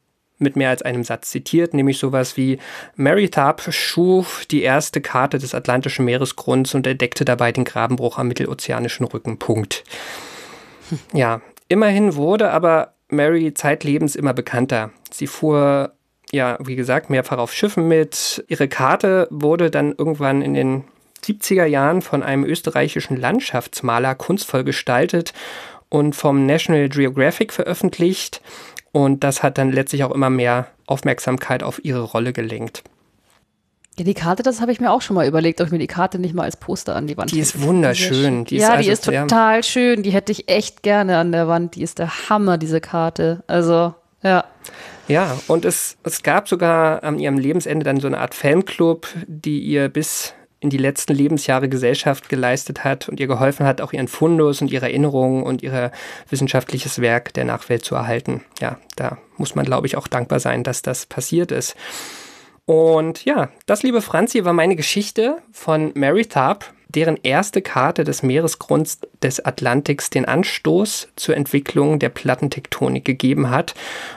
mit 0.41 0.55
mehr 0.55 0.69
als 0.69 0.81
einem 0.81 1.03
Satz 1.03 1.29
zitiert, 1.29 1.73
nämlich 1.73 1.97
sowas 1.97 2.37
wie 2.37 2.59
Mary 2.95 3.29
Tharp 3.29 3.61
schuf 3.73 4.45
die 4.45 4.63
erste 4.63 5.01
Karte 5.01 5.37
des 5.37 5.55
Atlantischen 5.55 6.05
Meeresgrunds 6.05 6.75
und 6.75 6.87
entdeckte 6.87 7.25
dabei 7.25 7.51
den 7.51 7.65
Grabenbruch 7.65 8.17
am 8.17 8.27
mittelozeanischen 8.27 9.05
Rücken. 9.05 9.39
Punkt. 9.39 9.83
Ja, 11.13 11.41
immerhin 11.67 12.15
wurde 12.15 12.51
aber 12.51 12.95
Mary 13.07 13.53
zeitlebens 13.53 14.15
immer 14.15 14.33
bekannter. 14.33 14.91
Sie 15.11 15.27
fuhr 15.27 15.93
ja, 16.31 16.57
wie 16.61 16.75
gesagt, 16.75 17.09
mehrfach 17.09 17.37
auf 17.37 17.53
Schiffen 17.53 17.87
mit. 17.87 18.43
Ihre 18.47 18.67
Karte 18.67 19.27
wurde 19.29 19.69
dann 19.69 19.93
irgendwann 19.97 20.41
in 20.41 20.53
den 20.53 20.83
70er 21.23 21.65
Jahren 21.65 22.01
von 22.01 22.23
einem 22.23 22.45
österreichischen 22.45 23.17
Landschaftsmaler 23.17 24.15
kunstvoll 24.15 24.63
gestaltet 24.63 25.33
und 25.89 26.15
vom 26.15 26.45
National 26.45 26.89
Geographic 26.89 27.51
veröffentlicht. 27.51 28.41
Und 28.91 29.23
das 29.23 29.43
hat 29.43 29.57
dann 29.57 29.71
letztlich 29.71 30.03
auch 30.03 30.11
immer 30.11 30.29
mehr 30.29 30.67
Aufmerksamkeit 30.85 31.63
auf 31.63 31.83
ihre 31.83 32.01
Rolle 32.01 32.33
gelenkt. 32.33 32.83
Ja, 33.97 34.05
die 34.05 34.13
Karte, 34.13 34.41
das 34.41 34.61
habe 34.61 34.71
ich 34.71 34.79
mir 34.79 34.91
auch 34.91 35.01
schon 35.01 35.15
mal 35.15 35.27
überlegt, 35.27 35.59
ob 35.59 35.67
ich 35.67 35.71
mir 35.71 35.79
die 35.79 35.87
Karte 35.87 36.17
nicht 36.17 36.33
mal 36.33 36.43
als 36.43 36.55
Poster 36.57 36.95
an 36.95 37.07
die 37.07 37.17
Wand 37.17 37.31
Die 37.31 37.39
ist 37.39 37.61
wunderschön. 37.61 38.45
Die 38.45 38.55
ist 38.55 38.61
ja, 38.63 38.69
also 38.71 38.83
die 38.83 38.89
ist 38.89 39.05
total 39.05 39.63
schön. 39.63 40.03
Die 40.03 40.11
hätte 40.11 40.31
ich 40.31 40.49
echt 40.49 40.81
gerne 40.81 41.17
an 41.17 41.31
der 41.31 41.47
Wand. 41.47 41.75
Die 41.75 41.83
ist 41.83 41.99
der 41.99 42.29
Hammer, 42.29 42.57
diese 42.57 42.79
Karte. 42.79 43.43
Also, 43.47 43.93
ja. 44.23 44.45
Ja, 45.07 45.37
und 45.47 45.65
es, 45.65 45.97
es 46.03 46.23
gab 46.23 46.47
sogar 46.47 47.03
an 47.03 47.19
ihrem 47.19 47.37
Lebensende 47.37 47.83
dann 47.83 47.99
so 47.99 48.07
eine 48.07 48.19
Art 48.19 48.33
Fanclub, 48.33 49.07
die 49.27 49.59
ihr 49.59 49.89
bis 49.89 50.33
in 50.61 50.69
die 50.69 50.77
letzten 50.77 51.13
Lebensjahre 51.13 51.67
Gesellschaft 51.67 52.29
geleistet 52.29 52.83
hat 52.83 53.09
und 53.09 53.19
ihr 53.19 53.27
geholfen 53.27 53.65
hat, 53.65 53.81
auch 53.81 53.93
ihren 53.93 54.07
Fundus 54.07 54.61
und 54.61 54.71
ihre 54.71 54.85
Erinnerungen 54.85 55.43
und 55.43 55.63
ihr 55.63 55.91
wissenschaftliches 56.29 57.01
Werk 57.01 57.33
der 57.33 57.45
Nachwelt 57.45 57.83
zu 57.83 57.95
erhalten. 57.95 58.41
Ja, 58.61 58.77
da 58.95 59.17
muss 59.37 59.55
man, 59.55 59.65
glaube 59.65 59.87
ich, 59.87 59.97
auch 59.97 60.07
dankbar 60.07 60.39
sein, 60.39 60.63
dass 60.63 60.83
das 60.83 61.07
passiert 61.07 61.51
ist. 61.51 61.75
Und 62.65 63.25
ja, 63.25 63.49
das, 63.65 63.81
liebe 63.81 64.01
Franzi, 64.01 64.45
war 64.45 64.53
meine 64.53 64.75
Geschichte 64.75 65.37
von 65.51 65.91
Mary 65.95 66.25
Tharp, 66.27 66.71
deren 66.89 67.17
erste 67.23 67.63
Karte 67.63 68.03
des 68.03 68.21
Meeresgrunds 68.21 68.99
des 69.23 69.43
Atlantiks 69.43 70.11
den 70.11 70.25
Anstoß 70.25 71.09
zur 71.15 71.35
Entwicklung 71.35 71.97
der 71.97 72.09
Plattentektonik 72.09 73.03
gegeben 73.03 73.49
hat, 73.49 73.73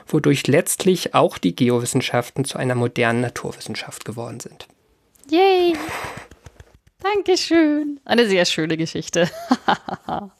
wodurch 0.06 0.46
letztlich 0.46 1.14
auch 1.14 1.38
die 1.38 1.56
Geowissenschaften 1.56 2.44
zu 2.44 2.58
einer 2.58 2.74
modernen 2.74 3.22
Naturwissenschaft 3.22 4.04
geworden 4.04 4.40
sind. 4.40 4.68
Yay! 5.30 5.74
Dankeschön. 7.04 8.00
Eine 8.06 8.26
sehr 8.26 8.46
schöne 8.46 8.78
Geschichte. 8.78 9.28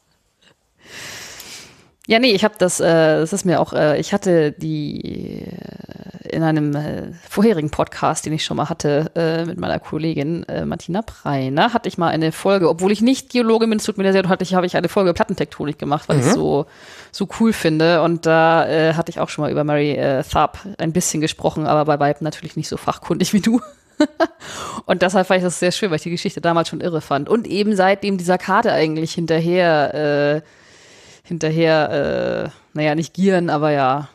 ja, 2.06 2.18
nee, 2.18 2.30
ich 2.32 2.42
habe 2.42 2.54
das, 2.56 2.80
äh, 2.80 3.18
das 3.18 3.34
ist 3.34 3.44
mir 3.44 3.60
auch, 3.60 3.74
äh, 3.74 4.00
ich 4.00 4.14
hatte 4.14 4.52
die 4.52 5.42
äh, 5.42 6.28
in 6.30 6.42
einem 6.42 6.74
äh, 6.74 7.12
vorherigen 7.28 7.68
Podcast, 7.68 8.24
den 8.24 8.32
ich 8.32 8.46
schon 8.46 8.56
mal 8.56 8.70
hatte 8.70 9.10
äh, 9.14 9.44
mit 9.44 9.58
meiner 9.58 9.78
Kollegin 9.78 10.44
äh, 10.44 10.64
Martina 10.64 11.02
Preiner, 11.02 11.74
hatte 11.74 11.90
ich 11.90 11.98
mal 11.98 12.08
eine 12.08 12.32
Folge, 12.32 12.70
obwohl 12.70 12.92
ich 12.92 13.02
nicht 13.02 13.28
Geologe 13.28 13.68
bin, 13.68 13.76
es 13.76 13.84
tut 13.84 13.98
mir 13.98 14.10
sehr 14.10 14.22
leid, 14.22 14.30
hatte 14.30 14.56
habe 14.56 14.64
ich 14.64 14.74
eine 14.74 14.88
Folge 14.88 15.12
Plattentektonik 15.12 15.78
gemacht, 15.78 16.08
weil 16.08 16.16
mhm. 16.16 16.22
ich 16.22 16.32
so 16.32 16.64
so 17.12 17.28
cool 17.40 17.52
finde 17.52 18.00
und 18.00 18.24
da 18.24 18.92
hatte 18.96 19.10
ich 19.10 19.20
auch 19.20 19.28
schon 19.28 19.42
mal 19.42 19.52
über 19.52 19.64
Mary 19.64 20.00
Tharp 20.28 20.58
ein 20.78 20.92
bisschen 20.92 21.20
gesprochen, 21.20 21.66
aber 21.66 21.84
bei 21.84 22.00
Weitem 22.00 22.24
natürlich 22.24 22.56
nicht 22.56 22.68
so 22.68 22.78
fachkundig 22.78 23.34
wie 23.34 23.40
du. 23.40 23.60
und 24.86 25.02
deshalb 25.02 25.26
fand 25.26 25.38
ich 25.38 25.44
das 25.44 25.58
sehr 25.58 25.72
schön, 25.72 25.90
weil 25.90 25.96
ich 25.96 26.02
die 26.02 26.10
Geschichte 26.10 26.40
damals 26.40 26.68
schon 26.68 26.80
irre 26.80 27.00
fand. 27.00 27.28
Und 27.28 27.46
eben 27.46 27.76
seitdem 27.76 28.18
dieser 28.18 28.38
Karte 28.38 28.72
eigentlich 28.72 29.12
hinterher, 29.12 30.42
äh, 30.42 31.26
hinterher, 31.26 32.50
äh, 32.52 32.76
naja, 32.76 32.94
nicht 32.94 33.14
gieren, 33.14 33.50
aber 33.50 33.70
ja. 33.70 34.08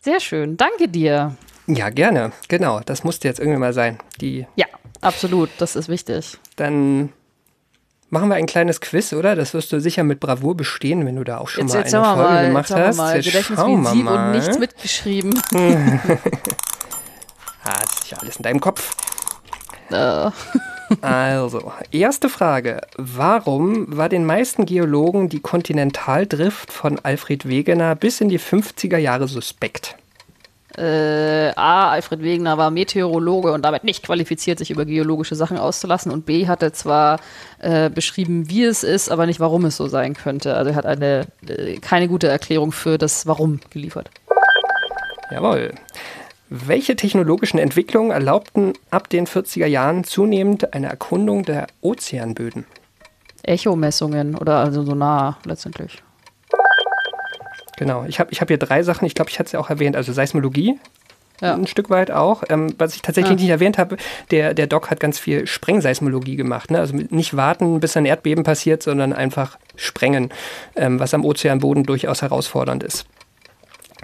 Sehr 0.00 0.20
schön. 0.20 0.56
Danke 0.56 0.88
dir. 0.88 1.36
Ja, 1.66 1.90
gerne. 1.90 2.32
Genau. 2.48 2.80
Das 2.80 3.04
musste 3.04 3.28
jetzt 3.28 3.40
irgendwie 3.40 3.58
mal 3.58 3.72
sein. 3.72 3.98
Die 4.20 4.46
ja, 4.56 4.66
absolut. 5.00 5.50
Das 5.58 5.76
ist 5.76 5.88
wichtig. 5.88 6.38
Dann 6.56 7.12
machen 8.10 8.28
wir 8.28 8.36
ein 8.36 8.46
kleines 8.46 8.80
Quiz, 8.80 9.12
oder? 9.12 9.36
Das 9.36 9.54
wirst 9.54 9.72
du 9.72 9.80
sicher 9.80 10.02
mit 10.02 10.20
Bravour 10.20 10.56
bestehen, 10.56 11.04
wenn 11.04 11.16
du 11.16 11.24
da 11.24 11.38
auch 11.38 11.48
schon 11.48 11.64
jetzt, 11.64 11.74
mal 11.74 11.80
jetzt 11.80 11.94
eine 11.94 12.04
Folge 12.04 12.22
mal, 12.22 12.46
gemacht 12.46 12.70
hast. 12.70 12.96
Mal. 12.96 13.16
Jetzt 13.16 13.26
Gedächtnis 13.26 13.58
wie 13.58 13.72
ein 13.72 13.86
Sieb 13.86 14.06
und 14.06 14.30
nichts 14.32 14.58
mitgeschrieben. 14.58 15.42
ah, 17.64 17.80
das 17.82 18.00
ist 18.00 18.10
ja 18.10 18.18
alles 18.18 18.36
in 18.36 18.42
deinem 18.42 18.60
Kopf. 18.60 18.96
also, 21.00 21.72
erste 21.90 22.28
Frage. 22.28 22.80
Warum 22.96 23.96
war 23.96 24.08
den 24.08 24.24
meisten 24.24 24.66
Geologen 24.66 25.28
die 25.28 25.40
Kontinentaldrift 25.40 26.72
von 26.72 26.98
Alfred 27.02 27.48
Wegener 27.48 27.94
bis 27.94 28.20
in 28.20 28.28
die 28.28 28.40
50er 28.40 28.98
Jahre 28.98 29.28
suspekt? 29.28 29.96
Äh, 30.78 31.52
A, 31.56 31.90
Alfred 31.90 32.22
Wegener 32.22 32.56
war 32.56 32.70
Meteorologe 32.70 33.52
und 33.52 33.64
damit 33.64 33.82
nicht 33.82 34.04
qualifiziert, 34.04 34.58
sich 34.58 34.70
über 34.70 34.84
geologische 34.84 35.34
Sachen 35.34 35.58
auszulassen. 35.58 36.12
Und 36.12 36.24
B, 36.24 36.46
hatte 36.46 36.72
zwar 36.72 37.18
äh, 37.58 37.90
beschrieben, 37.90 38.48
wie 38.48 38.64
es 38.64 38.84
ist, 38.84 39.10
aber 39.10 39.26
nicht, 39.26 39.40
warum 39.40 39.64
es 39.64 39.76
so 39.76 39.88
sein 39.88 40.14
könnte. 40.14 40.54
Also 40.54 40.70
er 40.70 40.76
hat 40.76 40.86
eine, 40.86 41.26
äh, 41.48 41.78
keine 41.78 42.06
gute 42.06 42.28
Erklärung 42.28 42.70
für 42.70 42.96
das 42.96 43.26
Warum 43.26 43.58
geliefert. 43.70 44.10
Jawohl. 45.32 45.72
Welche 46.50 46.96
technologischen 46.96 47.58
Entwicklungen 47.58 48.10
erlaubten 48.10 48.72
ab 48.90 49.10
den 49.10 49.26
40er 49.26 49.66
Jahren 49.66 50.04
zunehmend 50.04 50.72
eine 50.72 50.88
Erkundung 50.88 51.42
der 51.42 51.66
Ozeanböden? 51.82 52.64
Echomessungen 53.42 54.34
oder 54.34 54.56
also 54.58 54.82
so 54.82 54.94
nah 54.94 55.38
letztendlich. 55.44 56.02
Genau, 57.76 58.04
ich 58.08 58.18
habe 58.18 58.32
ich 58.32 58.40
hab 58.40 58.48
hier 58.48 58.58
drei 58.58 58.82
Sachen, 58.82 59.04
ich 59.04 59.14
glaube, 59.14 59.30
ich 59.30 59.38
hatte 59.38 59.46
es 59.46 59.52
ja 59.52 59.60
auch 59.60 59.70
erwähnt, 59.70 59.94
also 59.94 60.12
Seismologie, 60.12 60.78
ja. 61.40 61.54
ein 61.54 61.66
Stück 61.66 61.90
weit 61.90 62.10
auch. 62.10 62.42
Ähm, 62.48 62.74
was 62.78 62.96
ich 62.96 63.02
tatsächlich 63.02 63.38
ja. 63.38 63.42
nicht 63.42 63.50
erwähnt 63.50 63.78
habe, 63.78 63.98
der, 64.30 64.54
der 64.54 64.66
Doc 64.66 64.90
hat 64.90 65.00
ganz 65.00 65.18
viel 65.18 65.46
Sprengseismologie 65.46 66.36
gemacht. 66.36 66.70
Ne? 66.70 66.78
Also 66.78 66.96
nicht 66.96 67.36
warten, 67.36 67.78
bis 67.78 67.96
ein 67.96 68.06
Erdbeben 68.06 68.42
passiert, 68.42 68.82
sondern 68.82 69.12
einfach 69.12 69.58
sprengen, 69.76 70.30
ähm, 70.76 70.98
was 70.98 71.14
am 71.14 71.24
Ozeanboden 71.24 71.84
durchaus 71.84 72.22
herausfordernd 72.22 72.82
ist. 72.82 73.06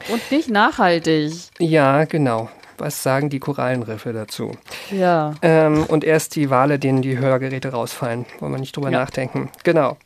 Und 0.08 0.30
nicht 0.30 0.50
nachhaltig. 0.50 1.32
Ja, 1.58 2.04
genau. 2.04 2.48
Was 2.78 3.02
sagen 3.02 3.30
die 3.30 3.38
Korallenriffe 3.38 4.12
dazu? 4.12 4.52
Ja. 4.90 5.34
Ähm, 5.42 5.84
und 5.84 6.04
erst 6.04 6.34
die 6.36 6.50
Wale, 6.50 6.78
denen 6.78 7.02
die 7.02 7.18
Hörgeräte 7.18 7.68
rausfallen. 7.68 8.26
Wollen 8.40 8.52
wir 8.52 8.58
nicht 8.58 8.76
drüber 8.76 8.90
ja. 8.90 8.98
nachdenken. 8.98 9.50
Genau. 9.62 9.96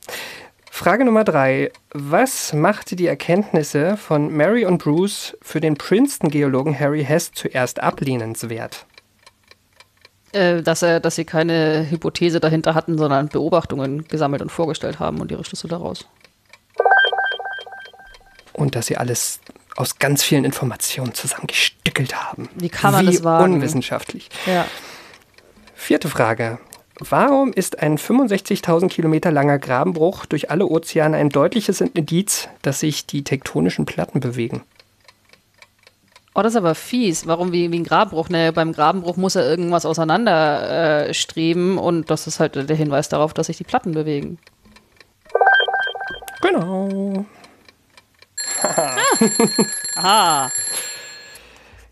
Frage 0.71 1.05
Nummer 1.05 1.25
drei. 1.25 1.73
Was 1.93 2.53
machte 2.53 2.95
die 2.95 3.07
Erkenntnisse 3.07 3.97
von 3.97 4.31
Mary 4.31 4.65
und 4.65 4.83
Bruce 4.83 5.37
für 5.43 5.61
den 5.61 5.77
Princeton-Geologen 5.77 6.79
Harry 6.79 7.05
Hess 7.05 7.33
zuerst 7.33 7.83
ablehnenswert? 7.83 8.87
Äh, 10.33 10.63
dass, 10.63 10.83
er, 10.83 11.01
dass 11.01 11.17
sie 11.17 11.25
keine 11.25 11.91
Hypothese 11.91 12.39
dahinter 12.39 12.75
hatten, 12.75 12.99
sondern 12.99 13.29
Beobachtungen 13.29 14.07
gesammelt 14.09 14.43
und 14.43 14.53
vorgestellt 14.53 15.01
haben 15.01 15.21
und 15.21 15.33
ihre 15.33 15.45
Schlüsse 15.45 15.69
daraus. 15.69 16.07
Und 18.53 18.77
dass 18.77 18.87
sie 18.87 18.99
alles 18.99 19.41
aus 19.79 19.99
ganz 20.01 20.25
vielen 20.25 20.45
Informationen 20.45 21.15
zusammengestückelt 21.15 22.15
haben. 22.17 22.49
Wie 22.57 22.69
kann 22.69 22.93
man 22.93 23.07
Wie 23.07 23.13
das 23.13 23.23
wagen? 23.23 23.55
Unwissenschaftlich. 23.55 24.29
Ja. 24.45 24.67
Vierte 25.75 26.09
Frage. 26.09 26.59
Warum 26.99 27.53
ist 27.53 27.79
ein 27.79 27.97
65.000 27.97 28.89
Kilometer 28.89 29.31
langer 29.31 29.61
Grabenbruch 29.61 30.27
durch 30.27 30.51
alle 30.51 30.67
Ozeane 30.67 31.17
ein 31.17 31.29
deutliches 31.29 31.81
Indiz, 31.81 32.49
dass 32.63 32.81
sich 32.81 33.07
die 33.07 33.23
tektonischen 33.23 33.87
Platten 33.87 34.19
bewegen? 34.19 34.63
Oh, 36.35 36.43
das 36.43 36.55
ist 36.55 36.57
aber 36.57 36.75
fies. 36.75 37.29
Warum 37.29 37.53
wie, 37.53 37.71
wie 37.71 37.79
ein 37.79 37.85
Grabenbruch? 37.85 38.31
Naja, 38.31 38.51
beim 38.51 38.73
Grabenbruch 38.73 39.17
muss 39.17 39.37
er 39.37 39.49
irgendwas 39.49 39.87
auseinanderstreben 39.87 41.77
äh, 41.77 41.81
und 41.81 42.11
das 42.11 42.27
ist 42.27 42.41
halt 42.41 42.57
der 42.57 42.77
Hinweis 42.77 43.09
darauf, 43.09 43.33
dass 43.33 43.47
sich 43.47 43.59
die 43.59 43.65
Platten 43.65 43.93
bewegen. 43.93 44.39
Genau. 46.43 47.25
Aha. 49.97 50.51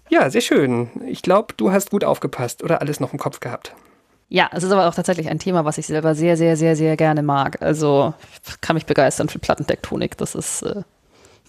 Ja, 0.09 0.31
sehr 0.31 0.41
schön. 0.41 0.91
Ich 1.07 1.22
glaube, 1.22 1.55
du 1.57 1.72
hast 1.72 1.91
gut 1.91 2.05
aufgepasst 2.05 2.62
oder 2.62 2.81
alles 2.81 3.01
noch 3.01 3.12
im 3.12 3.18
Kopf 3.18 3.41
gehabt. 3.41 3.74
Ja, 4.29 4.51
es 4.53 4.64
ist 4.64 4.72
aber 4.72 4.89
auch 4.89 4.95
tatsächlich 4.95 5.29
ein 5.29 5.39
Thema, 5.39 5.64
was 5.64 5.79
ich 5.79 5.87
selber 5.87 6.14
sehr, 6.14 6.37
sehr, 6.37 6.57
sehr, 6.57 6.74
sehr 6.77 6.97
gerne 6.97 7.22
mag. 7.22 7.62
Also 7.62 8.14
kann 8.61 8.74
mich 8.74 8.87
begeistern 8.87 9.29
für 9.29 9.39
Plattentektonik. 9.39 10.16
Das 10.16 10.35
ist 10.35 10.62
äh, 10.62 10.83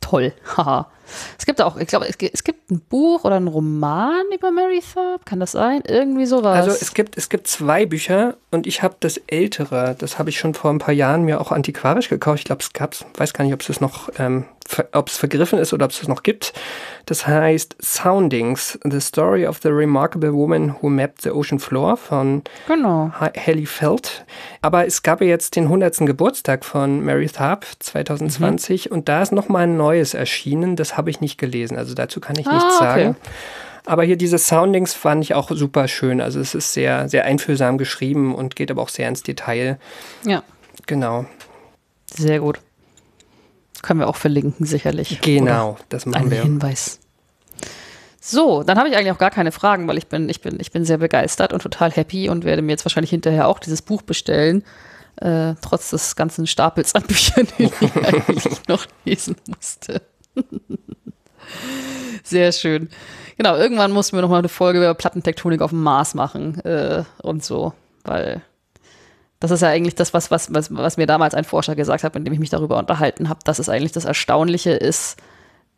toll. 0.02 0.34
Haha. 0.58 0.88
Es 1.38 1.46
gibt 1.46 1.62
auch, 1.62 1.78
ich 1.78 1.88
glaube, 1.88 2.08
es, 2.08 2.18
gibt 2.44 2.70
ein 2.72 2.82
Buch 2.90 3.24
oder 3.24 3.36
einen 3.36 3.48
Roman 3.48 4.24
über 4.34 4.52
Mary 4.52 4.82
Thorpe. 4.94 5.24
Kann 5.26 5.40
das 5.40 5.52
sein? 5.54 5.82
Irgendwie 5.88 6.26
sowas. 6.26 6.56
Also 6.66 6.72
es 6.72 6.94
gibt, 6.94 7.18
es 7.18 7.30
gibt 7.30 7.48
zwei 7.48 7.86
Bücher 7.86 8.36
und 8.52 8.68
ich 8.68 8.84
habe 8.84 8.96
das 9.00 9.18
ältere. 9.28 9.96
Das 9.98 10.20
habe 10.20 10.30
ich 10.30 10.38
schon 10.40 10.54
vor 10.54 10.72
ein 10.72 10.80
paar 10.80 10.94
Jahren 10.94 11.24
mir 11.24 11.40
auch 11.42 11.52
antiquarisch 11.52 12.10
gekauft. 12.10 12.40
Ich 12.40 12.46
glaube, 12.46 12.62
es 12.62 12.74
gab 12.74 12.94
es, 12.94 13.06
weiß 13.16 13.34
gar 13.34 13.44
nicht, 13.46 13.54
ob 13.54 13.62
es 13.62 13.68
das 13.68 13.82
noch 13.82 14.10
ähm, 14.20 14.46
ob 14.92 15.08
es 15.08 15.16
vergriffen 15.16 15.60
ist 15.60 15.72
oder 15.72 15.86
ob 15.86 15.92
es 15.92 16.02
es 16.02 16.10
noch 16.10 16.24
gibt. 16.24 16.52
Das 17.06 17.26
heißt 17.26 17.78
Soundings, 17.82 18.78
The 18.84 19.00
Story 19.00 19.48
of 19.48 19.60
the 19.64 19.70
Remarkable 19.70 20.34
Woman 20.34 20.76
Who 20.82 20.90
Mapped 20.90 21.22
the 21.22 21.32
Ocean 21.32 21.58
Floor 21.58 21.96
von 21.96 22.42
Genau. 22.68 23.10
Ha- 23.18 23.32
Haley 23.38 23.66
Feld. 23.66 24.26
Aber 24.62 24.86
es 24.86 25.04
gab 25.04 25.22
ja 25.22 25.28
jetzt 25.28 25.56
den 25.56 25.64
100. 25.66 26.00
Geburtstag 26.00 26.66
von 26.66 27.00
Mary 27.06 27.28
Tharp 27.28 27.66
2020 27.80 28.92
und 28.92 29.08
da 29.08 29.22
ist 29.22 29.32
nochmal 29.32 29.64
ein 29.64 29.78
neues 29.78 30.14
erschienen. 30.14 30.76
Das 30.76 30.97
habe 30.98 31.10
ich 31.10 31.22
nicht 31.22 31.38
gelesen, 31.38 31.78
also 31.78 31.94
dazu 31.94 32.20
kann 32.20 32.36
ich 32.38 32.48
Ah, 32.48 32.54
nichts 32.54 32.76
okay. 32.76 32.84
sagen. 32.84 33.16
Aber 33.86 34.04
hier 34.04 34.18
diese 34.18 34.38
Soundings 34.38 34.94
fand 34.94 35.24
ich 35.24 35.34
auch 35.34 35.50
super 35.52 35.88
schön. 35.88 36.20
Also 36.20 36.42
es 36.42 36.54
ist 36.56 36.74
sehr, 36.74 37.08
sehr 37.08 37.24
einfühlsam 37.24 37.78
geschrieben 37.78 38.36
und 38.36 38.56
geht 38.58 38.70
aber 38.70 38.82
auch 38.82 38.90
sehr 38.90 39.08
ins 39.08 39.24
Detail. 39.24 39.80
Ja, 40.26 40.44
Genau. 40.88 41.26
sehr 42.14 42.40
gut. 42.40 42.60
Können 43.84 44.00
wir 44.02 44.08
auch 44.08 44.16
verlinken, 44.18 44.66
sicherlich. 44.66 45.22
Genau, 45.22 45.78
das 45.90 46.06
Oder 46.06 46.18
machen 46.18 46.28
ein 46.28 46.32
wir. 46.32 46.42
Hinweis. 46.44 47.00
So, 48.20 48.64
dann 48.64 48.78
habe 48.78 48.90
ich 48.90 48.98
eigentlich 48.98 49.12
auch 49.12 49.18
gar 49.20 49.32
keine 49.32 49.52
Fragen, 49.54 49.88
weil 49.88 49.98
ich 49.98 50.08
bin, 50.08 50.28
ich 50.28 50.42
bin, 50.42 50.60
ich 50.60 50.72
bin 50.72 50.84
sehr 50.84 50.98
begeistert 50.98 51.54
und 51.54 51.62
total 51.62 51.92
happy 51.92 52.28
und 52.28 52.44
werde 52.44 52.62
mir 52.62 52.72
jetzt 52.72 52.84
wahrscheinlich 52.84 53.12
hinterher 53.12 53.48
auch 53.48 53.60
dieses 53.60 53.82
Buch 53.82 54.02
bestellen. 54.02 54.64
Äh, 55.18 55.54
trotz 55.62 55.92
des 55.92 56.16
ganzen 56.18 56.46
Stapels 56.46 56.94
an 56.94 57.04
Büchern, 57.04 57.48
die 57.58 57.64
ich 57.66 57.96
eigentlich 58.06 58.68
noch 58.68 58.86
lesen 59.06 59.36
musste. 59.48 60.02
Sehr 62.24 62.52
schön. 62.52 62.90
Genau, 63.38 63.56
irgendwann 63.56 63.92
mussten 63.92 64.18
wir 64.18 64.22
noch 64.22 64.30
mal 64.30 64.40
eine 64.40 64.50
Folge 64.50 64.80
über 64.80 64.94
Plattentektonik 64.94 65.62
auf 65.62 65.70
dem 65.70 65.84
Mars 65.84 66.16
machen 66.16 66.60
äh, 66.66 67.04
und 67.22 67.44
so, 67.44 67.74
weil 68.04 68.42
das 69.40 69.52
ist 69.52 69.62
ja 69.62 69.70
eigentlich 69.70 69.96
das, 69.96 70.14
was, 70.14 70.32
was, 70.32 70.54
was, 70.54 70.74
was 70.76 70.98
mir 70.98 71.06
damals 71.06 71.36
ein 71.36 71.44
Forscher 71.44 71.76
gesagt 71.76 72.04
hat, 72.04 72.16
mit 72.16 72.26
dem 72.26 72.34
ich 72.34 72.40
mich 72.40 72.50
darüber 72.50 72.78
unterhalten 72.78 73.30
habe, 73.30 73.40
dass 73.44 73.60
es 73.60 73.70
eigentlich 73.70 73.92
das 73.92 74.06
Erstaunliche 74.06 74.72
ist, 74.72 75.18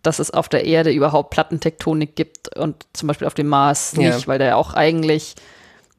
dass 0.02 0.20
es 0.20 0.32
auf 0.32 0.48
der 0.48 0.64
Erde 0.66 0.92
überhaupt 0.92 1.32
Plattentektonik 1.32 2.16
gibt 2.16 2.56
und 2.58 2.86
zum 2.94 3.08
Beispiel 3.08 3.28
auf 3.28 3.34
dem 3.34 3.48
Mars 3.48 3.94
Ja. 3.98 4.16
nicht, 4.16 4.28
weil 4.30 4.40
der 4.40 4.48
ja 4.48 4.56
auch 4.56 4.74
eigentlich 4.74 5.36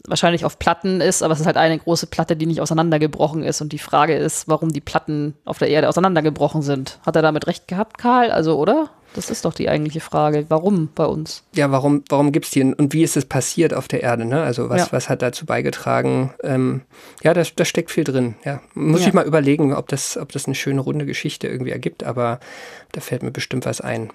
wahrscheinlich 0.07 0.45
auf 0.45 0.59
Platten 0.59 1.01
ist, 1.01 1.23
aber 1.23 1.35
es 1.35 1.41
ist 1.41 1.47
halt 1.47 1.57
eine 1.57 1.79
große 1.79 2.07
Platte, 2.07 2.37
die 2.37 2.47
nicht 2.47 2.61
auseinandergebrochen 2.61 3.43
ist. 3.43 3.61
Und 3.61 3.73
die 3.73 3.79
Frage 3.79 4.17
ist, 4.17 4.49
warum 4.49 4.71
die 4.71 4.81
Platten 4.81 5.35
auf 5.45 5.59
der 5.59 5.69
Erde 5.69 5.89
auseinandergebrochen 5.89 6.63
sind. 6.63 6.99
Hat 7.05 7.17
er 7.17 7.23
damit 7.23 7.47
recht 7.47 7.69
gehabt, 7.69 7.99
Karl? 7.99 8.31
Also, 8.31 8.59
oder? 8.59 8.91
Das 9.15 9.29
ist 9.29 9.45
doch 9.45 9.53
die 9.55 9.69
eigentliche 9.69 9.99
Frage. 9.99 10.47
Warum 10.51 10.89
bei 10.95 11.05
uns? 11.05 11.43
Ja, 11.57 11.73
warum, 11.73 12.05
warum 12.09 12.31
gibt 12.31 12.45
es 12.47 12.53
die 12.53 12.63
und 12.63 12.93
wie 12.93 13.03
ist 13.03 13.17
es 13.17 13.25
passiert 13.25 13.75
auf 13.75 13.89
der 13.89 14.05
Erde? 14.05 14.25
Ne? 14.25 14.41
Also 14.41 14.71
was, 14.71 14.83
Ja. 14.83 14.89
was 14.93 15.09
hat 15.09 15.21
dazu 15.21 15.47
beigetragen? 15.47 16.33
Ähm, 16.45 16.83
ja, 17.25 17.35
da, 17.35 17.43
da 17.57 17.65
steckt 17.65 17.91
viel 17.91 18.05
drin. 18.05 18.37
Ja. 18.45 18.61
Muss 18.75 19.01
Ja. 19.03 19.09
ich 19.09 19.13
mal 19.13 19.27
überlegen, 19.27 19.75
ob 19.75 19.89
das, 19.89 20.17
ob 20.17 20.31
das 20.31 20.47
eine 20.47 20.55
schöne 20.55 20.81
runde 20.81 21.07
Geschichte 21.07 21.49
irgendwie 21.49 21.73
ergibt, 21.73 22.05
aber 22.05 22.39
da 22.93 23.01
fällt 23.01 23.25
mir 23.25 23.33
bestimmt 23.33 23.67
was 23.67 23.81
ein. 23.81 24.11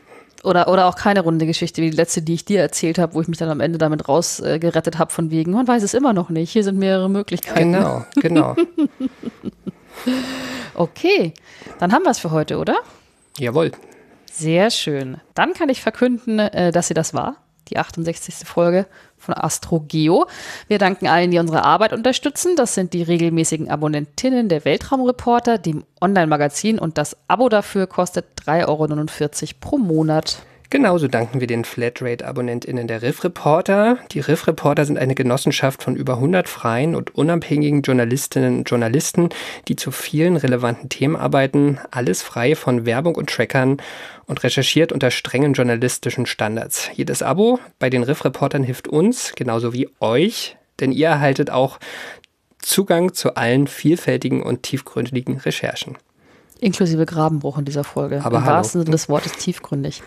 Oder, 0.45 0.67
oder 0.67 0.85
auch 0.85 0.95
keine 0.95 1.21
runde 1.21 1.45
Geschichte 1.45 1.81
wie 1.81 1.89
die 1.89 1.97
letzte, 1.97 2.21
die 2.21 2.35
ich 2.35 2.45
dir 2.45 2.61
erzählt 2.61 2.99
habe, 2.99 3.15
wo 3.15 3.21
ich 3.21 3.27
mich 3.27 3.37
dann 3.37 3.49
am 3.49 3.59
Ende 3.59 3.77
damit 3.77 4.07
rausgerettet 4.07 4.95
äh, 4.95 4.97
habe 4.97 5.11
von 5.11 5.31
wegen, 5.31 5.51
man 5.51 5.67
weiß 5.67 5.83
es 5.83 5.93
immer 5.93 6.13
noch 6.13 6.29
nicht. 6.29 6.51
Hier 6.51 6.63
sind 6.63 6.77
mehrere 6.77 7.09
Möglichkeiten. 7.09 7.73
Genau, 7.73 8.05
genau. 8.15 8.55
Okay, 10.75 11.33
dann 11.79 11.93
haben 11.93 12.03
wir 12.03 12.11
es 12.11 12.19
für 12.19 12.31
heute, 12.31 12.57
oder? 12.57 12.75
Jawohl. 13.37 13.71
Sehr 14.31 14.69
schön. 14.69 15.21
Dann 15.33 15.53
kann 15.53 15.69
ich 15.69 15.81
verkünden, 15.81 16.39
äh, 16.39 16.71
dass 16.71 16.89
sie 16.89 16.93
das 16.93 17.13
war. 17.13 17.37
Die 17.69 17.77
68. 17.77 18.45
Folge 18.45 18.85
von 19.25 19.35
AstroGeo. 19.35 20.27
Wir 20.67 20.77
danken 20.77 21.07
allen, 21.07 21.31
die 21.31 21.39
unsere 21.39 21.63
Arbeit 21.63 21.93
unterstützen. 21.93 22.55
Das 22.55 22.75
sind 22.75 22.93
die 22.93 23.03
regelmäßigen 23.03 23.69
Abonnentinnen 23.69 24.47
der 24.49 24.65
Weltraumreporter, 24.65 25.57
dem 25.57 25.83
Online-Magazin 25.99 26.79
und 26.79 26.97
das 26.97 27.17
Abo 27.27 27.49
dafür 27.49 27.87
kostet 27.87 28.25
3,49 28.45 28.67
Euro 28.67 29.55
pro 29.59 29.77
Monat. 29.77 30.37
Genauso 30.69 31.07
danken 31.07 31.39
wir 31.39 31.47
den 31.47 31.63
Flatrate-AbonnentInnen 31.63 32.87
der 32.87 33.01
Riff 33.01 33.23
Reporter. 33.23 33.99
Die 34.11 34.19
Riff 34.19 34.47
Reporter 34.47 34.85
sind 34.85 34.97
eine 34.97 35.13
Genossenschaft 35.13 35.83
von 35.83 35.95
über 35.95 36.13
100 36.13 36.49
freien 36.49 36.95
und 36.95 37.13
unabhängigen 37.13 37.83
Journalistinnen 37.83 38.59
und 38.59 38.69
Journalisten, 38.69 39.29
die 39.67 39.75
zu 39.75 39.91
vielen 39.91 40.37
relevanten 40.37 40.89
Themen 40.89 41.15
arbeiten, 41.15 41.79
alles 41.91 42.23
frei 42.23 42.55
von 42.55 42.85
Werbung 42.85 43.15
und 43.15 43.29
Trackern 43.29 43.77
und 44.25 44.43
recherchiert 44.43 44.91
unter 44.91 45.11
strengen 45.11 45.53
journalistischen 45.53 46.25
Standards. 46.25 46.89
Jedes 46.93 47.21
Abo 47.21 47.59
bei 47.77 47.89
den 47.89 48.03
Riff 48.03 48.25
Reportern 48.25 48.63
hilft 48.63 48.87
uns, 48.87 49.33
genauso 49.35 49.71
wie 49.71 49.87
euch, 49.99 50.57
denn 50.79 50.91
ihr 50.91 51.07
erhaltet 51.07 51.51
auch 51.51 51.79
Zugang 52.59 53.13
zu 53.13 53.35
allen 53.35 53.67
vielfältigen 53.67 54.41
und 54.41 54.63
tiefgründigen 54.63 55.37
Recherchen. 55.37 55.97
Inklusive 56.61 57.05
Grabenbruch 57.05 57.57
in 57.57 57.65
dieser 57.65 57.83
Folge. 57.83 58.21
Aber 58.23 58.37
Im 58.37 58.45
hallo. 58.45 58.55
wahrsten 58.57 58.81
Sinne 58.81 58.91
des 58.91 59.09
Wortes 59.09 59.33
tiefgründig. 59.33 60.01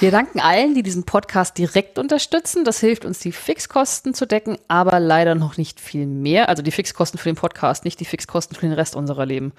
Wir 0.00 0.10
danken 0.10 0.40
allen, 0.40 0.74
die 0.74 0.82
diesen 0.82 1.04
Podcast 1.04 1.56
direkt 1.56 1.98
unterstützen. 1.98 2.64
Das 2.64 2.80
hilft 2.80 3.04
uns, 3.04 3.20
die 3.20 3.30
Fixkosten 3.30 4.12
zu 4.12 4.26
decken, 4.26 4.58
aber 4.66 4.98
leider 4.98 5.34
noch 5.36 5.56
nicht 5.56 5.78
viel 5.78 6.06
mehr. 6.06 6.48
Also 6.48 6.62
die 6.62 6.72
Fixkosten 6.72 7.18
für 7.18 7.28
den 7.28 7.36
Podcast, 7.36 7.84
nicht 7.84 8.00
die 8.00 8.04
Fixkosten 8.04 8.56
für 8.56 8.66
den 8.66 8.72
Rest 8.72 8.96
unserer 8.96 9.24
Leben. 9.24 9.52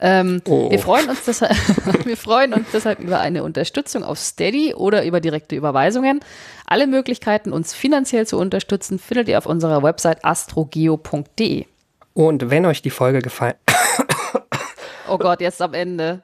Ähm, 0.00 0.42
Oh. 0.46 0.70
wir, 0.70 0.78
freuen 0.80 1.08
uns 1.08 1.24
deshalb, 1.24 1.54
wir 2.04 2.16
freuen 2.16 2.52
uns 2.52 2.66
deshalb 2.72 2.98
über 2.98 3.20
eine 3.20 3.44
Unterstützung 3.44 4.02
auf 4.02 4.18
Steady 4.18 4.74
oder 4.74 5.04
über 5.04 5.20
direkte 5.20 5.54
Überweisungen. 5.56 6.20
Alle 6.66 6.86
Möglichkeiten, 6.88 7.52
uns 7.52 7.74
finanziell 7.74 8.26
zu 8.26 8.38
unterstützen, 8.38 8.98
findet 8.98 9.28
ihr 9.28 9.38
auf 9.38 9.46
unserer 9.46 9.82
Website 9.84 10.24
astrogeo.de. 10.24 11.64
Und 12.14 12.50
wenn 12.50 12.64
euch 12.66 12.82
die 12.82 12.90
Folge 12.90 13.20
gefallen 13.20 13.54
Oh 15.08 15.18
Gott, 15.18 15.40
jetzt 15.40 15.60
am 15.62 15.74
Ende. 15.74 16.22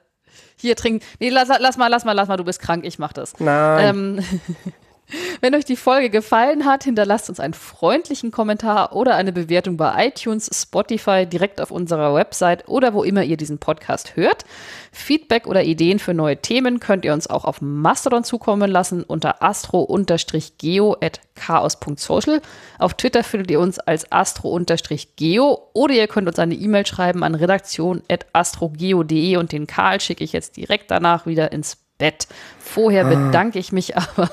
Hier 0.56 0.76
trinken. 0.76 1.04
Nee, 1.18 1.30
lass, 1.30 1.48
lass 1.58 1.76
mal, 1.76 1.88
lass 1.88 2.04
mal, 2.04 2.12
lass 2.12 2.28
mal, 2.28 2.36
du 2.36 2.44
bist 2.44 2.60
krank, 2.60 2.84
ich 2.84 2.98
mach 2.98 3.12
das. 3.12 3.38
Nein. 3.38 3.88
Ähm, 3.88 4.24
wenn 5.40 5.54
euch 5.54 5.64
die 5.64 5.76
Folge 5.76 6.10
gefallen 6.10 6.64
hat, 6.64 6.82
hinterlasst 6.84 7.28
uns 7.28 7.40
einen 7.40 7.54
freundlichen 7.54 8.30
Kommentar 8.30 8.94
oder 8.94 9.16
eine 9.16 9.32
Bewertung 9.32 9.76
bei 9.76 10.08
iTunes, 10.08 10.50
Spotify, 10.52 11.26
direkt 11.26 11.60
auf 11.60 11.70
unserer 11.70 12.14
Website 12.14 12.68
oder 12.68 12.94
wo 12.94 13.02
immer 13.02 13.22
ihr 13.22 13.36
diesen 13.36 13.58
Podcast 13.58 14.16
hört. 14.16 14.44
Feedback 14.92 15.46
oder 15.46 15.64
Ideen 15.64 15.98
für 15.98 16.14
neue 16.14 16.36
Themen 16.36 16.80
könnt 16.80 17.04
ihr 17.04 17.12
uns 17.12 17.28
auch 17.28 17.44
auf 17.44 17.60
Mastodon 17.60 18.24
zukommen 18.24 18.70
lassen 18.70 19.02
unter 19.02 19.42
astro-geo.chaos.social. 19.42 22.40
Auf 22.78 22.94
Twitter 22.94 23.24
findet 23.24 23.50
ihr 23.50 23.60
uns 23.60 23.78
als 23.78 24.10
astro-geo 24.12 25.68
oder 25.72 25.94
ihr 25.94 26.08
könnt 26.08 26.28
uns 26.28 26.38
eine 26.38 26.54
E-Mail 26.54 26.86
schreiben 26.86 27.24
an 27.24 27.34
redaktion.astrogeo.de 27.34 29.36
und 29.36 29.52
den 29.52 29.66
Karl 29.66 30.00
schicke 30.00 30.24
ich 30.24 30.32
jetzt 30.32 30.56
direkt 30.56 30.90
danach 30.90 31.26
wieder 31.26 31.52
ins 31.52 31.81
Bett. 32.02 32.26
Vorher 32.58 33.04
bedanke 33.04 33.60
ich 33.60 33.70
mich 33.70 33.96
aber 33.96 34.28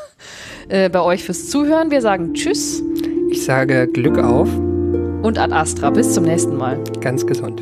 äh, 0.69 0.89
bei 0.89 1.01
euch 1.01 1.23
fürs 1.23 1.49
Zuhören. 1.49 1.91
Wir 1.91 2.01
sagen 2.01 2.33
Tschüss 2.33 2.81
Ich 3.29 3.45
sage 3.45 3.87
Glück 3.87 4.17
auf, 4.17 4.49
und 5.21 5.37
ad 5.37 5.53
astra. 5.53 5.91
Bis 5.91 6.15
zum 6.15 6.23
nächsten 6.23 6.57
Mal. 6.57 6.79
ganz 6.99 7.27
gesund. 7.27 7.61